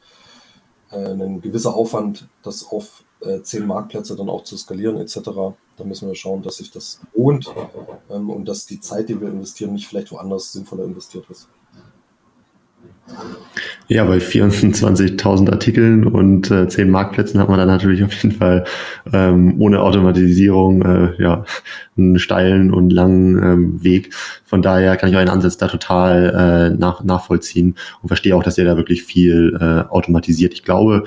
ein 0.95 1.41
gewisser 1.41 1.75
Aufwand, 1.75 2.27
das 2.43 2.65
auf 2.69 3.03
äh, 3.21 3.41
zehn 3.41 3.65
Marktplätze 3.65 4.15
dann 4.15 4.29
auch 4.29 4.43
zu 4.43 4.57
skalieren 4.57 4.97
etc. 4.97 5.19
Da 5.77 5.83
müssen 5.83 6.07
wir 6.07 6.15
schauen, 6.15 6.43
dass 6.43 6.57
sich 6.57 6.71
das 6.71 7.01
lohnt 7.13 7.51
ähm, 8.09 8.29
und 8.29 8.47
dass 8.47 8.65
die 8.65 8.79
Zeit, 8.79 9.09
die 9.09 9.19
wir 9.19 9.27
investieren, 9.27 9.73
nicht 9.73 9.87
vielleicht 9.87 10.11
woanders 10.11 10.53
sinnvoller 10.53 10.85
investiert 10.85 11.25
ist. 11.29 11.49
Ja, 13.89 14.03
bei 14.03 14.17
24.000 14.17 15.49
Artikeln 15.49 16.05
und 16.05 16.51
äh, 16.51 16.67
10 16.67 16.89
Marktplätzen 16.89 17.39
hat 17.39 17.47
man 17.47 17.57
dann 17.57 17.69
natürlich 17.69 18.03
auf 18.03 18.11
jeden 18.11 18.35
Fall 18.35 18.65
ähm, 19.13 19.55
ohne 19.61 19.79
Automatisierung 19.79 20.81
äh, 20.81 21.21
ja, 21.21 21.45
einen 21.97 22.19
steilen 22.19 22.73
und 22.73 22.89
langen 22.89 23.41
ähm, 23.41 23.83
Weg. 23.83 24.13
Von 24.43 24.61
daher 24.61 24.97
kann 24.97 25.09
ich 25.09 25.15
euren 25.15 25.29
Ansatz 25.29 25.55
da 25.55 25.67
total 25.67 26.73
äh, 26.73 26.77
nach, 26.77 27.01
nachvollziehen 27.05 27.75
und 28.01 28.09
verstehe 28.09 28.35
auch, 28.35 28.43
dass 28.43 28.57
ihr 28.57 28.65
da 28.65 28.75
wirklich 28.75 29.03
viel 29.03 29.57
äh, 29.57 29.89
automatisiert. 29.89 30.53
Ich 30.53 30.63
glaube, 30.63 31.05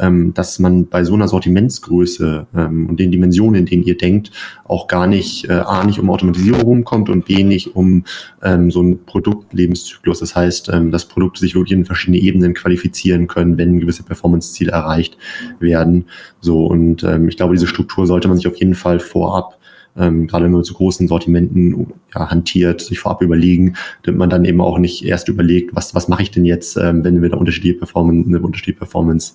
ähm, 0.00 0.34
dass 0.34 0.58
man 0.58 0.86
bei 0.86 1.04
so 1.04 1.14
einer 1.14 1.28
Sortimentsgröße 1.28 2.46
ähm, 2.54 2.88
und 2.88 2.98
den 2.98 3.10
Dimensionen, 3.10 3.60
in 3.60 3.66
denen 3.66 3.82
ihr 3.82 3.96
denkt, 3.96 4.30
auch 4.64 4.86
gar 4.86 5.06
nicht, 5.06 5.48
äh, 5.48 5.52
A, 5.52 5.84
nicht 5.84 5.98
um 5.98 6.10
Automatisierung 6.10 6.62
rumkommt 6.62 7.08
und 7.08 7.26
B, 7.26 7.44
nicht 7.44 7.74
um 7.76 8.04
ähm, 8.42 8.70
so 8.70 8.80
einen 8.80 9.04
Produktlebenszyklus. 9.04 10.20
Das 10.20 10.34
heißt, 10.34 10.70
ähm, 10.72 10.90
dass 10.90 11.06
Produkte 11.06 11.40
sich 11.40 11.54
wirklich 11.54 11.78
in 11.78 11.84
verschiedene 11.84 12.18
Ebenen 12.18 12.54
qualifizieren 12.54 13.26
können, 13.26 13.58
wenn 13.58 13.80
gewisse 13.80 14.02
Performance-Ziele 14.02 14.72
erreicht 14.72 15.16
werden. 15.58 16.06
So, 16.40 16.66
und 16.66 17.04
ähm, 17.04 17.28
ich 17.28 17.36
glaube, 17.36 17.54
diese 17.54 17.66
Struktur 17.66 18.06
sollte 18.06 18.28
man 18.28 18.36
sich 18.36 18.46
auf 18.46 18.56
jeden 18.56 18.74
Fall 18.74 19.00
vorab 19.00 19.60
ähm, 19.96 20.26
gerade 20.26 20.44
wenn 20.44 20.52
man 20.52 20.64
zu 20.64 20.74
großen 20.74 21.08
Sortimenten 21.08 21.92
ja, 22.14 22.30
hantiert, 22.30 22.80
sich 22.80 22.98
vorab 23.00 23.22
überlegen, 23.22 23.76
damit 24.02 24.18
man 24.18 24.30
dann 24.30 24.44
eben 24.44 24.60
auch 24.60 24.78
nicht 24.78 25.04
erst 25.04 25.28
überlegt, 25.28 25.74
was, 25.74 25.94
was 25.94 26.08
mache 26.08 26.22
ich 26.22 26.30
denn 26.30 26.44
jetzt, 26.44 26.76
ähm, 26.76 27.04
wenn 27.04 27.20
wir 27.20 27.28
da 27.28 27.36
unterschiedliche 27.36 27.78
Performance, 27.78 28.28
eine 28.28 28.40
unterschiedliche 28.40 28.78
Performance 28.78 29.34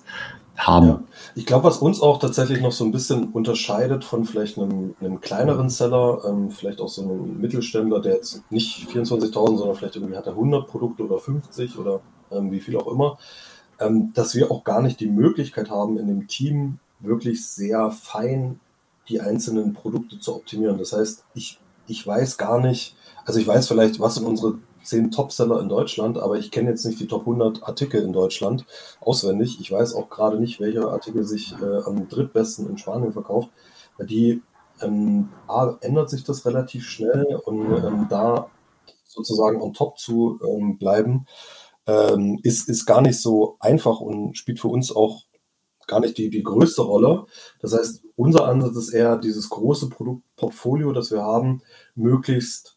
haben. 0.56 0.86
Ja. 0.86 1.02
Ich 1.34 1.46
glaube, 1.46 1.64
was 1.64 1.78
uns 1.78 2.00
auch 2.00 2.18
tatsächlich 2.18 2.60
noch 2.60 2.72
so 2.72 2.84
ein 2.84 2.92
bisschen 2.92 3.30
unterscheidet 3.30 4.04
von 4.04 4.24
vielleicht 4.24 4.58
einem, 4.58 4.94
einem 5.00 5.20
kleineren 5.20 5.68
Seller, 5.70 6.22
ähm, 6.26 6.50
vielleicht 6.50 6.80
auch 6.80 6.88
so 6.88 7.02
einem 7.02 7.40
Mittelständler, 7.40 8.00
der 8.00 8.14
jetzt 8.14 8.42
nicht 8.50 8.88
24.000, 8.88 9.32
sondern 9.32 9.76
vielleicht 9.76 9.96
irgendwie 9.96 10.16
hat 10.16 10.26
er 10.26 10.32
100 10.32 10.66
Produkte 10.66 11.04
oder 11.04 11.18
50 11.18 11.78
oder 11.78 12.00
ähm, 12.30 12.50
wie 12.50 12.60
viel 12.60 12.76
auch 12.76 12.86
immer, 12.86 13.18
ähm, 13.80 14.12
dass 14.14 14.34
wir 14.34 14.50
auch 14.50 14.64
gar 14.64 14.82
nicht 14.82 15.00
die 15.00 15.08
Möglichkeit 15.08 15.70
haben, 15.70 15.98
in 15.98 16.08
dem 16.08 16.28
Team 16.28 16.78
wirklich 17.00 17.46
sehr 17.46 17.90
fein 17.90 18.60
die 19.08 19.20
einzelnen 19.20 19.74
Produkte 19.74 20.18
zu 20.18 20.34
optimieren. 20.34 20.78
Das 20.78 20.92
heißt, 20.92 21.24
ich, 21.34 21.60
ich 21.86 22.06
weiß 22.06 22.38
gar 22.38 22.60
nicht, 22.60 22.96
also 23.24 23.38
ich 23.38 23.46
weiß 23.46 23.68
vielleicht, 23.68 24.00
was 24.00 24.16
in 24.16 24.24
unsere 24.24 24.58
zehn 24.86 25.10
Topseller 25.10 25.60
in 25.60 25.68
Deutschland, 25.68 26.18
aber 26.18 26.38
ich 26.38 26.50
kenne 26.50 26.70
jetzt 26.70 26.84
nicht 26.84 27.00
die 27.00 27.06
Top 27.06 27.22
100 27.22 27.64
Artikel 27.64 28.02
in 28.02 28.12
Deutschland 28.12 28.64
auswendig. 29.00 29.58
Ich 29.60 29.70
weiß 29.70 29.94
auch 29.94 30.08
gerade 30.08 30.38
nicht, 30.38 30.60
welcher 30.60 30.90
Artikel 30.90 31.24
sich 31.24 31.54
äh, 31.60 31.82
am 31.84 32.08
drittbesten 32.08 32.68
in 32.68 32.78
Spanien 32.78 33.12
verkauft. 33.12 33.50
Die 33.98 34.42
ähm, 34.80 35.30
A, 35.48 35.76
ändert 35.80 36.10
sich 36.10 36.24
das 36.24 36.44
relativ 36.46 36.84
schnell 36.84 37.40
und 37.44 37.66
ähm, 37.84 38.06
da 38.08 38.50
sozusagen 39.04 39.60
on 39.60 39.72
top 39.72 39.98
zu 39.98 40.38
ähm, 40.46 40.78
bleiben, 40.78 41.26
ähm, 41.86 42.38
ist, 42.42 42.68
ist 42.68 42.86
gar 42.86 43.00
nicht 43.00 43.20
so 43.20 43.56
einfach 43.60 44.00
und 44.00 44.36
spielt 44.36 44.60
für 44.60 44.68
uns 44.68 44.94
auch 44.94 45.22
gar 45.86 46.00
nicht 46.00 46.18
die, 46.18 46.30
die 46.30 46.42
größte 46.42 46.82
Rolle. 46.82 47.26
Das 47.60 47.72
heißt, 47.72 48.04
unser 48.16 48.46
Ansatz 48.46 48.76
ist 48.76 48.88
eher 48.90 49.16
dieses 49.16 49.48
große 49.48 49.88
Produktportfolio, 49.88 50.92
das 50.92 51.10
wir 51.10 51.22
haben, 51.22 51.62
möglichst 51.94 52.75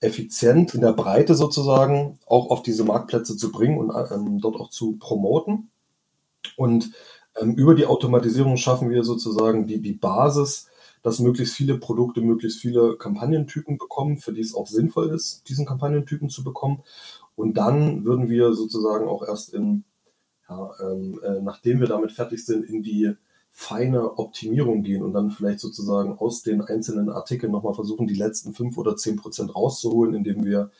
effizient 0.00 0.74
in 0.74 0.80
der 0.80 0.92
Breite 0.92 1.34
sozusagen 1.34 2.18
auch 2.26 2.50
auf 2.50 2.62
diese 2.62 2.84
Marktplätze 2.84 3.36
zu 3.36 3.50
bringen 3.50 3.78
und 3.78 3.92
ähm, 4.12 4.40
dort 4.40 4.56
auch 4.56 4.70
zu 4.70 4.96
promoten. 4.98 5.70
Und 6.56 6.92
ähm, 7.40 7.54
über 7.54 7.74
die 7.74 7.86
Automatisierung 7.86 8.56
schaffen 8.56 8.90
wir 8.90 9.04
sozusagen 9.04 9.66
die, 9.66 9.80
die 9.80 9.94
Basis, 9.94 10.68
dass 11.02 11.18
möglichst 11.18 11.54
viele 11.54 11.78
Produkte, 11.78 12.20
möglichst 12.20 12.60
viele 12.60 12.96
Kampagnentypen 12.96 13.78
bekommen, 13.78 14.18
für 14.18 14.32
die 14.32 14.40
es 14.40 14.54
auch 14.54 14.66
sinnvoll 14.66 15.10
ist, 15.10 15.48
diesen 15.48 15.66
Kampagnentypen 15.66 16.28
zu 16.28 16.44
bekommen. 16.44 16.82
Und 17.34 17.54
dann 17.54 18.04
würden 18.04 18.28
wir 18.28 18.52
sozusagen 18.52 19.06
auch 19.06 19.26
erst 19.26 19.54
in, 19.54 19.84
ja, 20.48 20.70
ähm, 20.80 21.20
äh, 21.22 21.40
nachdem 21.40 21.80
wir 21.80 21.86
damit 21.86 22.12
fertig 22.12 22.44
sind, 22.44 22.64
in 22.64 22.82
die 22.82 23.14
feine 23.60 24.18
Optimierung 24.18 24.84
gehen 24.84 25.02
und 25.02 25.14
dann 25.14 25.30
vielleicht 25.30 25.58
sozusagen 25.58 26.16
aus 26.16 26.44
den 26.44 26.62
einzelnen 26.62 27.10
Artikeln 27.10 27.50
nochmal 27.50 27.74
versuchen, 27.74 28.06
die 28.06 28.14
letzten 28.14 28.54
fünf 28.54 28.78
oder 28.78 28.94
zehn 28.94 29.16
Prozent 29.16 29.52
rauszuholen, 29.52 30.14
indem 30.14 30.44
wir 30.44 30.70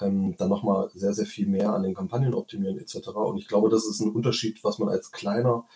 ähm, 0.00 0.34
dann 0.38 0.48
nochmal 0.48 0.88
sehr, 0.94 1.12
sehr 1.12 1.26
viel 1.26 1.46
mehr 1.46 1.74
an 1.74 1.82
den 1.82 1.94
Kampagnen 1.94 2.32
optimieren 2.32 2.78
etc. 2.78 3.08
Und 3.08 3.36
ich 3.36 3.46
glaube, 3.46 3.68
das 3.68 3.84
ist 3.86 4.00
ein 4.00 4.10
Unterschied, 4.10 4.64
was 4.64 4.78
man 4.78 4.88
als 4.88 5.12
kleiner 5.12 5.66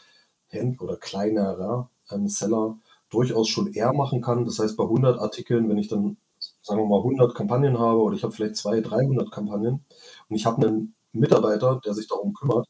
Händler 0.46 0.84
oder 0.84 0.96
kleinerer 0.96 1.90
ähm, 2.11 2.28
Seller 2.28 2.78
durchaus 3.11 3.49
schon 3.49 3.70
eher 3.74 3.92
machen 3.92 4.22
kann. 4.22 4.46
Das 4.46 4.59
heißt, 4.59 4.78
bei 4.78 4.84
100 4.84 5.18
Artikeln, 5.20 5.68
wenn 5.68 5.76
ich 5.76 5.88
dann, 5.88 6.16
sagen 6.62 6.80
wir 6.80 6.86
mal, 6.86 7.01
100 7.01 7.34
Kampagnen 7.34 7.78
habe 7.78 8.01
oder 8.01 8.16
ich 8.16 8.22
habe 8.22 8.32
vielleicht 8.32 8.57
200, 8.57 8.90
300 8.90 9.30
Kampagnen 9.30 9.84
und 10.30 10.36
ich 10.36 10.46
habe 10.46 10.66
einen 10.66 10.94
Mitarbeiter, 11.12 11.78
der 11.84 11.92
sich 11.92 12.09
darum 12.09 12.32
kümmert, 12.32 12.66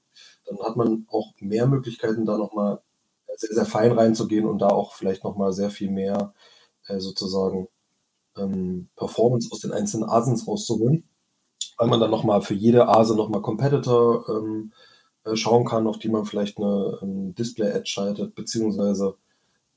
dann 0.46 0.58
hat 0.66 0.76
man 0.76 1.06
auch 1.08 1.32
mehr 1.38 1.68
Möglichkeiten, 1.68 2.26
da 2.26 2.36
nochmal 2.38 2.80
sehr, 3.38 3.54
sehr 3.54 3.66
fein 3.66 3.92
reinzugehen 3.92 4.46
und 4.46 4.58
da 4.58 4.68
auch 4.68 4.94
vielleicht 4.94 5.22
nochmal 5.24 5.52
sehr 5.52 5.70
viel 5.70 5.90
mehr 5.90 6.34
äh, 6.88 6.98
sozusagen 6.98 7.68
ähm, 8.36 8.88
Performance 8.96 9.48
aus 9.52 9.60
den 9.60 9.72
einzelnen 9.72 10.08
Asens 10.08 10.46
rauszuholen, 10.48 11.04
weil 11.76 11.88
man 11.88 12.00
dann 12.00 12.10
nochmal 12.10 12.42
für 12.42 12.54
jede 12.54 12.88
Ase 12.88 13.14
nochmal 13.14 13.42
Competitor 13.42 14.28
ähm, 14.28 14.72
äh, 15.24 15.36
schauen 15.36 15.64
kann, 15.64 15.86
auf 15.86 15.98
die 15.98 16.08
man 16.08 16.24
vielleicht 16.24 16.58
eine 16.58 16.98
ähm, 17.00 17.34
Display-Ad 17.36 17.86
schaltet, 17.86 18.34
beziehungsweise 18.34 19.16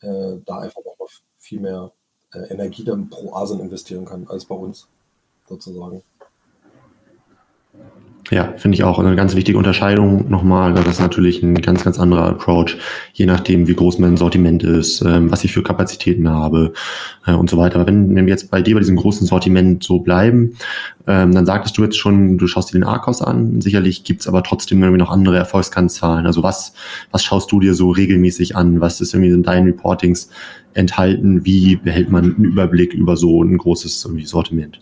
äh, 0.02 0.38
da 0.44 0.60
einfach 0.60 0.84
nochmal 0.84 1.08
viel 1.38 1.60
mehr 1.60 1.92
äh, 2.34 2.52
Energie 2.52 2.84
dann 2.84 3.10
pro 3.10 3.34
Asen 3.36 3.60
investieren 3.60 4.06
kann 4.06 4.28
als 4.28 4.46
bei 4.46 4.56
uns 4.56 4.88
sozusagen. 5.48 6.02
Ja, 8.32 8.54
finde 8.56 8.76
ich 8.76 8.86
auch 8.86 8.98
eine 8.98 9.14
ganz 9.18 9.36
wichtige 9.36 9.58
Unterscheidung 9.58 10.30
nochmal. 10.30 10.74
Das 10.74 10.88
ist 10.88 11.02
natürlich 11.02 11.44
ein 11.44 11.54
ganz, 11.56 11.84
ganz 11.84 12.00
anderer 12.00 12.28
Approach, 12.28 12.78
je 13.12 13.26
nachdem, 13.26 13.68
wie 13.68 13.74
groß 13.74 14.00
mein 14.00 14.16
Sortiment 14.16 14.64
ist, 14.64 15.02
ähm, 15.02 15.30
was 15.30 15.44
ich 15.44 15.52
für 15.52 15.64
Kapazitäten 15.64 16.30
habe 16.30 16.72
äh, 17.28 17.34
und 17.34 17.50
so 17.50 17.58
weiter. 17.58 17.76
Aber 17.76 17.88
wenn, 17.88 18.16
wir 18.16 18.26
jetzt 18.26 18.50
bei 18.50 18.62
dir 18.62 18.76
bei 18.76 18.80
diesem 18.80 18.96
großen 18.96 19.28
Sortiment 19.28 19.84
so 19.84 20.00
bleiben, 20.00 20.56
ähm, 21.08 21.36
dann 21.36 21.46
sagtest 21.46 21.78
du 21.78 21.84
jetzt 21.84 21.98
schon, 21.98 22.38
du 22.38 22.48
schaust 22.48 22.70
dir 22.70 22.80
den 22.80 22.86
Arcos 22.86 23.22
an. 23.22 23.60
Sicherlich 23.60 24.06
gibt's 24.06 24.30
aber 24.30 24.44
trotzdem 24.44 24.82
irgendwie 24.82 25.02
noch 25.02 25.12
andere 25.12 25.36
Erfolgskennzahlen. 25.36 26.26
Also 26.26 26.42
was, 26.42 26.72
was 27.12 27.26
schaust 27.26 27.52
du 27.52 27.60
dir 27.60 27.74
so 27.74 27.90
regelmäßig 27.90 28.56
an? 28.56 28.80
Was 28.80 29.02
ist 29.02 29.14
irgendwie 29.14 29.32
in 29.32 29.44
deinen 29.44 29.66
Reportings 29.66 30.30
enthalten? 30.74 31.44
Wie 31.44 31.76
behält 31.76 32.10
man 32.10 32.36
einen 32.36 32.46
Überblick 32.46 32.94
über 32.94 33.18
so 33.18 33.44
ein 33.44 33.58
großes 33.58 34.08
Sortiment? 34.24 34.80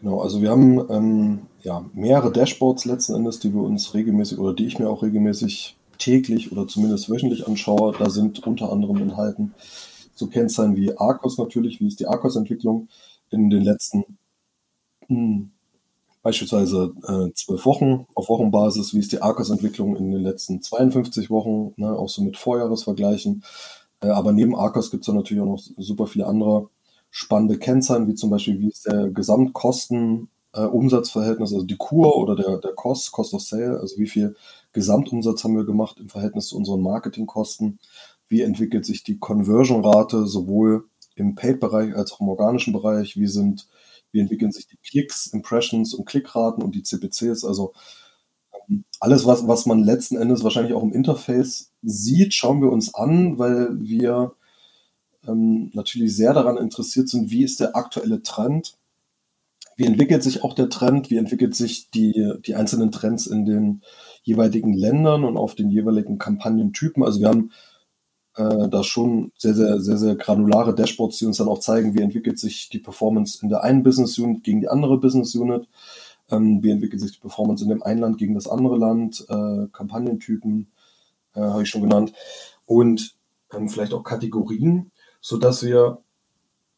Genau, 0.00 0.20
also 0.22 0.40
wir 0.40 0.48
haben 0.48 0.80
ähm, 0.88 1.38
ja, 1.62 1.84
mehrere 1.92 2.32
Dashboards 2.32 2.84
letzten 2.84 3.14
Endes, 3.14 3.40
die 3.40 3.52
wir 3.52 3.62
uns 3.62 3.94
regelmäßig 3.94 4.38
oder 4.38 4.54
die 4.54 4.66
ich 4.66 4.78
mir 4.78 4.88
auch 4.88 5.02
regelmäßig 5.02 5.76
täglich 5.98 6.52
oder 6.52 6.66
zumindest 6.66 7.10
wöchentlich 7.10 7.46
anschaue. 7.46 7.94
Da 7.98 8.08
sind 8.10 8.46
unter 8.46 8.72
anderem 8.72 8.96
enthalten 8.98 9.54
so 10.20 10.28
Kennzahlen 10.28 10.76
wie 10.76 10.96
Arcos 10.96 11.38
natürlich, 11.38 11.80
wie 11.80 11.88
ist 11.88 11.98
die 11.98 12.06
Arcos-Entwicklung 12.06 12.88
in 13.30 13.50
den 13.50 13.62
letzten 13.62 14.04
mh, 15.08 15.16
hm, 15.16 15.50
beispielsweise 16.22 16.92
äh, 17.08 17.32
zwölf 17.34 17.64
Wochen 17.64 18.06
auf 18.14 18.28
Wochenbasis, 18.28 18.94
wie 18.94 18.98
ist 18.98 19.12
die 19.12 19.22
Arcos-Entwicklung 19.22 19.96
in 19.96 20.12
den 20.12 20.22
letzten 20.22 20.62
52 20.62 21.30
Wochen, 21.30 21.72
ne, 21.76 21.90
auch 21.90 22.10
so 22.10 22.22
mit 22.22 22.36
Vorjahresvergleichen. 22.36 23.42
Äh, 24.02 24.08
aber 24.08 24.32
neben 24.32 24.54
Arcos 24.54 24.90
gibt 24.90 25.08
es 25.08 25.12
natürlich 25.12 25.42
auch 25.42 25.46
noch 25.46 25.62
super 25.78 26.06
viele 26.06 26.26
andere 26.26 26.68
spannende 27.10 27.58
Kennzahlen, 27.58 28.06
wie 28.06 28.14
zum 28.14 28.30
Beispiel, 28.30 28.60
wie 28.60 28.68
ist 28.68 28.86
der 28.86 29.08
Gesamtkosten 29.10 30.28
äh, 30.52 30.62
Umsatzverhältnis, 30.62 31.52
also 31.52 31.64
die 31.64 31.76
Kur 31.76 32.16
oder 32.16 32.36
der, 32.36 32.58
der 32.58 32.72
Cost, 32.72 33.12
Cost 33.12 33.34
of 33.34 33.42
Sale, 33.42 33.78
also 33.80 33.98
wie 33.98 34.08
viel 34.08 34.36
Gesamtumsatz 34.72 35.44
haben 35.44 35.56
wir 35.56 35.64
gemacht 35.64 35.98
im 36.00 36.08
Verhältnis 36.08 36.48
zu 36.48 36.56
unseren 36.56 36.82
Marketingkosten, 36.82 37.78
wie 38.28 38.42
entwickelt 38.42 38.86
sich 38.86 39.04
die 39.04 39.18
Conversion-Rate 39.18 40.26
sowohl 40.26 40.84
im 41.16 41.34
Paid-Bereich 41.34 41.94
als 41.94 42.12
auch 42.12 42.20
im 42.20 42.28
organischen 42.28 42.72
Bereich, 42.72 43.16
wie 43.16 43.26
sind, 43.26 43.68
wie 44.12 44.20
entwickeln 44.20 44.52
sich 44.52 44.66
die 44.66 44.78
Klicks, 44.78 45.26
Impressions 45.26 45.94
und 45.94 46.04
Klickraten 46.04 46.62
und 46.62 46.74
die 46.74 46.82
CPCs, 46.82 47.44
also 47.44 47.72
ähm, 48.68 48.84
alles, 49.00 49.26
was, 49.26 49.46
was 49.46 49.66
man 49.66 49.80
letzten 49.80 50.16
Endes 50.16 50.44
wahrscheinlich 50.44 50.74
auch 50.74 50.82
im 50.82 50.92
Interface 50.92 51.72
sieht, 51.82 52.34
schauen 52.34 52.60
wir 52.62 52.70
uns 52.70 52.94
an, 52.94 53.38
weil 53.38 53.80
wir 53.80 54.32
ähm, 55.26 55.70
natürlich 55.74 56.16
sehr 56.16 56.32
daran 56.32 56.56
interessiert 56.56 57.08
sind, 57.08 57.30
wie 57.30 57.44
ist 57.44 57.60
der 57.60 57.76
aktuelle 57.76 58.22
Trend 58.22 58.78
wie 59.80 59.86
entwickelt 59.86 60.22
sich 60.22 60.44
auch 60.44 60.52
der 60.52 60.68
Trend? 60.68 61.10
Wie 61.10 61.16
entwickelt 61.16 61.56
sich 61.56 61.90
die, 61.90 62.34
die 62.44 62.54
einzelnen 62.54 62.92
Trends 62.92 63.26
in 63.26 63.46
den 63.46 63.80
jeweiligen 64.22 64.74
Ländern 64.74 65.24
und 65.24 65.38
auf 65.38 65.54
den 65.54 65.70
jeweiligen 65.70 66.18
Kampagnentypen? 66.18 67.02
Also 67.02 67.20
wir 67.20 67.28
haben 67.28 67.50
äh, 68.36 68.68
da 68.68 68.84
schon 68.84 69.32
sehr, 69.38 69.54
sehr, 69.54 69.80
sehr, 69.80 69.96
sehr 69.96 70.16
granulare 70.16 70.74
Dashboards, 70.74 71.16
die 71.16 71.24
uns 71.24 71.38
dann 71.38 71.48
auch 71.48 71.60
zeigen, 71.60 71.94
wie 71.94 72.02
entwickelt 72.02 72.38
sich 72.38 72.68
die 72.68 72.78
Performance 72.78 73.38
in 73.42 73.48
der 73.48 73.64
einen 73.64 73.82
Business 73.82 74.18
Unit 74.18 74.44
gegen 74.44 74.60
die 74.60 74.68
andere 74.68 74.98
Business 74.98 75.34
Unit. 75.34 75.66
Ähm, 76.30 76.62
wie 76.62 76.70
entwickelt 76.72 77.00
sich 77.00 77.12
die 77.12 77.20
Performance 77.20 77.64
in 77.64 77.70
dem 77.70 77.82
einen 77.82 78.00
Land 78.00 78.18
gegen 78.18 78.34
das 78.34 78.48
andere 78.48 78.76
Land? 78.76 79.24
Äh, 79.30 79.68
Kampagnentypen 79.72 80.70
äh, 81.34 81.40
habe 81.40 81.62
ich 81.62 81.70
schon 81.70 81.82
genannt. 81.82 82.12
Und 82.66 83.14
ähm, 83.50 83.70
vielleicht 83.70 83.94
auch 83.94 84.02
Kategorien, 84.02 84.90
sodass 85.22 85.62
wir 85.62 86.02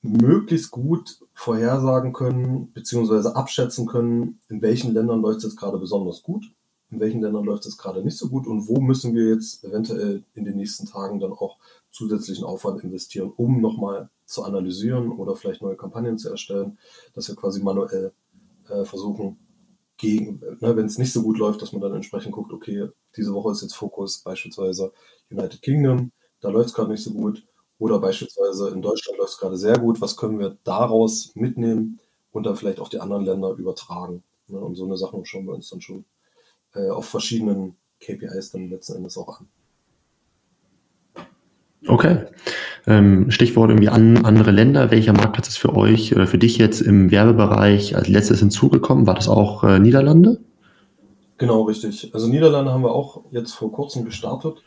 möglichst 0.03 0.71
gut 0.71 1.21
vorhersagen 1.33 2.13
können, 2.13 2.73
beziehungsweise 2.73 3.37
abschätzen 3.37 3.87
können, 3.87 4.41
in 4.49 4.61
welchen 4.61 4.93
Ländern 4.93 5.23
läuft 5.23 5.45
es 5.45 5.57
gerade 5.57 5.79
besonders 5.79 6.23
gut, 6.23 6.45
in 6.91 7.01
welchen 7.01 7.23
Ländern 7.23 7.45
läuft 7.45 7.65
es 7.67 7.79
gerade 7.79 8.03
nicht 8.03 8.19
so 8.19 8.29
gut 8.29 8.47
und 8.47 8.69
wo 8.69 8.81
müssen 8.81 9.15
wir 9.15 9.31
jetzt 9.31 9.65
eventuell 9.65 10.25
in 10.35 10.45
den 10.45 10.57
nächsten 10.57 10.87
Tagen 10.87 11.21
dann 11.21 11.33
auch 11.33 11.57
zusätzlichen 11.91 12.45
Aufwand 12.45 12.83
investieren, 12.83 13.33
um 13.37 13.61
nochmal 13.61 14.11
zu 14.27 14.43
analysieren 14.43 15.13
oder 15.13 15.37
vielleicht 15.37 15.63
neue 15.63 15.77
Kampagnen 15.77 16.19
zu 16.19 16.31
erstellen, 16.31 16.79
dass 17.15 17.29
wir 17.29 17.37
quasi 17.37 17.63
manuell 17.63 18.13
äh, 18.69 18.85
versuchen, 18.85 19.39
gegen, 19.99 20.41
ne, 20.61 20.77
wenn 20.77 20.87
es 20.87 20.99
nicht 20.99 21.13
so 21.13 21.23
gut 21.23 21.39
läuft, 21.39 21.63
dass 21.63 21.73
man 21.73 21.81
dann 21.81 21.95
entsprechend 21.95 22.33
guckt, 22.33 22.53
okay, 22.53 22.89
diese 23.17 23.33
Woche 23.35 23.53
ist 23.53 23.63
jetzt 23.63 23.77
Fokus 23.77 24.19
beispielsweise 24.19 24.93
United 25.31 25.63
Kingdom, 25.63 26.11
da 26.41 26.49
läuft 26.49 26.71
es 26.71 26.75
gerade 26.75 26.91
nicht 26.91 27.05
so 27.05 27.13
gut, 27.13 27.47
oder 27.83 27.99
beispielsweise 27.99 28.69
in 28.69 28.81
Deutschland 28.81 29.19
läuft 29.19 29.33
es 29.33 29.39
gerade 29.39 29.57
sehr 29.57 29.77
gut. 29.77 30.01
Was 30.01 30.17
können 30.17 30.39
wir 30.39 30.57
daraus 30.63 31.33
mitnehmen 31.35 31.99
und 32.31 32.47
dann 32.47 32.55
vielleicht 32.55 32.79
auch 32.79 32.89
die 32.89 33.01
anderen 33.01 33.25
Länder 33.25 33.51
übertragen? 33.59 34.23
Ne? 34.47 34.61
Und 34.61 34.77
so 34.77 34.85
eine 34.85 34.97
Sache 34.97 35.21
schauen 35.25 35.47
wir 35.47 35.55
uns 35.55 35.69
dann 35.69 35.81
schon 35.81 36.05
äh, 36.77 36.91
auf 36.91 37.07
verschiedenen 37.07 37.75
KPIs 38.01 38.53
dann 38.53 38.71
letzten 38.71 38.99
Endes 38.99 39.19
auch 39.19 39.41
an. 39.41 39.49
Okay. 41.89 42.27
Ähm, 42.87 43.33
Stichwort 43.33 43.71
irgendwie 43.71 43.89
an 43.89 44.25
andere 44.25 44.53
Länder. 44.53 44.93
Welcher 44.93 45.13
Marktplatz 45.13 45.49
ist 45.49 45.59
für 45.59 45.75
euch 45.75 46.15
oder 46.15 46.29
für 46.29 46.39
dich 46.39 46.59
jetzt 46.59 46.83
im 46.83 47.11
Werbebereich 47.11 47.97
als 47.97 48.07
letztes 48.07 48.39
hinzugekommen? 48.39 49.09
War 49.09 49.15
das 49.15 49.27
auch 49.27 49.65
äh, 49.65 49.81
Niederlande? 49.81 50.41
Genau, 51.37 51.63
richtig. 51.63 52.15
Also 52.15 52.29
Niederlande 52.29 52.71
haben 52.73 52.85
wir 52.85 52.93
auch 52.93 53.23
jetzt 53.33 53.55
vor 53.55 53.73
kurzem 53.73 54.05
gestartet. 54.05 54.63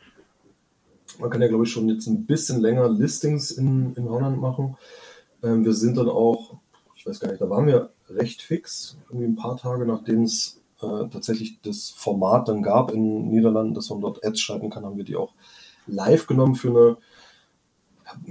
Man 1.20 1.30
kann 1.30 1.42
ja, 1.42 1.48
glaube 1.48 1.64
ich, 1.64 1.72
schon 1.72 1.90
jetzt 1.90 2.08
ein 2.08 2.26
bisschen 2.26 2.62
länger 2.62 2.90
Listings 2.90 3.52
in, 3.52 3.94
in 3.96 4.10
Holland 4.10 4.40
machen. 4.40 4.78
Ähm, 5.44 5.64
wir 5.66 5.74
sind 5.74 5.98
dann 5.98 6.10
auch, 6.10 6.56
ich 6.96 7.06
weiß 7.06 7.20
gar 7.20 7.30
nicht, 7.30 7.42
da 7.42 7.50
waren 7.50 7.68
wir 7.68 7.92
recht 8.10 8.42
fix, 8.42 8.98
irgendwie 9.10 9.28
ein 9.28 9.36
paar 9.36 9.58
Tage 9.58 9.86
nachdem 9.86 10.24
es 10.24 10.62
äh, 10.82 11.08
tatsächlich 11.10 11.60
das 11.62 11.90
Format 11.90 12.48
dann 12.48 12.62
gab 12.62 12.92
in 12.92 13.30
Niederlanden, 13.30 13.74
dass 13.74 13.90
man 13.90 14.02
dort 14.02 14.24
Ads 14.26 14.40
schalten 14.40 14.70
kann, 14.70 14.86
haben 14.86 14.98
wir 14.98 15.04
die 15.04 15.16
auch 15.16 15.34
live 15.88 16.28
genommen 16.28 16.56
für 16.56 16.70
eine, 16.70 16.98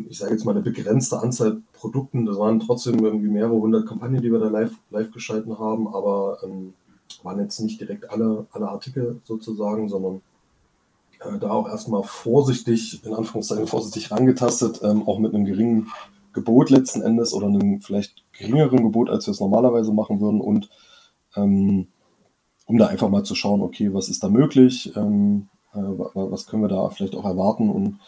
ich 0.08 0.18
sage 0.18 0.32
jetzt 0.32 0.44
mal, 0.44 0.52
eine 0.52 0.62
begrenzte 0.62 1.18
Anzahl 1.18 1.62
Produkten. 1.72 2.26
Das 2.26 2.38
waren 2.38 2.60
trotzdem 2.60 3.04
irgendwie 3.04 3.28
mehrere 3.28 3.54
hundert 3.54 3.86
Kampagnen, 3.86 4.22
die 4.22 4.30
wir 4.30 4.38
da 4.38 4.48
live, 4.48 4.74
live 4.90 5.10
geschalten 5.10 5.58
haben, 5.58 5.88
aber 5.88 6.38
ähm, 6.44 6.74
waren 7.22 7.40
jetzt 7.40 7.60
nicht 7.60 7.80
direkt 7.80 8.10
alle, 8.10 8.46
alle 8.52 8.68
Artikel 8.68 9.20
sozusagen, 9.24 9.88
sondern 9.88 10.20
äh, 11.26 11.38
da 11.38 11.50
auch 11.50 11.68
erstmal 11.68 12.02
vorsichtig, 12.02 13.04
in 13.04 13.14
Anführungszeichen 13.14 13.66
vorsichtig 13.66 14.10
rangetastet, 14.10 14.80
ähm, 14.82 15.06
auch 15.06 15.18
mit 15.18 15.34
einem 15.34 15.44
geringen 15.44 15.88
Gebot 16.32 16.70
letzten 16.70 17.02
Endes 17.02 17.32
oder 17.32 17.46
einem 17.46 17.80
vielleicht 17.80 18.24
geringeren 18.32 18.82
Gebot, 18.82 19.08
als 19.08 19.26
wir 19.26 19.32
es 19.32 19.40
normalerweise 19.40 19.92
machen 19.92 20.20
würden. 20.20 20.40
Und 20.40 20.68
ähm, 21.36 21.88
um 22.66 22.78
da 22.78 22.86
einfach 22.86 23.08
mal 23.08 23.24
zu 23.24 23.34
schauen, 23.34 23.62
okay, 23.62 23.92
was 23.92 24.08
ist 24.08 24.22
da 24.22 24.28
möglich, 24.28 24.92
ähm, 24.96 25.48
äh, 25.72 25.78
was 25.78 26.46
können 26.46 26.62
wir 26.62 26.68
da 26.68 26.88
vielleicht 26.90 27.14
auch 27.14 27.24
erwarten? 27.24 27.70
Und 27.70 28.00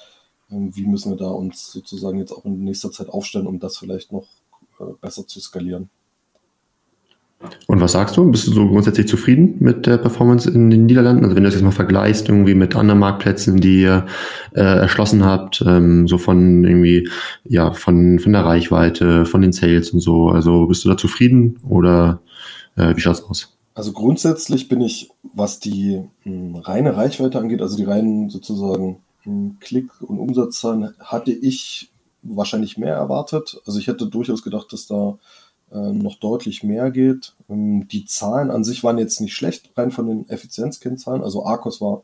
ähm, 0.51 0.75
wie 0.75 0.87
müssen 0.87 1.13
wir 1.13 1.17
da 1.17 1.29
uns 1.29 1.73
sozusagen 1.73 2.19
jetzt 2.19 2.33
auch 2.33 2.45
in 2.45 2.65
nächster 2.65 2.91
Zeit 2.91 3.09
aufstellen, 3.09 3.47
um 3.47 3.59
das 3.59 3.77
vielleicht 3.77 4.13
noch 4.13 4.27
äh, 4.79 4.93
besser 5.01 5.27
zu 5.27 5.41
skalieren. 5.41 5.91
Und 7.67 7.81
was 7.81 7.93
sagst 7.93 8.17
du? 8.17 8.31
Bist 8.31 8.47
du 8.47 8.53
so 8.53 8.67
grundsätzlich 8.67 9.09
zufrieden 9.09 9.57
mit 9.59 9.87
der 9.87 9.99
Performance 9.99 10.51
in 10.51 10.71
den 10.71 10.87
Niederlanden? 10.87 11.25
Also 11.25 11.37
wenn 11.37 11.43
du 11.43 11.49
das 11.49 11.55
jetzt 11.55 11.65
mal 11.65 11.71
vergleichst 11.71 12.29
irgendwie 12.29 12.55
mit 12.55 12.75
anderen 12.75 12.99
Marktplätzen, 12.99 13.59
die 13.61 13.83
ihr 13.83 14.07
äh, 14.55 14.61
erschlossen 14.63 15.25
habt, 15.25 15.63
ähm, 15.67 16.09
so 16.09 16.19
von 16.19 16.65
irgendwie, 16.65 17.09
ja, 17.45 17.73
von, 17.73 18.19
von 18.19 18.33
der 18.33 18.45
Reichweite, 18.45 19.27
von 19.27 19.43
den 19.43 19.53
Sales 19.53 19.91
und 19.91 20.01
so. 20.01 20.29
Also 20.29 20.67
bist 20.67 20.85
du 20.85 20.89
da 20.89 20.97
zufrieden 20.97 21.59
oder 21.69 22.21
äh, 22.77 22.97
wie 22.97 23.01
schaut's 23.01 23.23
aus? 23.23 23.57
Also 23.75 23.93
grundsätzlich 23.93 24.69
bin 24.69 24.81
ich, 24.81 25.11
was 25.35 25.61
die 25.61 26.03
mh, 26.25 26.33
hm, 26.33 26.57
reine 26.57 26.97
Reichweite 26.97 27.39
angeht, 27.39 27.61
also 27.61 27.77
die 27.77 27.85
reinen 27.85 28.31
sozusagen 28.31 29.01
mh, 29.25 29.33
hm, 29.33 29.57
Klick- 29.61 30.01
und 30.01 30.19
Umsatzzahlen, 30.19 30.95
hatte 31.01 31.33
ich 31.33 31.91
wahrscheinlich 32.23 32.79
mehr 32.79 32.95
erwartet. 32.95 33.61
Also 33.67 33.79
ich 33.79 33.87
hätte 33.87 34.07
durchaus 34.07 34.43
gedacht, 34.43 34.73
dass 34.73 34.87
da 34.87 35.19
noch 35.71 36.17
deutlich 36.17 36.63
mehr 36.63 36.91
geht. 36.91 37.35
Ähm, 37.49 37.89
die 37.89 38.05
Zahlen 38.05 38.51
an 38.51 38.65
sich 38.65 38.85
waren 38.85 38.99
jetzt 38.99 39.21
nicht 39.21 39.35
schlecht, 39.35 39.71
rein 39.77 39.91
von 39.91 40.07
den 40.07 40.29
Effizienzkennzahlen. 40.29 41.23
Also 41.23 41.45
Arcos 41.45 41.81
war 41.81 42.03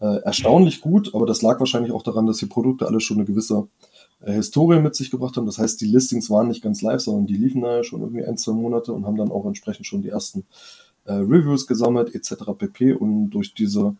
äh, 0.00 0.20
erstaunlich 0.24 0.80
gut, 0.80 1.14
aber 1.14 1.26
das 1.26 1.42
lag 1.42 1.60
wahrscheinlich 1.60 1.92
auch 1.92 2.02
daran, 2.02 2.26
dass 2.26 2.38
die 2.38 2.46
Produkte 2.46 2.86
alle 2.86 3.00
schon 3.00 3.18
eine 3.18 3.24
gewisse 3.24 3.68
äh, 4.20 4.32
Historie 4.32 4.80
mit 4.80 4.96
sich 4.96 5.10
gebracht 5.10 5.36
haben. 5.36 5.46
Das 5.46 5.58
heißt, 5.58 5.80
die 5.80 5.86
Listings 5.86 6.28
waren 6.28 6.48
nicht 6.48 6.62
ganz 6.62 6.82
live, 6.82 7.00
sondern 7.00 7.26
die 7.26 7.36
liefen 7.36 7.62
da 7.62 7.76
ja 7.76 7.84
schon 7.84 8.00
irgendwie 8.00 8.24
ein, 8.24 8.36
zwei 8.36 8.52
Monate 8.52 8.92
und 8.92 9.06
haben 9.06 9.16
dann 9.16 9.30
auch 9.30 9.46
entsprechend 9.46 9.86
schon 9.86 10.02
die 10.02 10.08
ersten 10.08 10.44
äh, 11.04 11.12
Reviews 11.12 11.66
gesammelt 11.66 12.14
etc. 12.14 12.44
pp. 12.58 12.94
Und 12.94 13.30
durch 13.30 13.54
diese 13.54 13.94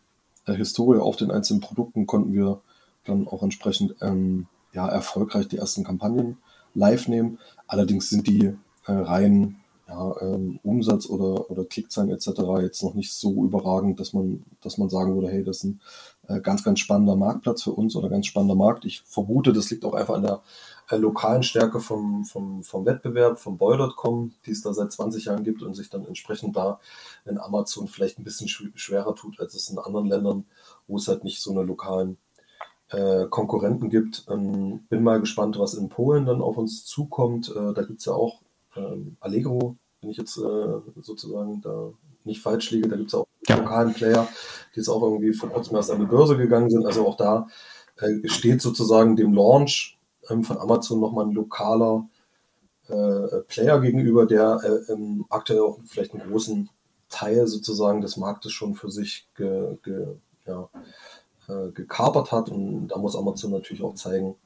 äh, 0.46 0.54
Historie 0.54 0.98
auf 0.98 1.16
den 1.16 1.30
einzelnen 1.30 1.60
Produkten 1.60 2.06
konnten 2.06 2.32
wir 2.32 2.60
dann 3.04 3.28
auch 3.28 3.42
entsprechend 3.42 3.94
ähm, 4.00 4.46
ja, 4.72 4.88
erfolgreich 4.88 5.48
die 5.48 5.58
ersten 5.58 5.84
Kampagnen 5.84 6.38
live 6.74 7.06
nehmen. 7.06 7.38
Allerdings 7.66 8.10
sind 8.10 8.26
die 8.26 8.54
äh, 8.86 8.92
rein 8.92 9.62
ja, 9.88 10.14
ähm, 10.20 10.58
Umsatz 10.62 11.06
oder, 11.06 11.50
oder 11.50 11.64
Klickzahlen 11.64 12.10
etc. 12.10 12.28
jetzt 12.62 12.82
noch 12.82 12.94
nicht 12.94 13.12
so 13.12 13.44
überragend, 13.44 14.00
dass 14.00 14.12
man, 14.12 14.42
dass 14.62 14.78
man 14.78 14.88
sagen 14.88 15.14
würde, 15.14 15.28
hey, 15.28 15.44
das 15.44 15.58
ist 15.58 15.64
ein 15.64 15.80
äh, 16.28 16.40
ganz, 16.40 16.64
ganz 16.64 16.80
spannender 16.80 17.16
Marktplatz 17.16 17.62
für 17.62 17.72
uns 17.72 17.94
oder 17.96 18.08
ganz 18.08 18.26
spannender 18.26 18.54
Markt. 18.54 18.84
Ich 18.84 19.02
vermute, 19.02 19.52
das 19.52 19.70
liegt 19.70 19.84
auch 19.84 19.94
einfach 19.94 20.14
an 20.14 20.22
der 20.22 20.42
äh, 20.90 20.96
lokalen 20.96 21.42
Stärke 21.42 21.80
vom, 21.80 22.24
vom, 22.24 22.62
vom 22.62 22.86
Wettbewerb, 22.86 23.38
vom 23.38 23.58
Boy.com, 23.58 24.32
die 24.46 24.52
es 24.52 24.62
da 24.62 24.72
seit 24.72 24.92
20 24.92 25.26
Jahren 25.26 25.44
gibt 25.44 25.62
und 25.62 25.74
sich 25.74 25.90
dann 25.90 26.06
entsprechend 26.06 26.56
da 26.56 26.80
in 27.24 27.38
Amazon 27.38 27.88
vielleicht 27.88 28.18
ein 28.18 28.24
bisschen 28.24 28.48
schwerer 28.48 29.14
tut, 29.14 29.40
als 29.40 29.54
es 29.54 29.68
in 29.68 29.78
anderen 29.78 30.06
Ländern, 30.06 30.44
wo 30.86 30.96
es 30.96 31.08
halt 31.08 31.24
nicht 31.24 31.40
so 31.40 31.50
eine 31.50 31.64
lokalen 31.64 32.16
äh, 32.90 33.26
Konkurrenten 33.26 33.90
gibt. 33.90 34.24
Ähm, 34.30 34.84
bin 34.88 35.02
mal 35.02 35.20
gespannt, 35.20 35.58
was 35.58 35.74
in 35.74 35.88
Polen 35.88 36.26
dann 36.26 36.40
auf 36.40 36.56
uns 36.56 36.84
zukommt. 36.84 37.50
Äh, 37.54 37.72
da 37.74 37.82
gibt 37.82 38.00
es 38.00 38.06
ja 38.06 38.12
auch 38.12 38.40
ähm, 38.76 39.16
Allegro, 39.20 39.76
wenn 40.00 40.10
ich 40.10 40.16
jetzt 40.16 40.36
äh, 40.36 40.80
sozusagen 41.00 41.60
da 41.60 41.92
nicht 42.24 42.40
falsch 42.40 42.70
liege, 42.70 42.88
da 42.88 42.96
gibt 42.96 43.08
es 43.08 43.14
auch 43.14 43.26
ja. 43.48 43.56
lokalen 43.56 43.92
Player, 43.94 44.28
die 44.74 44.80
jetzt 44.80 44.88
auch 44.88 45.02
irgendwie 45.02 45.32
vor 45.32 45.50
kurzem 45.50 45.76
erst 45.76 45.90
an 45.90 46.00
die 46.00 46.06
Börse 46.06 46.36
gegangen 46.36 46.70
sind. 46.70 46.86
Also 46.86 47.06
auch 47.06 47.16
da 47.16 47.48
äh, 48.00 48.28
steht 48.28 48.62
sozusagen 48.62 49.16
dem 49.16 49.32
Launch 49.32 49.98
ähm, 50.28 50.44
von 50.44 50.58
Amazon 50.58 51.00
nochmal 51.00 51.26
ein 51.26 51.32
lokaler 51.32 52.08
äh, 52.88 53.40
Player 53.48 53.80
gegenüber, 53.80 54.26
der 54.26 54.60
äh, 54.62 54.92
ähm, 54.92 55.24
aktuell 55.28 55.60
auch 55.60 55.78
vielleicht 55.84 56.14
einen 56.14 56.28
großen 56.28 56.68
Teil 57.08 57.46
sozusagen 57.46 58.00
des 58.00 58.16
Marktes 58.16 58.52
schon 58.52 58.74
für 58.74 58.90
sich 58.90 59.28
ge, 59.36 59.76
ge, 59.82 60.16
ja, 60.46 60.68
äh, 61.48 61.70
gekapert 61.72 62.32
hat. 62.32 62.48
Und 62.48 62.88
da 62.88 62.98
muss 62.98 63.16
Amazon 63.16 63.52
natürlich 63.52 63.82
auch 63.82 63.94
zeigen, 63.94 64.36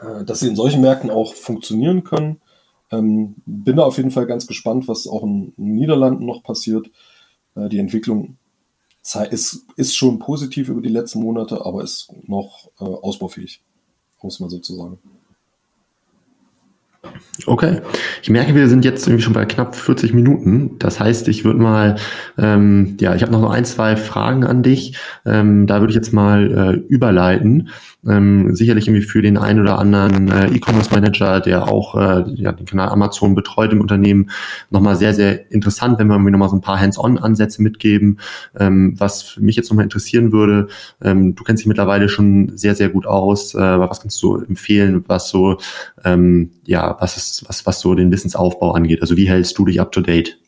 äh, 0.00 0.24
dass 0.24 0.40
sie 0.40 0.48
in 0.48 0.56
solchen 0.56 0.80
Märkten 0.80 1.10
auch 1.10 1.34
funktionieren 1.34 2.04
können. 2.04 2.40
Ähm, 2.98 3.36
bin 3.46 3.76
da 3.76 3.84
auf 3.84 3.96
jeden 3.96 4.10
Fall 4.10 4.26
ganz 4.26 4.46
gespannt, 4.46 4.88
was 4.88 5.06
auch 5.06 5.22
in 5.22 5.52
den 5.56 5.74
Niederlanden 5.74 6.26
noch 6.26 6.42
passiert. 6.42 6.90
Äh, 7.54 7.68
die 7.68 7.78
Entwicklung 7.78 8.36
ist, 9.30 9.66
ist 9.76 9.96
schon 9.96 10.18
positiv 10.18 10.68
über 10.68 10.80
die 10.80 10.88
letzten 10.88 11.20
Monate, 11.20 11.64
aber 11.64 11.82
ist 11.82 12.08
noch 12.26 12.70
äh, 12.80 12.84
ausbaufähig, 12.84 13.62
muss 14.22 14.40
man 14.40 14.50
sozusagen. 14.50 14.98
Okay. 17.46 17.80
Ich 18.22 18.30
merke, 18.30 18.54
wir 18.54 18.68
sind 18.68 18.84
jetzt 18.84 19.06
irgendwie 19.06 19.22
schon 19.22 19.32
bei 19.32 19.44
knapp 19.44 19.74
40 19.74 20.14
Minuten. 20.14 20.78
Das 20.78 21.00
heißt, 21.00 21.28
ich 21.28 21.44
würde 21.44 21.60
mal, 21.60 21.96
ähm, 22.38 22.96
ja, 23.00 23.14
ich 23.14 23.22
habe 23.22 23.32
noch 23.32 23.50
ein, 23.50 23.64
zwei 23.64 23.96
Fragen 23.96 24.44
an 24.44 24.62
dich. 24.62 24.96
Ähm, 25.26 25.66
da 25.66 25.80
würde 25.80 25.90
ich 25.90 25.96
jetzt 25.96 26.12
mal 26.12 26.74
äh, 26.74 26.92
überleiten. 26.92 27.70
Ähm, 28.06 28.54
sicherlich 28.54 28.86
irgendwie 28.86 29.04
für 29.04 29.22
den 29.22 29.38
einen 29.38 29.60
oder 29.60 29.78
anderen 29.78 30.30
äh, 30.30 30.48
E-Commerce 30.48 30.90
Manager, 30.92 31.40
der 31.40 31.68
auch 31.68 31.94
äh, 31.94 32.24
ja, 32.34 32.52
den 32.52 32.66
Kanal 32.66 32.90
Amazon 32.90 33.34
betreut 33.34 33.72
im 33.72 33.80
Unternehmen, 33.80 34.30
nochmal 34.70 34.96
sehr, 34.96 35.14
sehr 35.14 35.50
interessant, 35.50 35.98
wenn 35.98 36.08
wir 36.08 36.14
irgendwie 36.14 36.32
nochmal 36.32 36.50
so 36.50 36.56
ein 36.56 36.60
paar 36.60 36.78
Hands-on-Ansätze 36.78 37.62
mitgeben. 37.62 38.18
Ähm, 38.58 38.94
was 38.98 39.38
mich 39.38 39.56
jetzt 39.56 39.70
nochmal 39.70 39.84
interessieren 39.84 40.32
würde, 40.32 40.68
ähm, 41.02 41.34
du 41.34 41.44
kennst 41.44 41.62
dich 41.62 41.66
mittlerweile 41.66 42.10
schon 42.10 42.56
sehr, 42.56 42.74
sehr 42.74 42.90
gut 42.90 43.06
aus. 43.06 43.54
Äh, 43.54 43.58
was 43.58 44.02
kannst 44.02 44.22
du 44.22 44.36
empfehlen, 44.36 45.04
was 45.06 45.30
so, 45.30 45.56
ähm, 46.04 46.50
ja, 46.66 46.96
was 47.04 47.18
ist, 47.18 47.48
was, 47.48 47.66
was 47.66 47.80
so 47.80 47.94
den 47.94 48.10
Wissensaufbau 48.10 48.72
angeht? 48.72 49.02
Also 49.02 49.16
wie 49.18 49.28
hältst 49.28 49.58
du 49.58 49.66
dich 49.66 49.78
up 49.78 49.92
to 49.92 50.00
date? 50.00 50.38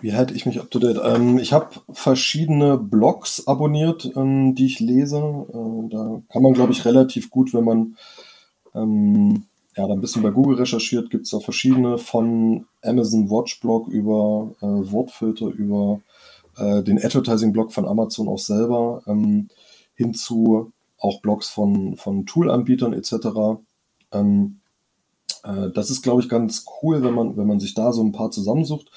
Wie 0.00 0.14
halte 0.14 0.32
ich 0.32 0.46
mich 0.46 0.58
up 0.58 0.70
to 0.70 0.78
date? 0.78 0.98
Ähm, 1.04 1.38
ich 1.38 1.52
habe 1.52 1.68
verschiedene 1.92 2.78
Blogs 2.78 3.46
abonniert, 3.46 4.10
ähm, 4.16 4.54
die 4.54 4.66
ich 4.66 4.80
lese. 4.80 5.18
Äh, 5.18 5.88
da 5.90 6.22
kann 6.30 6.42
man, 6.42 6.54
glaube 6.54 6.72
ich, 6.72 6.86
relativ 6.86 7.30
gut, 7.30 7.52
wenn 7.52 7.64
man 7.64 7.96
ähm, 8.74 9.44
ja, 9.76 9.86
da 9.86 9.92
ein 9.92 10.00
bisschen 10.00 10.22
bei 10.22 10.30
Google 10.30 10.56
recherchiert, 10.56 11.10
gibt 11.10 11.24
es 11.24 11.30
da 11.30 11.40
verschiedene 11.40 11.98
von 11.98 12.64
Amazon 12.82 13.28
Watch 13.28 13.60
Blog 13.60 13.88
über 13.88 14.54
äh, 14.62 14.66
Wortfilter, 14.66 15.48
über 15.48 16.00
äh, 16.56 16.82
den 16.82 17.02
Advertising-Blog 17.04 17.72
von 17.72 17.86
Amazon 17.86 18.28
auch 18.28 18.38
selber, 18.38 19.02
ähm, 19.06 19.48
hinzu 19.94 20.72
auch 20.98 21.20
Blogs 21.20 21.50
von, 21.50 21.96
von 21.96 22.24
Tool-Anbietern 22.24 22.94
etc. 22.94 23.58
Ähm, 24.12 24.60
äh, 25.44 25.70
das 25.70 25.90
ist, 25.90 26.02
glaube 26.02 26.22
ich, 26.22 26.28
ganz 26.28 26.64
cool, 26.82 27.02
wenn 27.02 27.14
man, 27.14 27.36
wenn 27.36 27.46
man 27.46 27.60
sich 27.60 27.74
da 27.74 27.92
so 27.92 28.02
ein 28.02 28.12
paar 28.12 28.30
zusammensucht. 28.30 28.90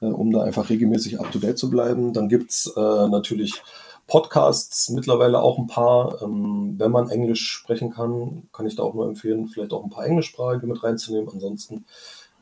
Äh, 0.00 0.06
um 0.06 0.32
da 0.32 0.42
einfach 0.42 0.70
regelmäßig 0.70 1.20
up-to-date 1.20 1.58
zu 1.58 1.70
bleiben. 1.70 2.12
Dann 2.12 2.28
gibt's 2.28 2.72
äh, 2.76 3.08
natürlich 3.08 3.62
Podcasts, 4.06 4.88
mittlerweile 4.88 5.40
auch 5.40 5.58
ein 5.58 5.66
paar. 5.66 6.22
Ähm, 6.22 6.74
wenn 6.78 6.90
man 6.90 7.10
Englisch 7.10 7.46
sprechen 7.50 7.90
kann, 7.90 8.48
kann 8.52 8.66
ich 8.66 8.76
da 8.76 8.82
auch 8.82 8.94
nur 8.94 9.06
empfehlen, 9.06 9.48
vielleicht 9.48 9.72
auch 9.72 9.84
ein 9.84 9.90
paar 9.90 10.06
englischsprachige 10.06 10.66
mit 10.66 10.82
reinzunehmen. 10.82 11.28
Ansonsten 11.32 11.84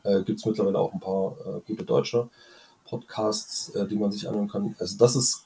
äh, 0.04 0.22
gibt 0.22 0.38
es 0.38 0.46
mittlerweile 0.46 0.78
auch 0.78 0.92
ein 0.92 1.00
paar 1.00 1.36
gute 1.66 1.84
deutsche 1.84 2.28
Podcasts, 2.84 3.72
die 3.90 3.96
man 3.96 4.10
sich 4.10 4.26
anhören 4.26 4.48
kann. 4.48 4.74
Also 4.78 4.96
das 4.96 5.14
ist, 5.14 5.44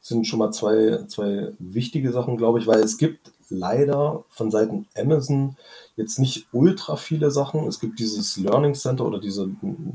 sind 0.00 0.28
schon 0.28 0.38
mal 0.38 0.52
zwei, 0.52 1.04
zwei 1.08 1.52
wichtige 1.58 2.12
Sachen, 2.12 2.36
glaube 2.36 2.60
ich, 2.60 2.68
weil 2.68 2.80
es 2.80 2.98
gibt 2.98 3.32
leider 3.48 4.22
von 4.28 4.52
Seiten 4.52 4.86
Amazon 4.96 5.56
jetzt 5.96 6.18
nicht 6.18 6.46
ultra 6.52 6.96
viele 6.96 7.30
Sachen. 7.30 7.66
Es 7.66 7.80
gibt 7.80 7.98
dieses 7.98 8.36
Learning 8.36 8.74
Center 8.74 9.06
oder 9.06 9.20
diese 9.20 9.50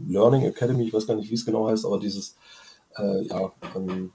Learning 0.07 0.43
Academy, 0.43 0.83
ich 0.83 0.93
weiß 0.93 1.07
gar 1.07 1.15
nicht, 1.15 1.29
wie 1.29 1.35
es 1.35 1.45
genau 1.45 1.67
heißt, 1.67 1.85
aber 1.85 1.99
dieses 1.99 2.35
äh, 2.97 3.23
ja, 3.25 3.51
ähm, 3.75 4.11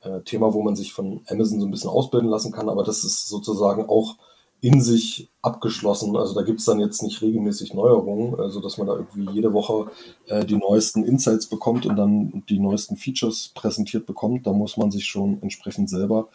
äh, 0.00 0.20
Thema, 0.22 0.52
wo 0.52 0.62
man 0.62 0.76
sich 0.76 0.92
von 0.92 1.20
Amazon 1.28 1.60
so 1.60 1.66
ein 1.66 1.70
bisschen 1.70 1.90
ausbilden 1.90 2.28
lassen 2.28 2.52
kann, 2.52 2.68
aber 2.68 2.84
das 2.84 3.04
ist 3.04 3.28
sozusagen 3.28 3.86
auch 3.88 4.16
in 4.60 4.80
sich 4.80 5.28
abgeschlossen. 5.42 6.16
Also 6.16 6.34
da 6.34 6.42
gibt 6.42 6.60
es 6.60 6.66
dann 6.66 6.78
jetzt 6.78 7.02
nicht 7.02 7.20
regelmäßig 7.20 7.74
Neuerungen, 7.74 8.38
also 8.38 8.60
dass 8.60 8.78
man 8.78 8.86
da 8.86 8.94
irgendwie 8.94 9.28
jede 9.32 9.52
Woche 9.52 9.90
äh, 10.26 10.44
die 10.44 10.56
neuesten 10.56 11.04
Insights 11.04 11.48
bekommt 11.48 11.84
und 11.84 11.96
dann 11.96 12.44
die 12.48 12.60
neuesten 12.60 12.96
Features 12.96 13.50
präsentiert 13.54 14.06
bekommt. 14.06 14.46
Da 14.46 14.52
muss 14.52 14.76
man 14.76 14.92
sich 14.92 15.06
schon 15.06 15.42
entsprechend 15.42 15.90
selber 15.90 16.28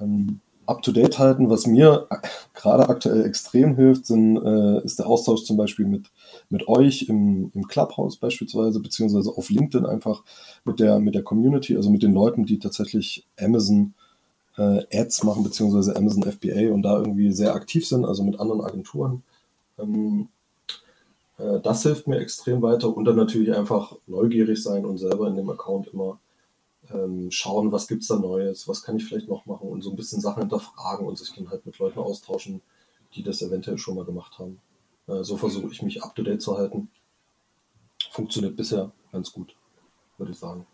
ähm, 0.00 0.40
up-to-date 0.66 1.18
halten. 1.18 1.50
Was 1.50 1.66
mir 1.66 2.06
gerade 2.54 2.88
aktuell 2.88 3.24
extrem 3.24 3.76
hilft, 3.76 4.06
sind, 4.06 4.36
äh, 4.36 4.84
ist 4.84 4.98
der 4.98 5.06
Austausch 5.06 5.44
zum 5.44 5.56
Beispiel 5.56 5.86
mit, 5.86 6.10
mit 6.50 6.68
euch 6.68 7.08
im, 7.08 7.50
im 7.54 7.66
Clubhouse 7.66 8.16
beispielsweise, 8.16 8.80
beziehungsweise 8.80 9.30
auf 9.30 9.50
LinkedIn 9.50 9.86
einfach 9.86 10.22
mit 10.64 10.80
der, 10.80 10.98
mit 10.98 11.14
der 11.14 11.22
Community, 11.22 11.76
also 11.76 11.90
mit 11.90 12.02
den 12.02 12.12
Leuten, 12.12 12.46
die 12.46 12.58
tatsächlich 12.58 13.26
Amazon 13.38 13.94
äh, 14.56 14.84
Ads 14.92 15.24
machen, 15.24 15.42
beziehungsweise 15.42 15.96
Amazon 15.96 16.24
FBA 16.24 16.72
und 16.72 16.82
da 16.82 16.98
irgendwie 16.98 17.32
sehr 17.32 17.54
aktiv 17.54 17.86
sind, 17.86 18.04
also 18.04 18.22
mit 18.22 18.38
anderen 18.38 18.60
Agenturen. 18.60 19.22
Ähm, 19.78 20.28
äh, 21.38 21.60
das 21.60 21.82
hilft 21.82 22.06
mir 22.06 22.18
extrem 22.18 22.62
weiter 22.62 22.94
und 22.94 23.04
dann 23.04 23.16
natürlich 23.16 23.54
einfach 23.54 23.96
neugierig 24.06 24.62
sein 24.62 24.84
und 24.84 24.98
selber 24.98 25.28
in 25.28 25.36
dem 25.36 25.50
Account 25.50 25.88
immer 25.88 26.18
ähm, 26.92 27.30
schauen, 27.30 27.72
was 27.72 27.88
gibt 27.88 28.02
es 28.02 28.08
da 28.08 28.16
Neues, 28.16 28.68
was 28.68 28.82
kann 28.82 28.96
ich 28.96 29.04
vielleicht 29.04 29.28
noch 29.28 29.46
machen 29.46 29.68
und 29.68 29.82
so 29.82 29.90
ein 29.90 29.96
bisschen 29.96 30.20
Sachen 30.20 30.42
hinterfragen 30.42 31.06
und 31.06 31.18
sich 31.18 31.34
dann 31.34 31.50
halt 31.50 31.66
mit 31.66 31.78
Leuten 31.78 31.98
austauschen, 31.98 32.62
die 33.14 33.22
das 33.22 33.42
eventuell 33.42 33.78
schon 33.78 33.96
mal 33.96 34.04
gemacht 34.04 34.38
haben. 34.38 34.60
Äh, 35.06 35.22
so 35.24 35.36
versuche 35.36 35.72
ich 35.72 35.82
mich 35.82 36.02
up 36.02 36.14
to 36.14 36.22
date 36.22 36.42
zu 36.42 36.56
halten. 36.56 36.90
Funktioniert 38.10 38.56
bisher 38.56 38.92
ganz 39.10 39.32
gut, 39.32 39.54
würde 40.18 40.32
ich 40.32 40.38
sagen. 40.38 40.66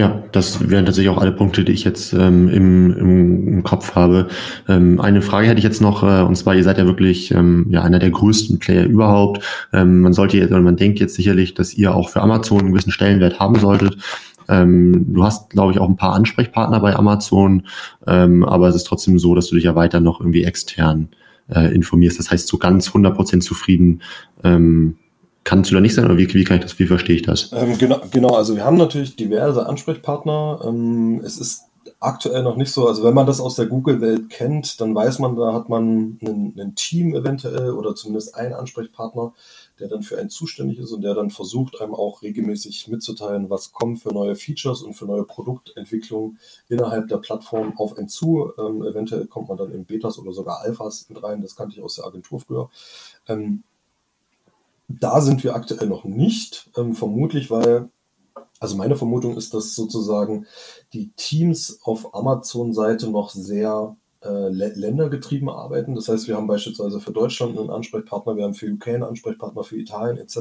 Ja, 0.00 0.22
das 0.32 0.70
wären 0.70 0.86
tatsächlich 0.86 1.14
auch 1.14 1.20
alle 1.20 1.30
Punkte, 1.30 1.62
die 1.62 1.72
ich 1.72 1.84
jetzt 1.84 2.14
ähm, 2.14 2.48
im, 2.48 2.96
im, 2.96 3.62
Kopf 3.62 3.96
habe. 3.96 4.28
Ähm, 4.66 4.98
eine 4.98 5.20
Frage 5.20 5.46
hätte 5.46 5.58
ich 5.58 5.64
jetzt 5.64 5.82
noch, 5.82 6.02
äh, 6.02 6.22
und 6.22 6.36
zwar, 6.36 6.54
ihr 6.54 6.64
seid 6.64 6.78
ja 6.78 6.86
wirklich 6.86 7.32
ähm, 7.32 7.66
ja, 7.68 7.82
einer 7.82 7.98
der 7.98 8.08
größten 8.08 8.58
Player 8.58 8.86
überhaupt. 8.86 9.44
Ähm, 9.74 10.00
man 10.00 10.14
sollte 10.14 10.38
jetzt, 10.38 10.52
oder 10.52 10.62
man 10.62 10.76
denkt 10.76 11.00
jetzt 11.00 11.16
sicherlich, 11.16 11.52
dass 11.52 11.74
ihr 11.74 11.94
auch 11.94 12.08
für 12.08 12.22
Amazon 12.22 12.60
einen 12.60 12.70
gewissen 12.72 12.92
Stellenwert 12.92 13.40
haben 13.40 13.56
solltet. 13.56 13.98
Ähm, 14.48 15.12
du 15.12 15.22
hast, 15.22 15.50
glaube 15.50 15.72
ich, 15.72 15.78
auch 15.78 15.88
ein 15.90 15.96
paar 15.96 16.14
Ansprechpartner 16.14 16.80
bei 16.80 16.96
Amazon, 16.96 17.64
ähm, 18.06 18.42
aber 18.42 18.68
es 18.68 18.76
ist 18.76 18.84
trotzdem 18.84 19.18
so, 19.18 19.34
dass 19.34 19.48
du 19.48 19.54
dich 19.54 19.64
ja 19.64 19.74
weiter 19.74 20.00
noch 20.00 20.20
irgendwie 20.20 20.44
extern 20.44 21.08
äh, 21.54 21.74
informierst. 21.74 22.18
Das 22.18 22.30
heißt, 22.30 22.48
so 22.48 22.56
ganz 22.56 22.88
100% 22.88 23.40
zufrieden 23.40 24.00
kannst 25.44 25.70
du 25.70 25.74
da 25.74 25.80
nicht 25.80 25.94
sein 25.94 26.04
oder 26.04 26.18
wie, 26.18 26.32
wie 26.32 26.44
kann 26.44 26.58
ich 26.58 26.62
das, 26.62 26.78
wie 26.78 26.86
verstehe 26.86 27.16
ich 27.16 27.22
das? 27.22 27.50
Ähm, 27.52 27.78
genau, 27.78 28.00
genau, 28.10 28.34
also 28.34 28.54
wir 28.56 28.64
haben 28.64 28.76
natürlich 28.76 29.16
diverse 29.16 29.66
Ansprechpartner. 29.66 30.60
Ähm, 30.64 31.20
es 31.24 31.38
ist 31.38 31.64
aktuell 31.98 32.42
noch 32.42 32.56
nicht 32.56 32.72
so, 32.72 32.88
also 32.88 33.04
wenn 33.04 33.14
man 33.14 33.26
das 33.26 33.40
aus 33.40 33.56
der 33.56 33.66
Google-Welt 33.66 34.30
kennt, 34.30 34.80
dann 34.80 34.94
weiß 34.94 35.18
man, 35.18 35.36
da 35.36 35.52
hat 35.52 35.68
man 35.68 36.18
ein 36.22 36.74
Team 36.74 37.14
eventuell 37.14 37.72
oder 37.72 37.94
zumindest 37.94 38.34
einen 38.34 38.54
Ansprechpartner, 38.54 39.34
der 39.78 39.88
dann 39.88 40.02
für 40.02 40.18
einen 40.18 40.30
zuständig 40.30 40.78
ist 40.78 40.92
und 40.92 41.02
der 41.02 41.14
dann 41.14 41.30
versucht, 41.30 41.80
einem 41.80 41.94
auch 41.94 42.22
regelmäßig 42.22 42.88
mitzuteilen, 42.88 43.50
was 43.50 43.72
kommen 43.72 43.96
für 43.96 44.12
neue 44.12 44.34
Features 44.34 44.82
und 44.82 44.94
für 44.94 45.06
neue 45.06 45.24
Produktentwicklungen 45.24 46.38
innerhalb 46.68 47.08
der 47.08 47.18
Plattform 47.18 47.76
auf 47.76 47.96
einen 47.96 48.08
zu. 48.08 48.52
Ähm, 48.58 48.82
eventuell 48.82 49.26
kommt 49.26 49.48
man 49.48 49.58
dann 49.58 49.72
in 49.72 49.84
Betas 49.84 50.18
oder 50.18 50.32
sogar 50.32 50.60
Alphas 50.60 51.06
mit 51.08 51.22
rein, 51.22 51.42
das 51.42 51.56
kannte 51.56 51.76
ich 51.76 51.82
aus 51.82 51.96
der 51.96 52.06
Agentur 52.06 52.40
früher. 52.40 52.70
Ähm, 53.28 53.62
da 54.98 55.20
sind 55.20 55.44
wir 55.44 55.54
aktuell 55.54 55.88
noch 55.88 56.04
nicht, 56.04 56.70
ähm, 56.76 56.94
vermutlich, 56.94 57.50
weil, 57.50 57.88
also 58.58 58.76
meine 58.76 58.96
Vermutung 58.96 59.36
ist, 59.36 59.54
dass 59.54 59.74
sozusagen 59.74 60.46
die 60.92 61.12
Teams 61.16 61.78
auf 61.82 62.14
Amazon-Seite 62.14 63.08
noch 63.08 63.30
sehr 63.30 63.96
äh, 64.22 64.48
ländergetrieben 64.48 65.48
arbeiten. 65.48 65.94
Das 65.94 66.08
heißt, 66.08 66.28
wir 66.28 66.36
haben 66.36 66.46
beispielsweise 66.46 67.00
für 67.00 67.12
Deutschland 67.12 67.58
einen 67.58 67.70
Ansprechpartner, 67.70 68.36
wir 68.36 68.44
haben 68.44 68.54
für 68.54 68.70
UK 68.70 68.88
einen 68.88 69.02
Ansprechpartner, 69.04 69.64
für 69.64 69.76
Italien 69.78 70.18
etc. 70.18 70.36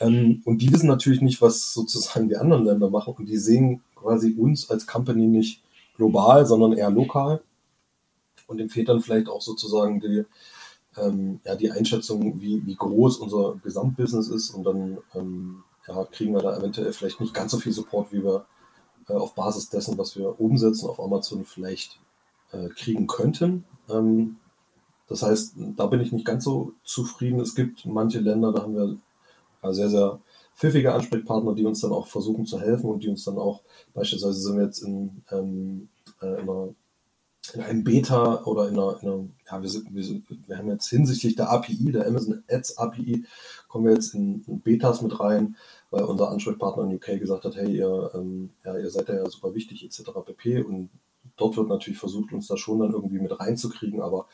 Ähm, 0.00 0.42
und 0.44 0.62
die 0.62 0.72
wissen 0.72 0.88
natürlich 0.88 1.20
nicht, 1.20 1.40
was 1.40 1.72
sozusagen 1.72 2.28
die 2.28 2.36
anderen 2.36 2.64
Länder 2.64 2.90
machen 2.90 3.14
und 3.16 3.26
die 3.26 3.36
sehen 3.36 3.82
quasi 3.94 4.34
uns 4.36 4.70
als 4.70 4.86
Company 4.86 5.26
nicht 5.26 5.62
global, 5.96 6.46
sondern 6.46 6.72
eher 6.72 6.90
lokal. 6.90 7.42
Und 8.46 8.58
dem 8.58 8.70
fehlt 8.70 8.88
dann 8.88 9.00
vielleicht 9.00 9.28
auch 9.28 9.42
sozusagen 9.42 10.00
die, 10.00 10.24
ähm, 10.96 11.40
ja, 11.44 11.54
die 11.54 11.70
Einschätzung, 11.70 12.40
wie, 12.40 12.64
wie 12.66 12.74
groß 12.74 13.18
unser 13.18 13.56
Gesamtbusiness 13.62 14.28
ist 14.28 14.50
und 14.50 14.64
dann 14.64 14.98
ähm, 15.14 15.62
ja, 15.86 16.04
kriegen 16.04 16.34
wir 16.34 16.42
da 16.42 16.56
eventuell 16.56 16.92
vielleicht 16.92 17.20
nicht 17.20 17.34
ganz 17.34 17.52
so 17.52 17.58
viel 17.58 17.72
Support, 17.72 18.12
wie 18.12 18.24
wir 18.24 18.46
äh, 19.08 19.14
auf 19.14 19.34
Basis 19.34 19.68
dessen, 19.68 19.98
was 19.98 20.16
wir 20.16 20.40
umsetzen 20.40 20.88
auf 20.88 21.00
Amazon 21.00 21.44
vielleicht 21.44 21.98
äh, 22.52 22.68
kriegen 22.70 23.06
könnten. 23.06 23.64
Ähm, 23.88 24.36
das 25.08 25.22
heißt, 25.22 25.54
da 25.76 25.86
bin 25.86 26.00
ich 26.00 26.12
nicht 26.12 26.24
ganz 26.24 26.44
so 26.44 26.72
zufrieden. 26.84 27.40
Es 27.40 27.54
gibt 27.54 27.84
manche 27.84 28.20
Länder, 28.20 28.52
da 28.52 28.62
haben 28.62 28.76
wir 28.76 28.96
ja, 29.62 29.72
sehr, 29.72 29.90
sehr 29.90 30.20
pfiffige 30.54 30.92
Ansprechpartner, 30.92 31.54
die 31.54 31.64
uns 31.64 31.80
dann 31.80 31.92
auch 31.92 32.06
versuchen 32.06 32.46
zu 32.46 32.60
helfen 32.60 32.90
und 32.90 33.02
die 33.02 33.08
uns 33.08 33.24
dann 33.24 33.38
auch, 33.38 33.62
beispielsweise 33.94 34.40
sind 34.40 34.56
wir 34.56 34.64
jetzt 34.64 34.82
in, 34.82 35.22
ähm, 35.30 35.88
äh, 36.20 36.40
in 36.40 36.48
einer 36.48 36.68
in 37.54 37.60
einem 37.60 37.84
Beta 37.84 38.44
oder 38.44 38.68
in 38.68 38.74
einer, 38.74 38.98
in 39.02 39.08
einer 39.08 39.28
ja, 39.50 39.62
wir, 39.62 39.68
sind, 39.68 39.94
wir, 39.94 40.04
sind, 40.04 40.24
wir 40.48 40.58
haben 40.58 40.70
jetzt 40.70 40.88
hinsichtlich 40.88 41.36
der 41.36 41.50
API, 41.50 41.92
der 41.92 42.06
Amazon 42.06 42.42
Ads 42.48 42.78
API, 42.78 43.24
kommen 43.68 43.86
wir 43.86 43.94
jetzt 43.94 44.14
in, 44.14 44.44
in 44.46 44.60
Betas 44.60 45.02
mit 45.02 45.18
rein, 45.20 45.56
weil 45.90 46.04
unser 46.04 46.30
Ansprechpartner 46.30 46.84
in 46.84 46.96
UK 46.96 47.18
gesagt 47.18 47.44
hat, 47.44 47.56
hey, 47.56 47.76
ihr, 47.76 48.10
ähm, 48.14 48.50
ja, 48.64 48.76
ihr 48.76 48.90
seid 48.90 49.08
ja 49.08 49.28
super 49.28 49.54
wichtig, 49.54 49.84
etc. 49.84 50.10
pp. 50.24 50.62
Und 50.62 50.90
dort 51.36 51.56
wird 51.56 51.68
natürlich 51.68 51.98
versucht, 51.98 52.32
uns 52.32 52.46
da 52.46 52.56
schon 52.56 52.80
dann 52.80 52.92
irgendwie 52.92 53.18
mit 53.18 53.38
reinzukriegen, 53.38 54.00
aber 54.00 54.26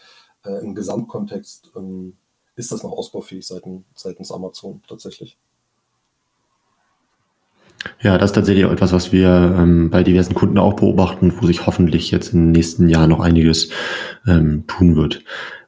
äh, 0.44 0.62
im 0.62 0.74
Gesamtkontext 0.74 1.72
ähm, 1.76 2.16
ist 2.56 2.72
das 2.72 2.82
noch 2.82 2.92
ausbaufähig 2.92 3.46
seitens, 3.46 3.84
seitens 3.94 4.32
Amazon 4.32 4.82
tatsächlich. 4.88 5.38
Ja, 8.02 8.18
das 8.18 8.30
ist 8.30 8.34
tatsächlich 8.34 8.64
auch 8.66 8.72
etwas, 8.72 8.92
was 8.92 9.12
wir 9.12 9.54
ähm, 9.58 9.90
bei 9.90 10.02
diversen 10.02 10.34
Kunden 10.34 10.58
auch 10.58 10.74
beobachten, 10.74 11.32
wo 11.40 11.46
sich 11.46 11.66
hoffentlich 11.66 12.10
jetzt 12.10 12.32
den 12.32 12.52
nächsten 12.52 12.88
Jahren 12.88 13.10
noch 13.10 13.20
einiges 13.20 13.70
ähm, 14.26 14.64
tun 14.66 14.96
wird. 14.96 15.22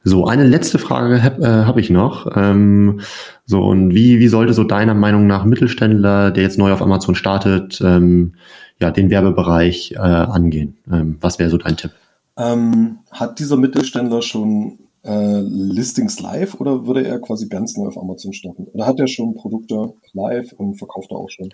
So, 0.05 0.27
eine 0.27 0.47
letzte 0.47 0.79
Frage 0.79 1.23
habe 1.23 1.43
äh, 1.43 1.65
hab 1.65 1.79
ich 1.79 1.91
noch. 1.91 2.31
Ähm, 2.37 3.01
so, 3.47 3.63
und 3.63 3.95
wie, 3.95 4.21
wie 4.21 4.29
sollte 4.29 4.53
so 4.53 4.65
deiner 4.65 4.95
Meinung 4.95 5.27
nach 5.27 5.45
Mittelständler, 5.45 6.31
der 6.31 6.43
jetzt 6.43 6.59
neu 6.59 6.73
auf 6.73 6.83
Amazon 6.83 7.15
startet, 7.15 7.81
ähm, 7.85 8.35
ja, 8.81 8.91
den 8.91 9.11
Werbebereich 9.11 9.93
äh, 9.93 9.99
angehen? 9.99 10.77
Ähm, 10.91 11.17
was 11.21 11.39
wäre 11.39 11.51
so 11.51 11.59
dein 11.59 11.77
Tipp? 11.77 11.93
Ähm, 12.37 12.99
hat 13.11 13.39
dieser 13.39 13.57
Mittelständler 13.57 14.23
schon 14.23 14.79
äh, 15.03 15.41
Listings 15.41 16.21
live 16.21 16.61
oder 16.61 16.87
würde 16.87 17.07
er 17.07 17.19
quasi 17.21 17.49
ganz 17.49 17.77
neu 17.77 17.89
auf 17.89 17.99
Amazon 17.99 18.33
starten? 18.33 18.65
Oder 18.73 18.87
hat 18.87 19.01
er 19.01 19.09
schon 19.09 19.35
Produkte 19.35 19.95
live 20.13 20.53
und 20.53 20.77
verkauft 20.77 21.11
er 21.11 21.17
auch 21.17 21.31
schon? 21.31 21.49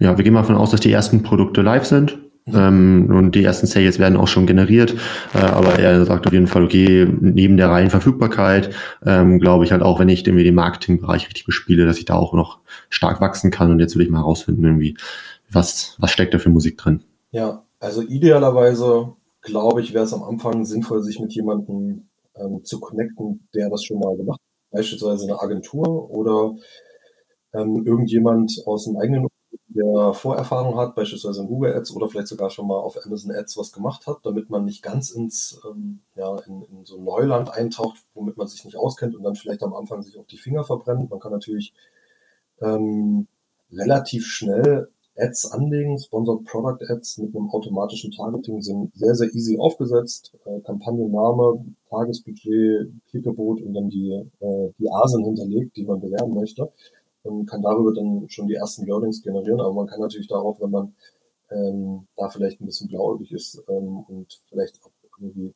Ja, 0.00 0.16
wir 0.16 0.24
gehen 0.24 0.32
mal 0.32 0.40
davon 0.40 0.56
aus, 0.56 0.70
dass 0.70 0.80
die 0.80 0.90
ersten 0.90 1.22
Produkte 1.22 1.62
live 1.62 1.84
sind. 1.84 2.18
Ähm, 2.46 3.08
und 3.10 3.34
die 3.34 3.44
ersten 3.44 3.66
Sales 3.66 3.98
werden 3.98 4.16
auch 4.16 4.26
schon 4.26 4.46
generiert. 4.46 4.94
Äh, 5.34 5.38
aber 5.38 5.78
er 5.78 6.04
sagt 6.06 6.26
auf 6.26 6.32
jeden 6.32 6.46
Fall, 6.46 6.64
okay, 6.64 7.06
neben 7.20 7.58
der 7.58 7.68
reinen 7.68 7.90
Verfügbarkeit, 7.90 8.70
ähm, 9.04 9.38
glaube 9.38 9.64
ich 9.64 9.72
halt 9.72 9.82
auch, 9.82 10.00
wenn 10.00 10.08
ich 10.08 10.26
irgendwie 10.26 10.44
den 10.44 10.54
Marketingbereich 10.54 11.26
richtig 11.26 11.44
bespiele, 11.44 11.86
dass 11.86 11.98
ich 11.98 12.06
da 12.06 12.14
auch 12.14 12.32
noch 12.32 12.60
stark 12.88 13.20
wachsen 13.20 13.50
kann. 13.50 13.70
Und 13.70 13.78
jetzt 13.78 13.94
will 13.94 14.04
ich 14.04 14.10
mal 14.10 14.20
herausfinden, 14.20 14.64
irgendwie, 14.64 14.96
was, 15.50 15.96
was 15.98 16.10
steckt 16.10 16.32
da 16.32 16.38
für 16.38 16.48
Musik 16.50 16.78
drin. 16.78 17.02
Ja, 17.30 17.62
also 17.78 18.02
idealerweise, 18.02 19.12
glaube 19.42 19.82
ich, 19.82 19.92
wäre 19.92 20.04
es 20.04 20.14
am 20.14 20.22
Anfang 20.22 20.64
sinnvoll, 20.64 21.02
sich 21.02 21.20
mit 21.20 21.32
jemandem 21.34 22.08
ähm, 22.36 22.64
zu 22.64 22.80
connecten, 22.80 23.46
der 23.54 23.68
das 23.68 23.84
schon 23.84 24.00
mal 24.00 24.16
gemacht 24.16 24.40
hat. 24.40 24.78
Beispielsweise 24.78 25.24
eine 25.24 25.40
Agentur 25.40 26.10
oder 26.10 26.54
ähm, 27.52 27.82
irgendjemand 27.84 28.62
aus 28.66 28.84
dem 28.84 28.96
eigenen 28.96 29.26
der 29.74 30.12
Vorerfahrung 30.14 30.76
hat, 30.76 30.96
beispielsweise 30.96 31.42
in 31.42 31.48
Google 31.48 31.74
Ads 31.74 31.94
oder 31.94 32.08
vielleicht 32.08 32.26
sogar 32.26 32.50
schon 32.50 32.66
mal 32.66 32.78
auf 32.78 32.98
Amazon 33.04 33.32
Ads 33.32 33.56
was 33.56 33.72
gemacht 33.72 34.06
hat, 34.06 34.18
damit 34.24 34.50
man 34.50 34.64
nicht 34.64 34.82
ganz 34.82 35.10
ins 35.10 35.60
ähm, 35.68 36.00
ja, 36.16 36.36
in, 36.46 36.62
in 36.62 36.84
so 36.84 37.00
Neuland 37.00 37.52
eintaucht, 37.52 38.00
womit 38.14 38.36
man 38.36 38.48
sich 38.48 38.64
nicht 38.64 38.76
auskennt 38.76 39.14
und 39.14 39.22
dann 39.22 39.36
vielleicht 39.36 39.62
am 39.62 39.74
Anfang 39.74 40.02
sich 40.02 40.18
auch 40.18 40.26
die 40.26 40.38
Finger 40.38 40.64
verbrennt. 40.64 41.10
Man 41.10 41.20
kann 41.20 41.30
natürlich 41.30 41.72
ähm, 42.60 43.28
relativ 43.70 44.26
schnell 44.26 44.88
Ads 45.16 45.52
anlegen. 45.52 45.98
Sponsored 45.98 46.44
Product 46.46 46.84
Ads 46.88 47.18
mit 47.18 47.36
einem 47.36 47.50
automatischen 47.50 48.10
Targeting 48.10 48.62
sind 48.62 48.92
sehr, 48.96 49.14
sehr 49.14 49.32
easy 49.34 49.56
aufgesetzt. 49.58 50.32
Äh, 50.46 50.60
Kampagnenname, 50.62 51.64
Tagesbudget, 51.88 52.90
Klickgebot 53.08 53.62
und 53.62 53.74
dann 53.74 53.88
die, 53.88 54.10
äh, 54.40 54.72
die 54.80 54.90
Asen 54.90 55.24
hinterlegt, 55.24 55.76
die 55.76 55.84
man 55.84 56.00
bewerben 56.00 56.34
möchte 56.34 56.72
und 57.22 57.46
kann 57.46 57.62
darüber 57.62 57.92
dann 57.94 58.28
schon 58.28 58.46
die 58.46 58.54
ersten 58.54 58.86
Loadings 58.86 59.22
generieren. 59.22 59.60
Aber 59.60 59.72
man 59.72 59.86
kann 59.86 60.00
natürlich 60.00 60.28
darauf, 60.28 60.60
wenn 60.60 60.70
man 60.70 60.94
ähm, 61.50 62.06
da 62.16 62.28
vielleicht 62.28 62.60
ein 62.60 62.66
bisschen 62.66 62.88
blauäugig 62.88 63.32
ist 63.32 63.62
ähm, 63.68 64.04
und 64.08 64.40
vielleicht 64.48 64.80
auch 64.82 64.90
irgendwie 65.18 65.54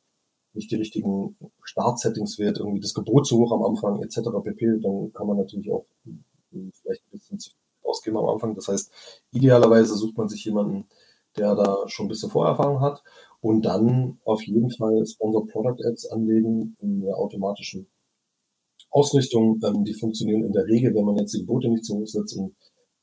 nicht 0.53 0.71
die 0.71 0.75
richtigen 0.75 1.37
Startsettings 1.63 2.39
wählt, 2.39 2.59
irgendwie 2.59 2.79
das 2.79 2.93
Gebot 2.93 3.27
zu 3.27 3.37
hoch 3.39 3.51
am 3.51 3.63
Anfang 3.63 4.01
etc. 4.01 4.29
pp, 4.43 4.79
dann 4.81 5.11
kann 5.13 5.27
man 5.27 5.37
natürlich 5.37 5.71
auch 5.71 5.85
hm, 6.03 6.71
vielleicht 6.73 7.03
ein 7.05 7.11
bisschen 7.11 7.39
zu 7.39 7.51
ausgeben 7.83 8.17
am 8.17 8.29
Anfang. 8.29 8.55
Das 8.55 8.67
heißt, 8.67 8.91
idealerweise 9.31 9.95
sucht 9.95 10.17
man 10.17 10.27
sich 10.27 10.43
jemanden, 10.45 10.87
der 11.37 11.55
da 11.55 11.87
schon 11.87 12.05
ein 12.05 12.09
bisschen 12.09 12.29
Vorerfahrung 12.29 12.81
hat 12.81 13.03
und 13.41 13.63
dann 13.63 14.19
auf 14.23 14.41
jeden 14.43 14.71
Fall 14.71 15.05
Sponsor 15.05 15.45
Product 15.47 15.85
Ads 15.85 16.07
anlegen 16.07 16.75
in 16.79 17.01
der 17.01 17.17
automatischen 17.17 17.87
Ausrichtung, 18.95 19.59
ähm, 19.65 19.83
die 19.83 19.93
funktionieren 19.93 20.45
in 20.45 20.53
der 20.53 20.65
Regel, 20.65 20.95
wenn 20.95 21.03
man 21.03 21.17
jetzt 21.17 21.33
die 21.33 21.39
Gebote 21.39 21.67
nicht 21.67 21.83
zu 21.83 21.95
hoch 21.95 22.07
setzt 22.07 22.37
und 22.37 22.55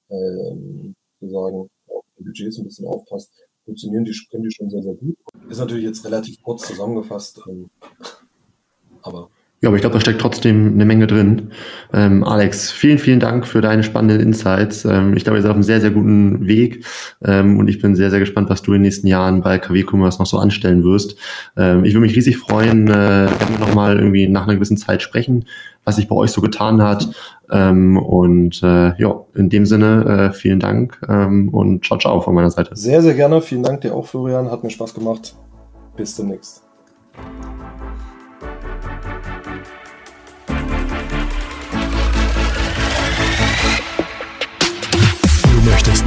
ähm, 0.09 0.95
sozusagen 1.21 1.69
auf 1.87 2.05
die 2.19 2.25
Budgets 2.25 2.59
ein 2.59 2.65
bisschen 2.65 2.87
aufpasst, 2.87 3.31
funktionieren 3.67 4.05
die, 4.05 4.17
können 4.31 4.45
die 4.45 4.55
schon 4.55 4.71
sehr, 4.71 4.83
sehr 4.83 4.95
gut. 4.95 5.17
Ist 5.51 5.59
natürlich 5.59 5.85
jetzt 5.85 6.05
relativ 6.07 6.43
kurz 6.43 6.67
zusammengefasst, 6.67 7.41
ähm, 7.47 7.69
aber 9.03 9.29
ja, 9.63 9.69
aber 9.69 9.77
ich 9.77 9.81
glaube, 9.81 9.95
da 9.95 10.01
steckt 10.01 10.21
trotzdem 10.21 10.73
eine 10.73 10.85
Menge 10.85 11.07
drin. 11.07 11.53
Ähm, 11.93 12.25
Alex, 12.25 12.73
vielen, 12.73 12.99
vielen 12.99 13.21
Dank 13.21 13.47
für 13.47 13.61
deine 13.61 13.85
spannenden 13.85 14.21
Insights. 14.21 14.85
Ähm, 14.85 15.17
ich 15.17 15.23
glaube, 15.23 15.39
ihr 15.39 15.43
seid 15.43 15.51
auf 15.51 15.55
einem 15.55 15.63
sehr, 15.63 15.81
sehr 15.81 15.93
guten 15.93 16.49
Weg 16.49 16.85
ähm, 17.25 17.61
und 17.61 17.69
ich 17.69 17.81
bin 17.81 17.95
sehr, 17.95 18.11
sehr 18.11 18.19
gespannt, 18.19 18.51
was 18.51 18.63
du 18.63 18.73
in 18.73 18.81
den 18.81 18.83
nächsten 18.83 19.07
Jahren 19.07 19.41
bei 19.41 19.59
KW 19.59 19.85
Commerce 19.89 20.19
noch 20.19 20.27
so 20.27 20.39
anstellen 20.39 20.83
wirst. 20.83 21.17
Ähm, 21.57 21.85
ich 21.85 21.95
würde 21.95 22.07
mich 22.07 22.17
riesig 22.17 22.39
freuen, 22.39 22.89
äh, 22.89 23.29
wenn 23.29 23.51
wir 23.51 23.59
nochmal 23.61 24.01
irgendwie 24.01 24.27
nach 24.27 24.49
einer 24.49 24.57
gewissen 24.57 24.77
Zeit 24.77 25.01
sprechen, 25.01 25.45
was 25.85 25.95
sich 25.95 26.09
bei 26.09 26.17
euch 26.17 26.33
so 26.33 26.41
getan 26.41 26.83
hat. 26.83 27.09
Ähm, 27.49 27.99
und 27.99 28.65
äh, 28.65 29.01
ja, 29.01 29.15
in 29.35 29.49
dem 29.49 29.65
Sinne, 29.65 30.31
äh, 30.33 30.35
vielen 30.35 30.59
Dank 30.59 30.99
ähm, 31.09 31.51
und 31.51 31.85
ciao, 31.85 32.01
ciao 32.01 32.21
von 32.21 32.35
meiner 32.35 32.51
Seite. 32.51 32.75
Sehr, 32.75 33.01
sehr 33.01 33.15
gerne. 33.15 33.41
Vielen 33.41 33.63
Dank 33.63 33.83
dir 33.83 33.95
auch, 33.95 34.07
Florian. 34.07 34.51
Hat 34.51 34.65
mir 34.65 34.71
Spaß 34.71 34.93
gemacht. 34.93 35.37
Bis 35.97 36.17
demnächst. 36.17 36.62